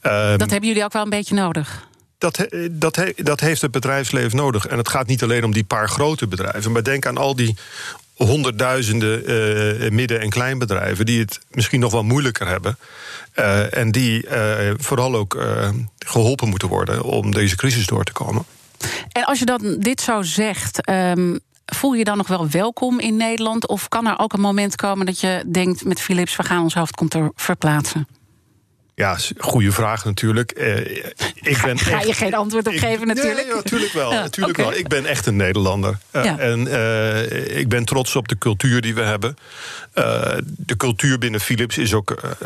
Ehm, 0.00 0.38
dat 0.38 0.50
hebben 0.50 0.68
jullie 0.68 0.84
ook 0.84 0.92
wel 0.92 1.02
een 1.02 1.10
beetje 1.10 1.34
nodig. 1.34 1.87
Dat, 2.18 2.46
dat, 2.70 3.00
dat 3.16 3.40
heeft 3.40 3.62
het 3.62 3.70
bedrijfsleven 3.70 4.36
nodig. 4.36 4.66
En 4.66 4.78
het 4.78 4.88
gaat 4.88 5.06
niet 5.06 5.22
alleen 5.22 5.44
om 5.44 5.52
die 5.52 5.64
paar 5.64 5.88
grote 5.88 6.26
bedrijven. 6.26 6.72
Maar 6.72 6.82
denk 6.82 7.06
aan 7.06 7.18
al 7.18 7.36
die 7.36 7.56
honderdduizenden 8.14 9.30
uh, 9.82 9.90
midden- 9.90 10.20
en 10.20 10.30
kleinbedrijven 10.30 11.06
die 11.06 11.20
het 11.20 11.40
misschien 11.50 11.80
nog 11.80 11.92
wel 11.92 12.02
moeilijker 12.02 12.48
hebben. 12.48 12.78
Uh, 13.38 13.76
en 13.76 13.92
die 13.92 14.26
uh, 14.26 14.70
vooral 14.76 15.14
ook 15.14 15.46
geholpen 15.98 16.48
moeten 16.48 16.68
worden 16.68 17.02
om 17.02 17.32
deze 17.32 17.56
crisis 17.56 17.86
door 17.86 18.04
te 18.04 18.12
komen. 18.12 18.44
En 19.12 19.24
als 19.24 19.38
je 19.38 19.44
dan 19.44 19.76
dit 19.78 20.00
zo 20.00 20.22
zegt, 20.22 20.88
um, 20.90 21.40
voel 21.66 21.92
je 21.92 22.04
dan 22.04 22.16
nog 22.16 22.28
wel 22.28 22.48
welkom 22.48 23.00
in 23.00 23.16
Nederland? 23.16 23.68
Of 23.68 23.88
kan 23.88 24.06
er 24.06 24.18
ook 24.18 24.32
een 24.32 24.40
moment 24.40 24.76
komen 24.76 25.06
dat 25.06 25.20
je 25.20 25.44
denkt 25.46 25.84
met 25.84 26.00
Philips, 26.00 26.36
we 26.36 26.42
gaan 26.42 26.62
ons 26.62 26.74
hoofdkantoor 26.74 27.32
verplaatsen? 27.34 28.06
Ja, 28.94 29.18
goede 29.38 29.72
vraag 29.72 30.04
natuurlijk. 30.04 30.50
Ik 31.40 31.62
ben 31.62 31.78
ga, 31.78 32.00
je 32.00 32.12
geen 32.12 32.34
antwoord 32.34 32.66
op 32.66 32.76
geven 32.76 33.06
natuurlijk? 33.06 33.46
Nee, 33.46 33.54
natuurlijk 33.54 33.92
wel. 33.92 34.12
natuurlijk 34.28 34.56
wel. 34.56 34.74
Ik 34.74 34.88
ben 34.88 35.06
echt 35.06 35.26
een 35.26 35.36
Nederlander. 35.36 35.98
Uh, 36.12 36.38
En 36.38 36.66
uh, 36.66 37.58
ik 37.58 37.68
ben 37.68 37.84
trots 37.84 38.16
op 38.16 38.28
de 38.28 38.38
cultuur 38.38 38.80
die 38.80 38.94
we 38.94 39.02
hebben. 39.02 39.36
de 40.44 40.76
cultuur 40.76 41.18
binnen 41.18 41.40
Philips 41.40 41.78
is 41.78 41.94
ook 41.94 42.36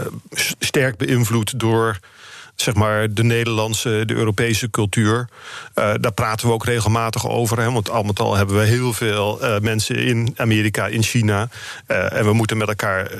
sterk 0.58 0.96
beïnvloed 0.96 1.58
door 1.58 1.98
zeg 2.62 2.74
maar, 2.74 3.14
de 3.14 3.24
Nederlandse, 3.24 4.02
de 4.06 4.14
Europese 4.14 4.70
cultuur. 4.70 5.28
Uh, 5.74 5.94
daar 6.00 6.12
praten 6.12 6.46
we 6.46 6.52
ook 6.52 6.64
regelmatig 6.64 7.28
over. 7.28 7.60
Hè, 7.60 7.70
want 7.72 7.90
al 7.90 8.02
met 8.02 8.20
al 8.20 8.36
hebben 8.36 8.58
we 8.58 8.64
heel 8.64 8.92
veel 8.92 9.38
uh, 9.42 9.58
mensen 9.58 9.96
in 9.96 10.34
Amerika, 10.36 10.86
in 10.86 11.02
China. 11.02 11.48
Uh, 11.88 12.12
en 12.12 12.24
we 12.24 12.32
moeten 12.32 12.56
met 12.56 12.68
elkaar 12.68 13.10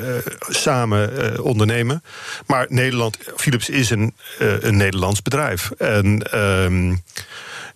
samen 0.49 1.43
ondernemen. 1.43 2.03
Maar 2.47 2.67
Nederland, 2.69 3.19
Philips 3.37 3.69
is 3.69 3.91
een, 3.91 4.15
een 4.39 4.77
Nederlands 4.77 5.23
bedrijf. 5.23 5.71
En 5.71 6.23
ehm, 6.31 6.95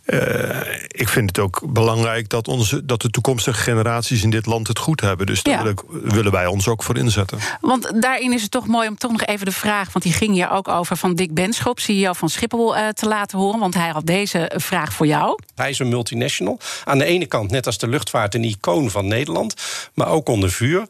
uh, 0.06 0.60
ik 0.88 1.08
vind 1.08 1.28
het 1.28 1.38
ook 1.38 1.72
belangrijk 1.72 2.28
dat, 2.28 2.48
onze, 2.48 2.84
dat 2.84 3.02
de 3.02 3.10
toekomstige 3.10 3.60
generaties 3.60 4.22
in 4.22 4.30
dit 4.30 4.46
land 4.46 4.66
het 4.68 4.78
goed 4.78 5.00
hebben. 5.00 5.26
Dus 5.26 5.42
daar 5.42 5.74
willen 5.90 6.32
wij 6.32 6.46
ons 6.46 6.68
ook 6.68 6.82
voor 6.82 6.96
inzetten. 6.96 7.38
Want 7.60 8.02
daarin 8.02 8.32
is 8.32 8.42
het 8.42 8.50
toch 8.50 8.66
mooi 8.66 8.88
om 8.88 8.98
toch 8.98 9.10
nog 9.10 9.24
even 9.24 9.46
de 9.46 9.52
vraag, 9.52 9.92
want 9.92 10.04
die 10.04 10.14
ging 10.14 10.32
hier 10.32 10.50
ook 10.50 10.68
over 10.68 10.96
van 10.96 11.14
Dick 11.14 11.34
Benschop, 11.34 11.80
CEO 11.80 12.12
van 12.12 12.28
Schiphol, 12.28 12.76
uh, 12.76 12.88
te 12.88 13.06
laten 13.06 13.38
horen. 13.38 13.60
Want 13.60 13.74
hij 13.74 13.88
had 13.88 14.06
deze 14.06 14.50
vraag 14.56 14.92
voor 14.92 15.06
jou. 15.06 15.38
Hij 15.54 15.70
is 15.70 15.78
een 15.78 15.88
multinational. 15.88 16.58
Aan 16.84 16.98
de 16.98 17.04
ene 17.04 17.26
kant, 17.26 17.50
net 17.50 17.66
als 17.66 17.78
de 17.78 17.88
luchtvaart, 17.88 18.34
een 18.34 18.44
icoon 18.44 18.90
van 18.90 19.06
Nederland, 19.06 19.54
maar 19.94 20.08
ook 20.08 20.28
onder 20.28 20.50
vuur. 20.50 20.86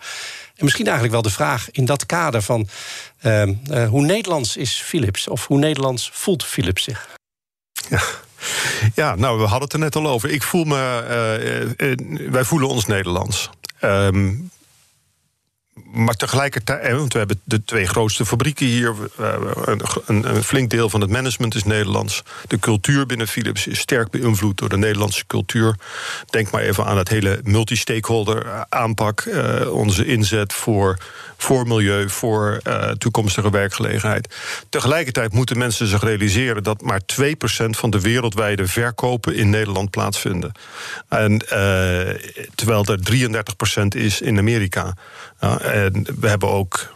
En 0.55 0.65
misschien 0.65 0.87
eigenlijk 0.87 1.15
wel 1.15 1.23
de 1.23 1.37
vraag 1.37 1.71
in 1.71 1.85
dat 1.85 2.07
kader 2.07 2.43
van 2.43 2.69
uh, 3.23 3.43
hoe 3.89 4.05
Nederlands 4.05 4.57
is 4.57 4.83
Philips? 4.85 5.29
Of 5.29 5.47
hoe 5.47 5.59
Nederlands 5.59 6.11
voelt 6.13 6.45
Philips 6.45 6.83
zich? 6.83 7.09
Ja. 7.89 8.01
Ja, 8.95 9.15
nou, 9.15 9.39
we 9.39 9.45
hadden 9.45 9.63
het 9.63 9.73
er 9.73 9.79
net 9.79 9.97
al 9.97 10.07
over. 10.07 10.31
Ik 10.31 10.43
voel 10.43 10.65
me. 10.65 11.05
Uh, 11.79 11.89
uh, 11.91 12.31
wij 12.31 12.45
voelen 12.45 12.69
ons 12.69 12.87
Nederlands. 12.87 13.51
Um, 13.81 14.51
maar 15.85 16.15
tegelijkertijd, 16.15 16.93
want 16.93 17.13
we 17.13 17.19
hebben 17.19 17.41
de 17.45 17.65
twee 17.65 17.87
grootste 17.87 18.27
fabrieken 18.27 18.67
hier. 18.67 18.95
Een, 19.17 19.83
een, 20.07 20.43
flink 20.43 20.71
deel 20.71 20.91
van 20.91 21.01
het 21.01 21.11
management 21.11 21.55
is 21.55 21.65
Nederlands. 21.65 22.23
De 22.47 22.59
cultuur 22.59 23.07
binnen 23.07 23.29
Philips 23.29 23.67
is 23.67 23.79
sterk 23.79 24.11
beïnvloed 24.11 24.59
door 24.59 24.69
de 24.69 24.77
Nederlandse 24.77 25.27
cultuur. 25.27 25.77
Denk 26.31 26.51
maar 26.51 26.63
even 26.63 26.85
aan 26.85 26.99
het 26.99 27.09
hele 27.09 27.41
multi-stakeholder 27.43 28.67
aanpak. 28.69 29.25
Uh, 29.25 29.73
onze 29.73 30.07
inzet 30.07 30.53
voor, 30.53 30.99
voor 31.37 31.67
milieu, 31.67 32.09
voor 32.09 32.61
toekomstige 32.99 33.51
werkgelegenheid. 33.51 34.35
Tegelijkertijd 34.69 35.33
moeten 35.33 35.59
mensen 35.59 35.87
zich 35.87 36.03
realiseren 36.03 36.63
dat 36.63 36.83
maar 36.83 37.01
2% 37.01 37.25
van 37.71 37.91
de 37.91 38.01
wereldwijde 38.01 38.67
verkopen 38.67 39.35
in 39.35 39.51
Nederland 39.51 39.91
plaatsvinden. 39.91 40.53
En, 41.09 41.39
terwijl 42.55 42.85
er 42.85 42.99
33% 43.83 43.87
is 43.89 44.21
in 44.21 44.39
Amerika. 44.39 44.95
En 45.39 46.07
we 46.21 46.29
hebben 46.29 46.49
ook 46.49 46.93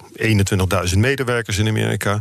21.000 0.92 0.98
medewerkers 0.98 1.58
in 1.58 1.68
Amerika. 1.68 2.20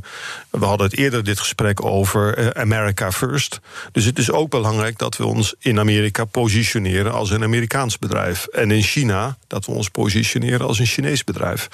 We 0.50 0.66
hadden 0.66 0.88
het 0.88 0.98
eerder 0.98 1.24
dit 1.24 1.40
gesprek 1.40 1.86
over 1.86 2.38
eh, 2.38 2.62
America 2.62 3.12
First. 3.12 3.60
Dus 3.92 4.06
het 4.06 4.18
is 4.18 4.32
ook 4.32 4.50
belangrijk 4.50 4.98
dat 4.98 5.18
we 5.18 5.26
ons 5.26 5.56
in 5.60 5.80
Amerika 5.80 6.26
positioneren 6.26 7.12
als 7.14 7.30
een 7.30 7.44
Amerikaans 7.44 7.98
bedrijf. 7.98 8.46
En 8.46 8.72
in 8.72 8.82
China 8.82 9.38
dat 9.48 9.66
we 9.66 9.72
ons 9.72 9.90
positioneren 9.90 10.68
als 10.68 10.80
een 10.80 10.86
Chinees 10.86 11.24
bedrijf. 11.24 11.68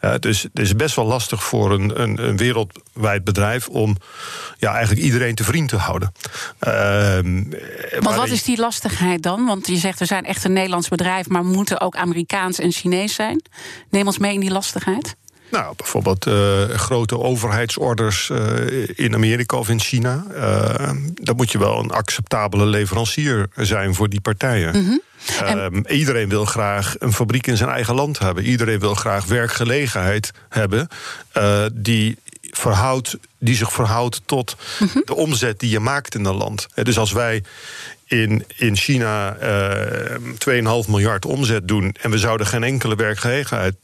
Uh, 0.00 0.14
dus 0.20 0.42
het 0.42 0.58
is 0.58 0.76
best 0.76 0.96
wel 0.96 1.04
lastig 1.04 1.42
voor 1.42 1.72
een, 1.72 2.02
een, 2.02 2.24
een, 2.28 2.36
wereldwijd 2.36 3.24
bedrijf 3.24 3.68
om 3.68 3.96
ja, 4.58 4.72
eigenlijk 4.72 5.02
iedereen 5.02 5.34
te 5.34 5.44
vriend 5.44 5.68
te 5.68 5.76
houden. 5.76 6.12
Uh, 6.66 6.72
maar 8.00 8.16
wat 8.16 8.28
is 8.28 8.42
die 8.42 8.58
lastigheid 8.58 9.22
dan? 9.22 9.46
Want 9.46 9.66
je 9.66 9.76
zegt 9.76 9.98
we 9.98 10.04
zijn 10.04 10.24
echt 10.24 10.44
een 10.44 10.52
Nederlands 10.52 10.88
bedrijf, 10.88 11.28
maar 11.28 11.44
moeten 11.44 11.80
ook 11.80 11.96
Amerikaans 11.96 12.58
en 12.58 12.72
Chinees 12.72 13.14
zijn. 13.14 13.42
Neem 13.90 14.06
ons 14.06 14.18
mee 14.18 14.34
in 14.34 14.40
die 14.40 14.50
lastigheid. 14.50 15.16
Nou, 15.50 15.74
bijvoorbeeld 15.76 16.26
uh, 16.26 16.62
grote 16.68 17.18
overheidsorders 17.18 18.28
uh, 18.28 18.88
in 18.94 19.14
Amerika 19.14 19.56
of 19.56 19.68
in 19.68 19.80
China. 19.80 20.24
Uh, 20.34 20.90
dan 21.14 21.36
moet 21.36 21.52
je 21.52 21.58
wel 21.58 21.78
een 21.78 21.90
acceptabele 21.90 22.66
leverancier 22.66 23.48
zijn 23.56 23.94
voor 23.94 24.08
die 24.08 24.20
partijen. 24.20 24.76
Mm 24.76 24.84
-hmm. 24.86 25.00
en... 25.46 25.86
iedereen 25.92 26.28
wil 26.28 26.44
graag 26.44 26.94
een 26.98 27.12
fabriek 27.12 27.46
in 27.46 27.56
zijn 27.56 27.70
eigen 27.70 27.94
land 27.94 28.18
hebben. 28.18 28.44
Iedereen 28.44 28.78
wil 28.78 28.94
graag 28.94 29.24
werkgelegenheid 29.24 30.30
hebben 30.48 30.88
die, 31.72 32.16
verhoudt, 32.50 33.16
die 33.38 33.56
zich 33.56 33.72
verhoudt 33.72 34.20
tot 34.24 34.56
-hmm. 34.78 35.02
de 35.04 35.14
omzet 35.14 35.60
die 35.60 35.70
je 35.70 35.80
maakt 35.80 36.14
in 36.14 36.24
een 36.24 36.34
land. 36.34 36.66
Dus 36.74 36.98
als 36.98 37.12
wij 37.12 37.42
in, 38.04 38.44
in 38.56 38.76
China 38.76 39.36
uh, 39.42 40.84
2,5 40.84 40.88
miljard 40.88 41.24
omzet 41.24 41.68
doen 41.68 41.94
en 42.00 42.10
we 42.10 42.18
zouden 42.18 42.46
geen 42.46 42.64
enkele 42.64 42.94
werkgelegenheid 42.94 43.74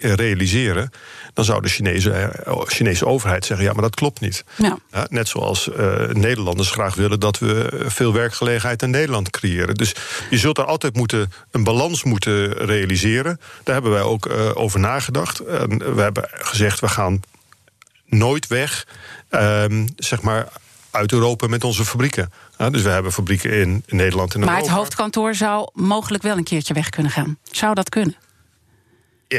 realiseren, 0.00 0.90
dan 1.34 1.44
zou 1.44 1.62
de 1.62 1.68
Chinese, 1.68 2.10
eh, 2.10 2.60
Chinese 2.64 3.06
overheid 3.06 3.44
zeggen: 3.44 3.66
ja, 3.66 3.72
maar 3.72 3.82
dat 3.82 3.94
klopt 3.94 4.20
niet. 4.20 4.44
Ja. 4.56 4.78
Ja, 4.92 5.06
net 5.10 5.28
zoals 5.28 5.68
uh, 5.68 6.08
Nederlanders 6.08 6.70
graag 6.70 6.94
willen 6.94 7.20
dat 7.20 7.38
we 7.38 7.82
veel 7.86 8.12
werkgelegenheid 8.12 8.82
in 8.82 8.90
Nederland 8.90 9.30
creëren. 9.30 9.74
Dus 9.74 9.94
je 10.30 10.38
zult 10.38 10.56
daar 10.56 10.66
altijd 10.66 10.96
moeten, 10.96 11.32
een 11.50 11.64
balans 11.64 12.04
moeten 12.04 12.52
realiseren. 12.52 13.40
Daar 13.62 13.74
hebben 13.74 13.92
wij 13.92 14.02
ook 14.02 14.26
uh, 14.26 14.50
over 14.54 14.80
nagedacht. 14.80 15.38
En 15.38 15.94
we 15.94 16.00
hebben 16.00 16.28
gezegd: 16.30 16.80
we 16.80 16.88
gaan 16.88 17.20
nooit 18.06 18.46
weg, 18.46 18.86
um, 19.30 19.86
zeg 19.96 20.22
maar 20.22 20.48
uit 20.90 21.12
Europa 21.12 21.46
met 21.46 21.64
onze 21.64 21.84
fabrieken. 21.84 22.32
Ja, 22.58 22.70
dus 22.70 22.82
we 22.82 22.88
hebben 22.88 23.12
fabrieken 23.12 23.52
in 23.52 23.84
Nederland 23.86 24.34
en 24.34 24.40
Maar 24.40 24.56
het 24.56 24.68
hoofdkantoor 24.68 25.34
zou 25.34 25.70
mogelijk 25.72 26.22
wel 26.22 26.36
een 26.36 26.44
keertje 26.44 26.74
weg 26.74 26.88
kunnen 26.88 27.12
gaan. 27.12 27.38
Zou 27.50 27.74
dat 27.74 27.88
kunnen? 27.88 28.16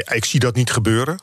Ik 0.02 0.24
zie 0.24 0.40
dat 0.40 0.54
niet 0.54 0.70
gebeuren. 0.70 1.22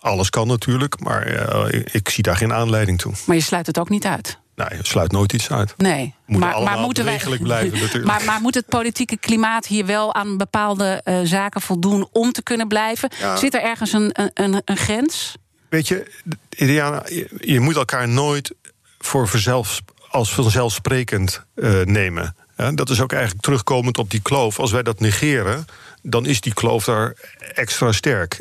Alles 0.00 0.30
kan 0.30 0.46
natuurlijk, 0.46 1.00
maar 1.00 1.32
uh, 1.32 1.82
ik 1.92 2.08
zie 2.08 2.22
daar 2.22 2.36
geen 2.36 2.52
aanleiding 2.52 2.98
toe. 2.98 3.12
Maar 3.26 3.36
je 3.36 3.42
sluit 3.42 3.66
het 3.66 3.78
ook 3.78 3.88
niet 3.88 4.06
uit? 4.06 4.40
Nee, 4.54 4.68
je 4.70 4.86
sluit 4.86 5.12
nooit 5.12 5.32
iets 5.32 5.50
uit. 5.50 5.74
Nee, 5.76 6.14
maar, 6.26 6.62
maar, 6.62 6.78
moeten 6.78 7.04
wij 7.04 7.20
blijven 7.40 7.78
natuurlijk. 7.78 8.04
Maar, 8.12 8.24
maar, 8.24 8.40
moet 8.40 8.54
het 8.54 8.66
politieke 8.66 9.16
klimaat 9.16 9.66
hier 9.66 9.86
wel 9.86 10.14
aan 10.14 10.36
bepaalde 10.36 11.00
uh, 11.04 11.20
zaken 11.22 11.60
voldoen 11.60 12.08
om 12.12 12.32
te 12.32 12.42
kunnen 12.42 12.68
blijven? 12.68 13.10
Ja. 13.20 13.36
Zit 13.36 13.54
er 13.54 13.62
ergens 13.62 13.92
een, 13.92 14.10
een, 14.34 14.62
een 14.64 14.76
grens? 14.76 15.36
Weet 15.68 15.88
je, 15.88 16.10
Diana, 16.48 17.02
je, 17.08 17.28
je, 17.40 17.60
moet 17.60 17.76
elkaar 17.76 18.08
nooit 18.08 18.54
voor 18.98 19.28
vanzelf, 19.28 19.80
als 20.08 20.34
vanzelfsprekend 20.34 21.44
uh, 21.54 21.82
nemen. 21.82 22.36
Ja, 22.56 22.72
dat 22.72 22.90
is 22.90 23.00
ook 23.00 23.12
eigenlijk 23.12 23.42
terugkomend 23.42 23.98
op 23.98 24.10
die 24.10 24.22
kloof. 24.22 24.58
Als 24.58 24.70
wij 24.70 24.82
dat 24.82 25.00
negeren, 25.00 25.66
dan 26.02 26.26
is 26.26 26.40
die 26.40 26.54
kloof 26.54 26.84
daar 26.84 27.14
extra 27.54 27.92
sterk. 27.92 28.40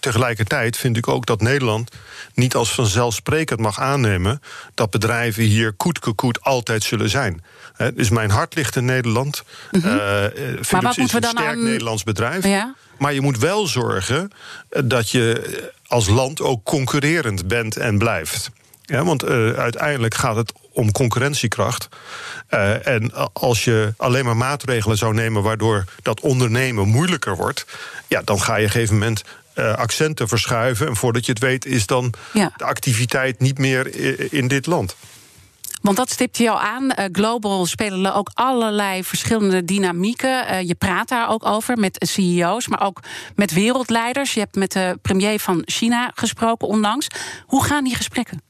Tegelijkertijd 0.00 0.76
vind 0.76 0.96
ik 0.96 1.08
ook 1.08 1.26
dat 1.26 1.40
Nederland 1.40 1.90
niet 2.34 2.54
als 2.54 2.74
vanzelfsprekend 2.74 3.60
mag 3.60 3.80
aannemen 3.80 4.42
dat 4.74 4.90
bedrijven 4.90 5.42
hier 5.42 5.72
koet 5.72 6.40
altijd 6.40 6.82
zullen 6.82 7.10
zijn. 7.10 7.42
He, 7.76 7.94
dus 7.94 8.10
mijn 8.10 8.30
hart 8.30 8.54
ligt 8.54 8.76
in 8.76 8.84
Nederland. 8.84 9.42
Mm 9.70 9.80
-hmm. 9.80 9.90
uh, 9.90 9.98
Philips 9.98 10.70
maar 10.70 10.82
wat 10.82 10.98
is 10.98 11.12
een 11.12 11.22
sterk 11.22 11.36
aan... 11.36 11.62
Nederlands 11.62 12.04
bedrijf. 12.04 12.44
Ja? 12.44 12.74
Maar 12.98 13.14
je 13.14 13.20
moet 13.20 13.38
wel 13.38 13.66
zorgen 13.66 14.30
dat 14.84 15.10
je 15.10 15.70
als 15.86 16.08
land 16.08 16.40
ook 16.40 16.64
concurrerend 16.64 17.48
bent 17.48 17.76
en 17.76 17.98
blijft. 17.98 18.50
Ja, 18.82 19.04
want 19.04 19.24
uh, 19.24 19.52
uiteindelijk 19.52 20.14
gaat 20.14 20.36
het 20.36 20.52
om 20.78 20.92
concurrentiekracht. 20.92 21.88
Uh, 22.50 22.86
en 22.86 23.32
als 23.32 23.64
je 23.64 23.94
alleen 23.96 24.24
maar 24.24 24.36
maatregelen 24.36 24.96
zou 24.96 25.14
nemen 25.14 25.42
waardoor 25.42 25.84
dat 26.02 26.20
ondernemen 26.20 26.88
moeilijker 26.88 27.36
wordt, 27.36 27.66
ja, 28.06 28.22
dan 28.22 28.40
ga 28.40 28.56
je 28.56 28.58
op 28.58 28.64
een 28.64 28.72
gegeven 28.72 28.94
moment 28.98 29.24
uh, 29.54 29.74
accenten 29.74 30.28
verschuiven. 30.28 30.86
En 30.86 30.96
voordat 30.96 31.26
je 31.26 31.32
het 31.32 31.40
weet, 31.40 31.66
is 31.66 31.86
dan 31.86 32.12
ja. 32.32 32.52
de 32.56 32.64
activiteit 32.64 33.40
niet 33.40 33.58
meer 33.58 33.94
in 34.32 34.48
dit 34.48 34.66
land. 34.66 34.96
Want 35.82 35.96
dat 35.96 36.10
stipt 36.10 36.38
je 36.38 36.50
al 36.50 36.60
aan. 36.60 36.84
Uh, 36.84 37.04
Global 37.12 37.66
spelen 37.66 38.14
ook 38.14 38.30
allerlei 38.34 39.04
verschillende 39.04 39.64
dynamieken. 39.64 40.44
Uh, 40.50 40.60
je 40.60 40.74
praat 40.74 41.08
daar 41.08 41.28
ook 41.30 41.44
over 41.46 41.78
met 41.78 42.08
CEO's, 42.08 42.68
maar 42.68 42.82
ook 42.82 43.02
met 43.34 43.52
wereldleiders. 43.52 44.34
Je 44.34 44.40
hebt 44.40 44.54
met 44.54 44.72
de 44.72 44.98
premier 45.02 45.40
van 45.40 45.62
China 45.64 46.10
gesproken 46.14 46.68
onlangs. 46.68 47.06
Hoe 47.46 47.64
gaan 47.64 47.84
die 47.84 47.94
gesprekken? 47.94 48.42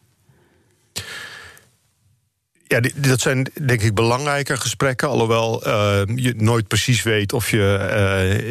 Ja, 2.68 2.80
dat 2.94 3.20
zijn 3.20 3.46
denk 3.62 3.82
ik 3.82 3.94
belangrijke 3.94 4.56
gesprekken. 4.56 5.08
Alhoewel 5.08 5.66
uh, 5.66 6.00
je 6.14 6.34
nooit 6.36 6.68
precies 6.68 7.02
weet 7.02 7.32
of 7.32 7.50
je 7.50 7.78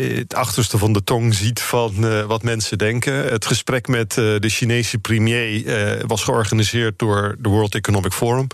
uh, 0.10 0.18
het 0.18 0.36
achterste 0.36 0.78
van 0.78 0.94
de 0.94 1.04
tong 1.04 1.34
ziet 1.34 1.62
van 1.62 1.94
uh, 2.06 2.24
wat 2.24 2.44
mensen 2.44 2.78
denken. 2.78 3.14
Het 3.14 3.46
gesprek 3.46 3.88
met 3.88 4.14
de 4.14 4.50
Chinese 4.50 4.98
premier 4.98 5.64
was 6.08 6.24
georganiseerd 6.24 7.00
door 7.00 7.36
de 7.40 7.50
World 7.50 7.76
Economic 7.76 8.14
Forum 8.14 8.48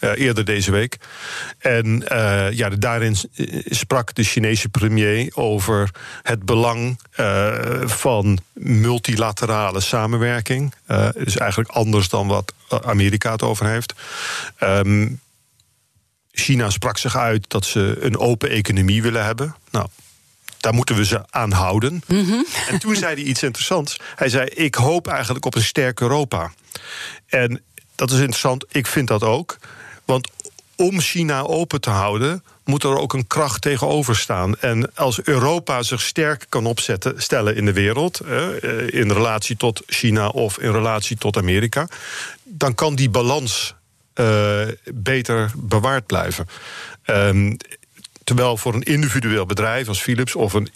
eerder 0.00 0.44
deze 0.44 0.70
week. 0.70 0.96
En 1.58 2.04
ja, 2.52 2.68
daarin 2.68 3.16
sprak 3.64 4.14
de 4.14 4.22
Chinese 4.22 4.68
premier 4.68 5.30
over 5.34 5.90
het 6.22 6.44
belang 6.44 7.00
van 7.84 8.38
multilaterale 8.52 9.80
samenwerking. 9.80 10.74
dus 11.14 11.36
eigenlijk 11.36 11.70
anders 11.70 12.08
dan 12.08 12.26
wat 12.26 12.52
Amerika 12.72 13.32
het 13.32 13.42
over 13.42 13.66
heeft. 13.66 13.94
Um, 14.62 15.20
China 16.32 16.70
sprak 16.70 16.98
zich 16.98 17.16
uit 17.16 17.44
dat 17.48 17.64
ze 17.64 17.98
een 18.00 18.18
open 18.18 18.50
economie 18.50 19.02
willen 19.02 19.24
hebben. 19.24 19.54
Nou, 19.70 19.86
daar 20.60 20.74
moeten 20.74 20.96
we 20.96 21.04
ze 21.04 21.22
aan 21.30 21.52
houden. 21.52 22.02
Mhm. 22.06 22.42
En 22.68 22.78
toen 22.78 22.96
zei 22.96 23.14
hij 23.14 23.24
iets 23.24 23.42
interessants. 23.42 23.96
Hij 24.14 24.28
zei: 24.28 24.46
Ik 24.46 24.74
hoop 24.74 25.06
eigenlijk 25.06 25.44
op 25.44 25.54
een 25.54 25.62
sterk 25.62 26.00
Europa. 26.00 26.52
En 27.26 27.62
dat 27.94 28.10
is 28.10 28.18
interessant, 28.18 28.64
ik 28.68 28.86
vind 28.86 29.08
dat 29.08 29.22
ook. 29.22 29.58
Want 30.04 30.28
om 30.76 31.00
China 31.00 31.40
open 31.40 31.80
te 31.80 31.90
houden, 31.90 32.44
moet 32.70 32.84
er 32.84 32.98
ook 32.98 33.12
een 33.12 33.26
kracht 33.26 33.62
tegenover 33.62 34.16
staan. 34.16 34.58
En 34.60 34.94
als 34.94 35.22
Europa 35.22 35.82
zich 35.82 36.00
sterk 36.00 36.46
kan 36.48 36.66
opzetten, 36.66 37.22
stellen 37.22 37.56
in 37.56 37.64
de 37.64 37.72
wereld, 37.72 38.20
in 38.86 39.10
relatie 39.10 39.56
tot 39.56 39.82
China 39.86 40.28
of 40.28 40.58
in 40.58 40.72
relatie 40.72 41.16
tot 41.16 41.36
Amerika, 41.36 41.88
dan 42.42 42.74
kan 42.74 42.94
die 42.94 43.10
balans 43.10 43.74
uh, 44.14 44.60
beter 44.94 45.52
bewaard 45.56 46.06
blijven. 46.06 46.48
Um, 47.06 47.56
terwijl 48.24 48.56
voor 48.56 48.74
een 48.74 48.82
individueel 48.82 49.46
bedrijf 49.46 49.88
als 49.88 50.00
Philips 50.00 50.34
of 50.34 50.52
een 50.52 50.70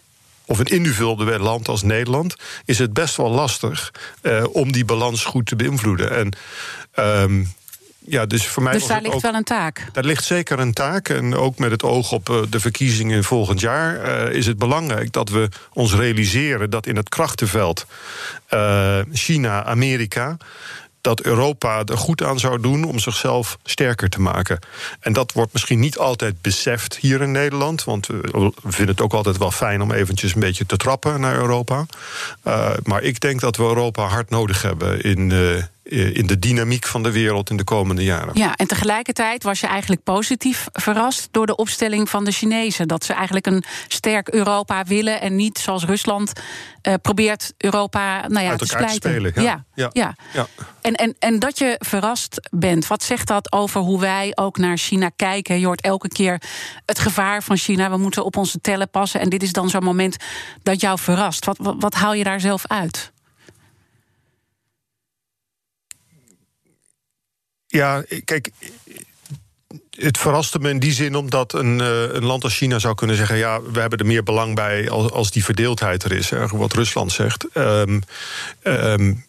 of 0.47 0.59
een 0.59 0.67
individueel 0.67 1.39
land 1.39 1.69
als 1.69 1.83
Nederland, 1.83 2.37
is 2.65 2.79
het 2.79 2.93
best 2.93 3.17
wel 3.17 3.31
lastig 3.31 3.93
uh, 4.23 4.45
om 4.53 4.73
die 4.73 4.85
balans 4.85 5.25
goed 5.25 5.47
te 5.47 5.57
beïnvloeden. 5.57 6.11
En 6.11 6.37
um, 7.23 7.55
ja, 8.07 8.27
dus 8.27 8.47
voor 8.47 8.63
mij. 8.63 8.73
Dus 8.73 8.87
daar 8.87 9.03
ligt 9.03 9.21
wel 9.21 9.35
een 9.35 9.45
taak. 9.45 9.87
Daar 9.93 10.05
ligt 10.05 10.25
zeker 10.25 10.59
een 10.59 10.73
taak. 10.73 11.09
En 11.09 11.35
ook 11.35 11.59
met 11.59 11.71
het 11.71 11.83
oog 11.83 12.13
op 12.13 12.29
uh, 12.29 12.43
de 12.51 12.61
verkiezingen 12.61 13.25
volgend 13.25 13.61
jaar 13.61 14.27
uh, 14.29 14.37
is 14.37 14.47
het 14.47 14.59
belangrijk 14.59 15.13
dat 15.13 15.29
we 15.29 15.49
ons 15.73 15.95
realiseren 15.95 16.71
dat 16.71 16.87
in 16.87 16.97
het 16.97 17.09
krachtenveld 17.09 17.87
uh, 18.51 18.99
China, 19.13 19.65
Amerika 19.65 20.37
dat 21.05 21.21
Europa 21.21 21.83
er 21.85 21.99
goed 21.99 22.23
aan 22.23 22.39
zou 22.39 22.61
doen 22.61 22.85
om 22.85 22.99
zichzelf 22.99 23.59
sterker 23.65 24.09
te 24.09 24.21
maken. 24.21 24.59
En 25.01 25.13
dat 25.13 25.33
wordt 25.33 25.53
misschien 25.53 25.81
niet 25.81 25.99
altijd 25.99 26.41
beseft 26.41 26.97
hier 26.97 27.23
in 27.23 27.33
Nederland. 27.33 27.85
Want 27.85 28.07
we 28.07 28.53
vinden 28.63 28.95
het 28.95 29.01
ook 29.01 29.13
altijd 29.13 29.39
wel 29.39 29.51
fijn 29.51 29.83
om 29.83 29.93
eventjes 29.93 30.35
een 30.35 30.41
beetje 30.41 30.67
te 30.67 30.77
trappen 30.77 31.21
naar 31.21 31.37
Europa. 31.37 31.87
Uh, 32.47 32.71
maar 32.83 33.03
ik 33.03 33.21
denk 33.21 33.41
dat 33.41 33.57
we 33.57 33.63
Europa 33.63 34.07
hard 34.07 34.31
nodig 34.31 34.63
hebben 34.63 35.03
in. 35.03 35.31
Uh, 35.31 35.57
eh, 35.57 35.65
in 35.85 36.27
de 36.27 36.39
dynamiek 36.39 36.87
van 36.87 37.03
de 37.03 37.13
wereld 37.13 37.51
in 37.51 37.57
de 37.57 37.65
komende 37.65 38.05
jaren. 38.05 38.31
Ja, 38.35 38.55
en 38.55 38.67
tegelijkertijd 38.67 39.43
was 39.43 39.61
je 39.61 39.67
eigenlijk 39.67 40.03
positief 40.03 40.67
verrast 40.73 41.29
door 41.31 41.47
de 41.47 41.57
opstelling 41.57 42.11
van 42.11 42.25
de 42.25 42.33
Chinezen. 42.33 42.89
Dat 42.89 43.05
ze 43.05 43.13
eigenlijk 43.13 43.47
een 43.47 43.65
sterk 43.89 44.29
Europa 44.29 44.85
willen 44.85 45.21
en 45.21 45.37
niet 45.37 45.59
zoals 45.59 45.85
Rusland 45.85 46.33
uh, 46.83 46.95
probeert 47.03 47.53
Europa 47.59 48.29
nou 48.29 48.45
ja, 48.45 48.51
Uit 48.51 48.59
te 48.59 48.67
splijten. 48.67 49.01
Te 49.01 49.09
spelen, 49.09 49.33
ja. 49.35 49.65
Ja, 49.75 49.91
ja. 49.93 50.15
ja. 50.33 50.47
En, 50.81 50.95
en, 50.95 51.15
en 51.19 51.39
dat 51.39 51.59
je 51.59 51.77
verrast 51.79 52.49
bent, 52.51 52.87
wat 52.87 53.03
zegt 53.03 53.27
dat 53.27 53.53
over 53.53 53.81
hoe 53.81 54.01
wij 54.01 54.33
ook 54.35 54.59
naar 54.59 54.77
China 54.77 55.11
kijken? 55.17 55.61
Je 55.61 55.67
hoort 55.67 55.81
elke 55.81 56.09
keer 56.09 56.41
het 56.87 56.99
gevaar 56.99 57.43
van 57.43 57.57
China, 57.57 57.91
we 57.91 57.97
moeten 57.97 58.25
op 58.25 58.37
onze 58.37 58.61
tellen 58.61 58.91
passen. 58.91 59.21
En 59.21 59.29
dit 59.29 59.43
is 59.43 59.53
dan 59.53 59.69
zo'n 59.69 59.85
moment 59.85 60.17
dat 60.63 60.81
jou 60.81 60.99
verrast. 60.99 61.45
Wat, 61.45 61.59
wat, 61.61 61.75
wat 61.79 61.95
haal 61.95 62.15
je 62.15 62.25
daar 62.25 62.41
zelf 62.41 62.67
uit? 62.67 63.13
Ja, 67.75 68.05
kijk, 68.25 68.51
het 69.91 70.19
verraste 70.19 70.59
me 70.59 70.71
in 70.71 70.79
die 70.79 70.93
zin 70.93 71.15
omdat 71.15 71.53
een, 71.53 71.79
uh, 71.79 72.03
een, 72.13 72.25
land 72.25 72.45
als 72.45 72.57
China 72.57 72.79
zou 72.79 72.95
kunnen 72.95 73.17
zeggen: 73.17 73.37
ja, 73.37 73.63
we 73.63 73.81
hebben 73.81 73.99
er 73.99 74.07
meer 74.07 74.23
belang 74.23 74.55
bij 74.55 74.91
als, 74.91 75.11
als 75.11 75.31
die 75.31 75.45
verdeeldheid 75.45 76.05
er 76.05 76.13
is, 76.13 76.31
wat 76.51 76.73
Rusland 76.73 77.13
zegt. 77.13 77.47
Um, 77.55 78.03
um, 78.63 79.25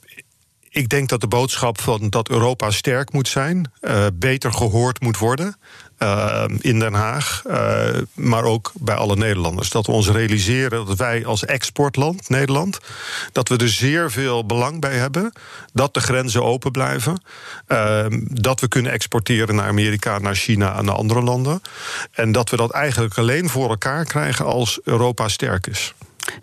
ik 0.70 0.90
denk 0.90 1.10
dat 1.10 1.22
de 1.22 1.28
boodschap 1.28 1.82
van 1.82 2.10
dat 2.10 2.30
Europa 2.30 2.72
sterk 2.72 3.14
moet 3.14 3.28
zijn, 3.28 3.72
uh, 3.82 4.06
beter 4.14 4.54
gehoord 4.54 5.02
moet 5.02 5.18
worden. 5.18 5.58
Uh, 6.00 6.44
in 6.60 6.80
Den 6.80 6.94
Haag, 6.94 7.44
uh, 7.48 7.88
maar 8.14 8.44
ook 8.44 8.72
bij 8.76 8.96
alle 8.96 9.16
Nederlanders. 9.16 9.70
Dat 9.70 9.86
we 9.86 9.92
ons 9.92 10.10
realiseren 10.10 10.86
dat 10.86 10.98
wij 10.98 11.26
als 11.26 11.46
exportland, 11.46 12.30
Nederland, 12.30 12.80
dat 13.32 13.50
we 13.50 13.58
er 13.58 13.70
zeer 13.70 14.12
veel 14.12 14.46
belang 14.46 14.82
bij 14.82 14.96
hebben. 14.96 15.34
Dat 15.74 15.94
de 15.94 16.00
grenzen 16.00 16.44
open 16.44 16.72
blijven. 16.72 17.22
Uh, 17.68 18.06
dat 18.20 18.60
we 18.60 18.68
kunnen 18.68 18.92
exporteren 18.92 19.56
naar 19.56 19.68
Amerika, 19.68 20.20
naar 20.20 20.36
China 20.36 20.78
en 20.78 20.86
naar 20.86 20.96
andere 20.96 21.22
landen. 21.22 21.62
En 22.12 22.32
dat 22.32 22.50
we 22.50 22.58
dat 22.58 22.72
eigenlijk 22.72 23.18
alleen 23.18 23.50
voor 23.50 23.70
elkaar 23.70 24.06
krijgen 24.06 24.46
als 24.46 24.80
Europa 24.84 25.28
sterk 25.28 25.68
is. 25.68 25.94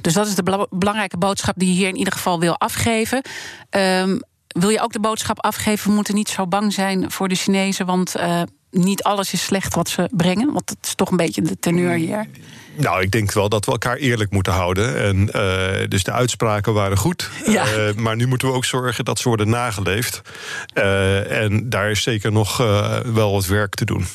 Dus 0.00 0.14
dat 0.14 0.26
is 0.26 0.34
de 0.34 0.66
belangrijke 0.70 1.18
boodschap 1.18 1.54
die 1.58 1.68
je 1.68 1.74
hier 1.74 1.88
in 1.88 1.96
ieder 1.96 2.12
geval 2.12 2.40
wil 2.40 2.58
afgeven. 2.58 3.22
Um, 3.70 4.20
wil 4.46 4.68
je 4.68 4.80
ook 4.80 4.92
de 4.92 5.00
boodschap 5.00 5.44
afgeven: 5.44 5.88
we 5.88 5.94
moeten 5.94 6.14
niet 6.14 6.28
zo 6.28 6.46
bang 6.46 6.72
zijn 6.72 7.10
voor 7.10 7.28
de 7.28 7.34
Chinezen, 7.34 7.86
want 7.86 8.14
niet 8.72 9.02
alles 9.02 9.32
is 9.32 9.42
slecht 9.42 9.74
wat 9.74 9.88
ze 9.88 10.08
brengen? 10.10 10.52
Want 10.52 10.66
dat 10.66 10.76
is 10.82 10.94
toch 10.94 11.10
een 11.10 11.16
beetje 11.16 11.42
de 11.42 11.58
teneur 11.58 11.94
hier. 11.94 12.26
Nou, 12.76 13.02
ik 13.02 13.10
denk 13.10 13.32
wel 13.32 13.48
dat 13.48 13.64
we 13.64 13.72
elkaar 13.72 13.96
eerlijk 13.96 14.30
moeten 14.30 14.52
houden. 14.52 15.02
En, 15.02 15.16
uh, 15.36 15.88
dus 15.88 16.04
de 16.04 16.12
uitspraken 16.12 16.74
waren 16.74 16.96
goed. 16.96 17.30
Ja. 17.46 17.64
Uh, 17.66 17.94
maar 17.94 18.16
nu 18.16 18.26
moeten 18.26 18.48
we 18.48 18.54
ook 18.54 18.64
zorgen 18.64 19.04
dat 19.04 19.18
ze 19.18 19.28
worden 19.28 19.48
nageleefd. 19.48 20.22
Uh, 20.74 21.42
en 21.42 21.68
daar 21.68 21.90
is 21.90 22.02
zeker 22.02 22.32
nog 22.32 22.56
wel 23.12 23.32
wat 23.32 23.46
werk 23.46 23.74
te 23.74 23.84
doen. 23.84 24.06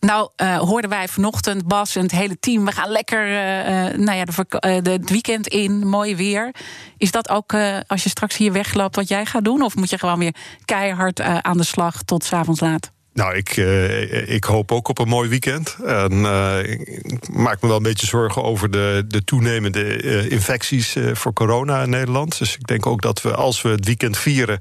Nou, 0.00 0.30
uh, 0.36 0.58
hoorden 0.58 0.90
wij 0.90 1.08
vanochtend, 1.08 1.66
Bas 1.68 1.96
en 1.96 2.02
het 2.02 2.10
hele 2.10 2.38
team, 2.38 2.64
we 2.64 2.72
gaan 2.72 2.90
lekker 2.90 3.26
uh, 3.28 3.98
nou 3.98 4.18
ja, 4.18 4.24
de, 4.24 4.80
de, 4.82 4.90
het 4.90 5.10
weekend 5.10 5.46
in, 5.46 5.86
mooi 5.86 6.16
weer. 6.16 6.54
Is 6.96 7.10
dat 7.10 7.28
ook 7.28 7.54
als 7.86 8.02
je 8.02 8.08
straks 8.08 8.36
hier 8.36 8.52
wegloopt 8.52 8.96
wat 8.96 9.08
jij 9.08 9.26
gaat 9.26 9.44
doen? 9.44 9.62
Of 9.62 9.76
moet 9.76 9.90
je 9.90 9.98
gewoon 9.98 10.18
weer 10.18 10.34
keihard 10.64 11.20
aan 11.20 11.56
de 11.56 11.64
slag 11.64 12.02
tot 12.02 12.24
s 12.24 12.32
avonds 12.32 12.60
laat? 12.60 12.92
Nou, 13.20 13.34
ik, 13.34 13.56
uh, 13.56 14.34
ik 14.34 14.44
hoop 14.44 14.72
ook 14.72 14.88
op 14.88 14.98
een 14.98 15.08
mooi 15.08 15.28
weekend. 15.28 15.76
En 15.84 16.12
uh, 16.12 16.58
ik 16.62 17.28
maak 17.32 17.62
me 17.62 17.68
wel 17.68 17.76
een 17.76 17.82
beetje 17.82 18.06
zorgen 18.06 18.42
over 18.42 18.70
de, 18.70 19.04
de 19.08 19.24
toenemende 19.24 20.02
uh, 20.02 20.30
infecties 20.30 20.96
voor 21.12 21.32
corona 21.32 21.82
in 21.82 21.90
Nederland. 21.90 22.38
Dus 22.38 22.54
ik 22.54 22.66
denk 22.66 22.86
ook 22.86 23.02
dat 23.02 23.22
we, 23.22 23.34
als 23.34 23.62
we 23.62 23.68
het 23.68 23.84
weekend 23.84 24.18
vieren, 24.18 24.58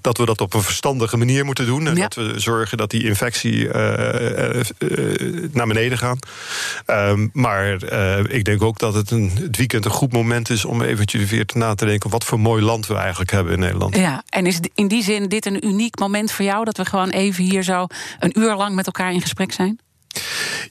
dat 0.00 0.18
we 0.18 0.24
dat 0.24 0.40
op 0.40 0.54
een 0.54 0.62
verstandige 0.62 1.16
manier 1.16 1.44
moeten 1.44 1.66
doen. 1.66 1.86
En 1.86 1.96
ja. 1.96 2.02
dat 2.02 2.14
we 2.14 2.40
zorgen 2.40 2.78
dat 2.78 2.90
die 2.90 3.04
infectie 3.04 3.68
naar 5.52 5.66
beneden 5.66 5.98
gaan. 5.98 6.18
Ehm, 6.86 7.28
maar 7.32 7.72
ik 8.28 8.44
denk 8.44 8.62
ook 8.62 8.78
dat 8.78 8.94
het, 8.94 9.10
een, 9.10 9.30
het 9.34 9.56
weekend 9.56 9.84
een 9.84 9.90
goed 9.90 10.12
moment 10.12 10.50
is 10.50 10.64
om 10.64 10.82
eventjes 10.82 11.30
weer 11.30 11.48
na 11.54 11.74
te 11.74 11.84
denken 11.84 12.10
wat 12.10 12.24
voor 12.24 12.40
mooi 12.40 12.62
land 12.62 12.86
we 12.86 12.94
eigenlijk 12.94 13.30
hebben 13.30 13.52
in 13.52 13.58
Nederland. 13.60 13.96
Ja, 13.96 14.22
en 14.28 14.46
is 14.46 14.60
in 14.74 14.88
die 14.88 15.02
zin 15.02 15.28
dit 15.28 15.46
een 15.46 15.66
uniek 15.66 15.98
moment 15.98 16.32
voor 16.32 16.44
jou 16.44 16.64
dat 16.64 16.76
we 16.76 16.84
gewoon 16.84 17.10
even 17.10 17.44
hier 17.44 17.62
zo 17.62 17.86
een 18.18 18.38
uur 18.38 18.54
lang 18.54 18.74
met 18.74 18.86
elkaar 18.86 19.12
in 19.12 19.20
gesprek 19.20 19.52
zijn? 19.52 19.78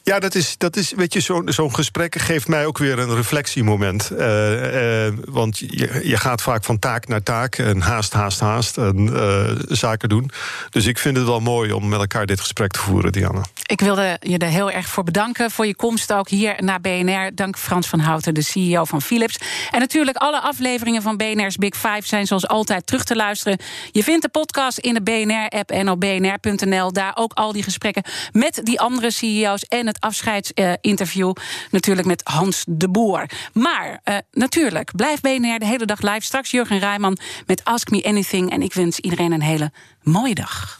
Ja, 0.04 0.20
dat 0.20 0.36
is, 0.36 0.58
dat 0.58 0.76
is 0.76 0.94
weet 0.96 1.14
je, 1.14 1.20
zo'n 1.46 1.76
gesprek 1.76 2.18
geeft 2.18 2.48
mij 2.48 2.66
ook 2.66 2.78
weer 2.78 3.00
een 3.00 3.16
reflectiemoment. 3.16 4.12
Uh, 4.12 5.08
uh, 5.08 5.14
want 5.26 5.58
je, 5.58 6.02
je 6.04 6.18
gaat 6.18 6.42
vaak 6.42 6.64
van 6.64 6.80
taak 6.80 7.08
naar 7.08 7.24
taak 7.24 7.56
en 7.56 7.82
haast, 7.82 8.14
haast, 8.14 8.40
haast 8.40 8.78
en 8.78 8.98
uh, 8.98 9.50
zaken 9.68 10.10
doen. 10.10 10.32
Dus 10.70 10.86
ik 10.86 10.98
vind 10.98 11.18
het 11.18 11.26
wel 11.26 11.40
mooi 11.40 11.72
om 11.72 11.90
met 11.90 12.00
elkaar 12.00 12.26
dit 12.26 12.40
gesprek 12.40 12.72
te 12.72 12.80
voeren, 12.80 13.12
Diana. 13.12 13.42
Ik 13.66 13.82
wilde 13.82 14.18
je 14.20 14.38
er 14.38 14.48
heel 14.48 14.72
erg 14.72 14.88
voor 14.88 15.04
bedanken 15.04 15.52
voor 15.52 15.66
je 15.66 15.76
komst 15.76 16.14
ook 16.14 16.30
hier 16.30 16.56
naar 16.64 16.82
BNR. 16.82 17.32
Dank 17.36 17.58
Frans 17.58 17.88
van 17.88 18.00
Houten, 18.00 18.34
de 18.34 18.42
CEO 18.42 18.86
van 18.86 19.02
Philips. 19.02 19.38
En 19.72 19.80
natuurlijk 19.80 20.18
alle 20.18 20.42
afleveringen 20.42 21.02
van 21.02 21.18
BNR's 21.18 21.56
Big 21.56 21.76
Five 21.76 22.02
zijn 22.04 22.28
zoals 22.28 22.48
altijd 22.48 22.86
terug 22.86 23.04
te 23.04 23.16
luisteren. 23.16 23.60
Je 23.92 24.04
vindt 24.04 24.22
de 24.22 24.30
podcast 24.30 24.78
in 24.78 24.94
de 24.94 25.02
BNR-app 25.02 25.72
en 25.72 25.90
op 25.90 26.00
bnr.nl. 26.00 26.94
Daar 26.94 27.12
ook 27.16 27.34
al 27.34 27.52
die 27.52 27.64
gesprekken 27.64 28.04
met 28.32 28.62
die 28.64 28.80
andere 28.80 29.12
CEO's 29.30 29.64
en 29.64 29.88
het 29.88 30.00
afscheidsinterview. 30.00 31.34
natuurlijk 31.72 32.08
met 32.08 32.22
Hans 32.24 32.64
de 32.68 32.90
Boer. 32.90 33.30
Maar 33.54 34.02
uh, 34.06 34.18
natuurlijk, 34.32 34.96
blijf 34.96 35.22
BNR 35.22 35.60
de 35.60 35.66
hele 35.66 35.86
dag 35.86 36.02
live. 36.02 36.22
Straks 36.22 36.52
Jurgen 36.52 36.80
Rijman 36.80 37.18
met 37.46 37.64
Ask 37.64 37.90
Me 37.90 38.04
Anything. 38.04 38.52
En 38.52 38.62
ik 38.62 38.74
wens 38.74 39.00
iedereen 39.00 39.32
een 39.32 39.42
hele 39.42 39.72
mooie 40.04 40.36
dag. 40.36 40.80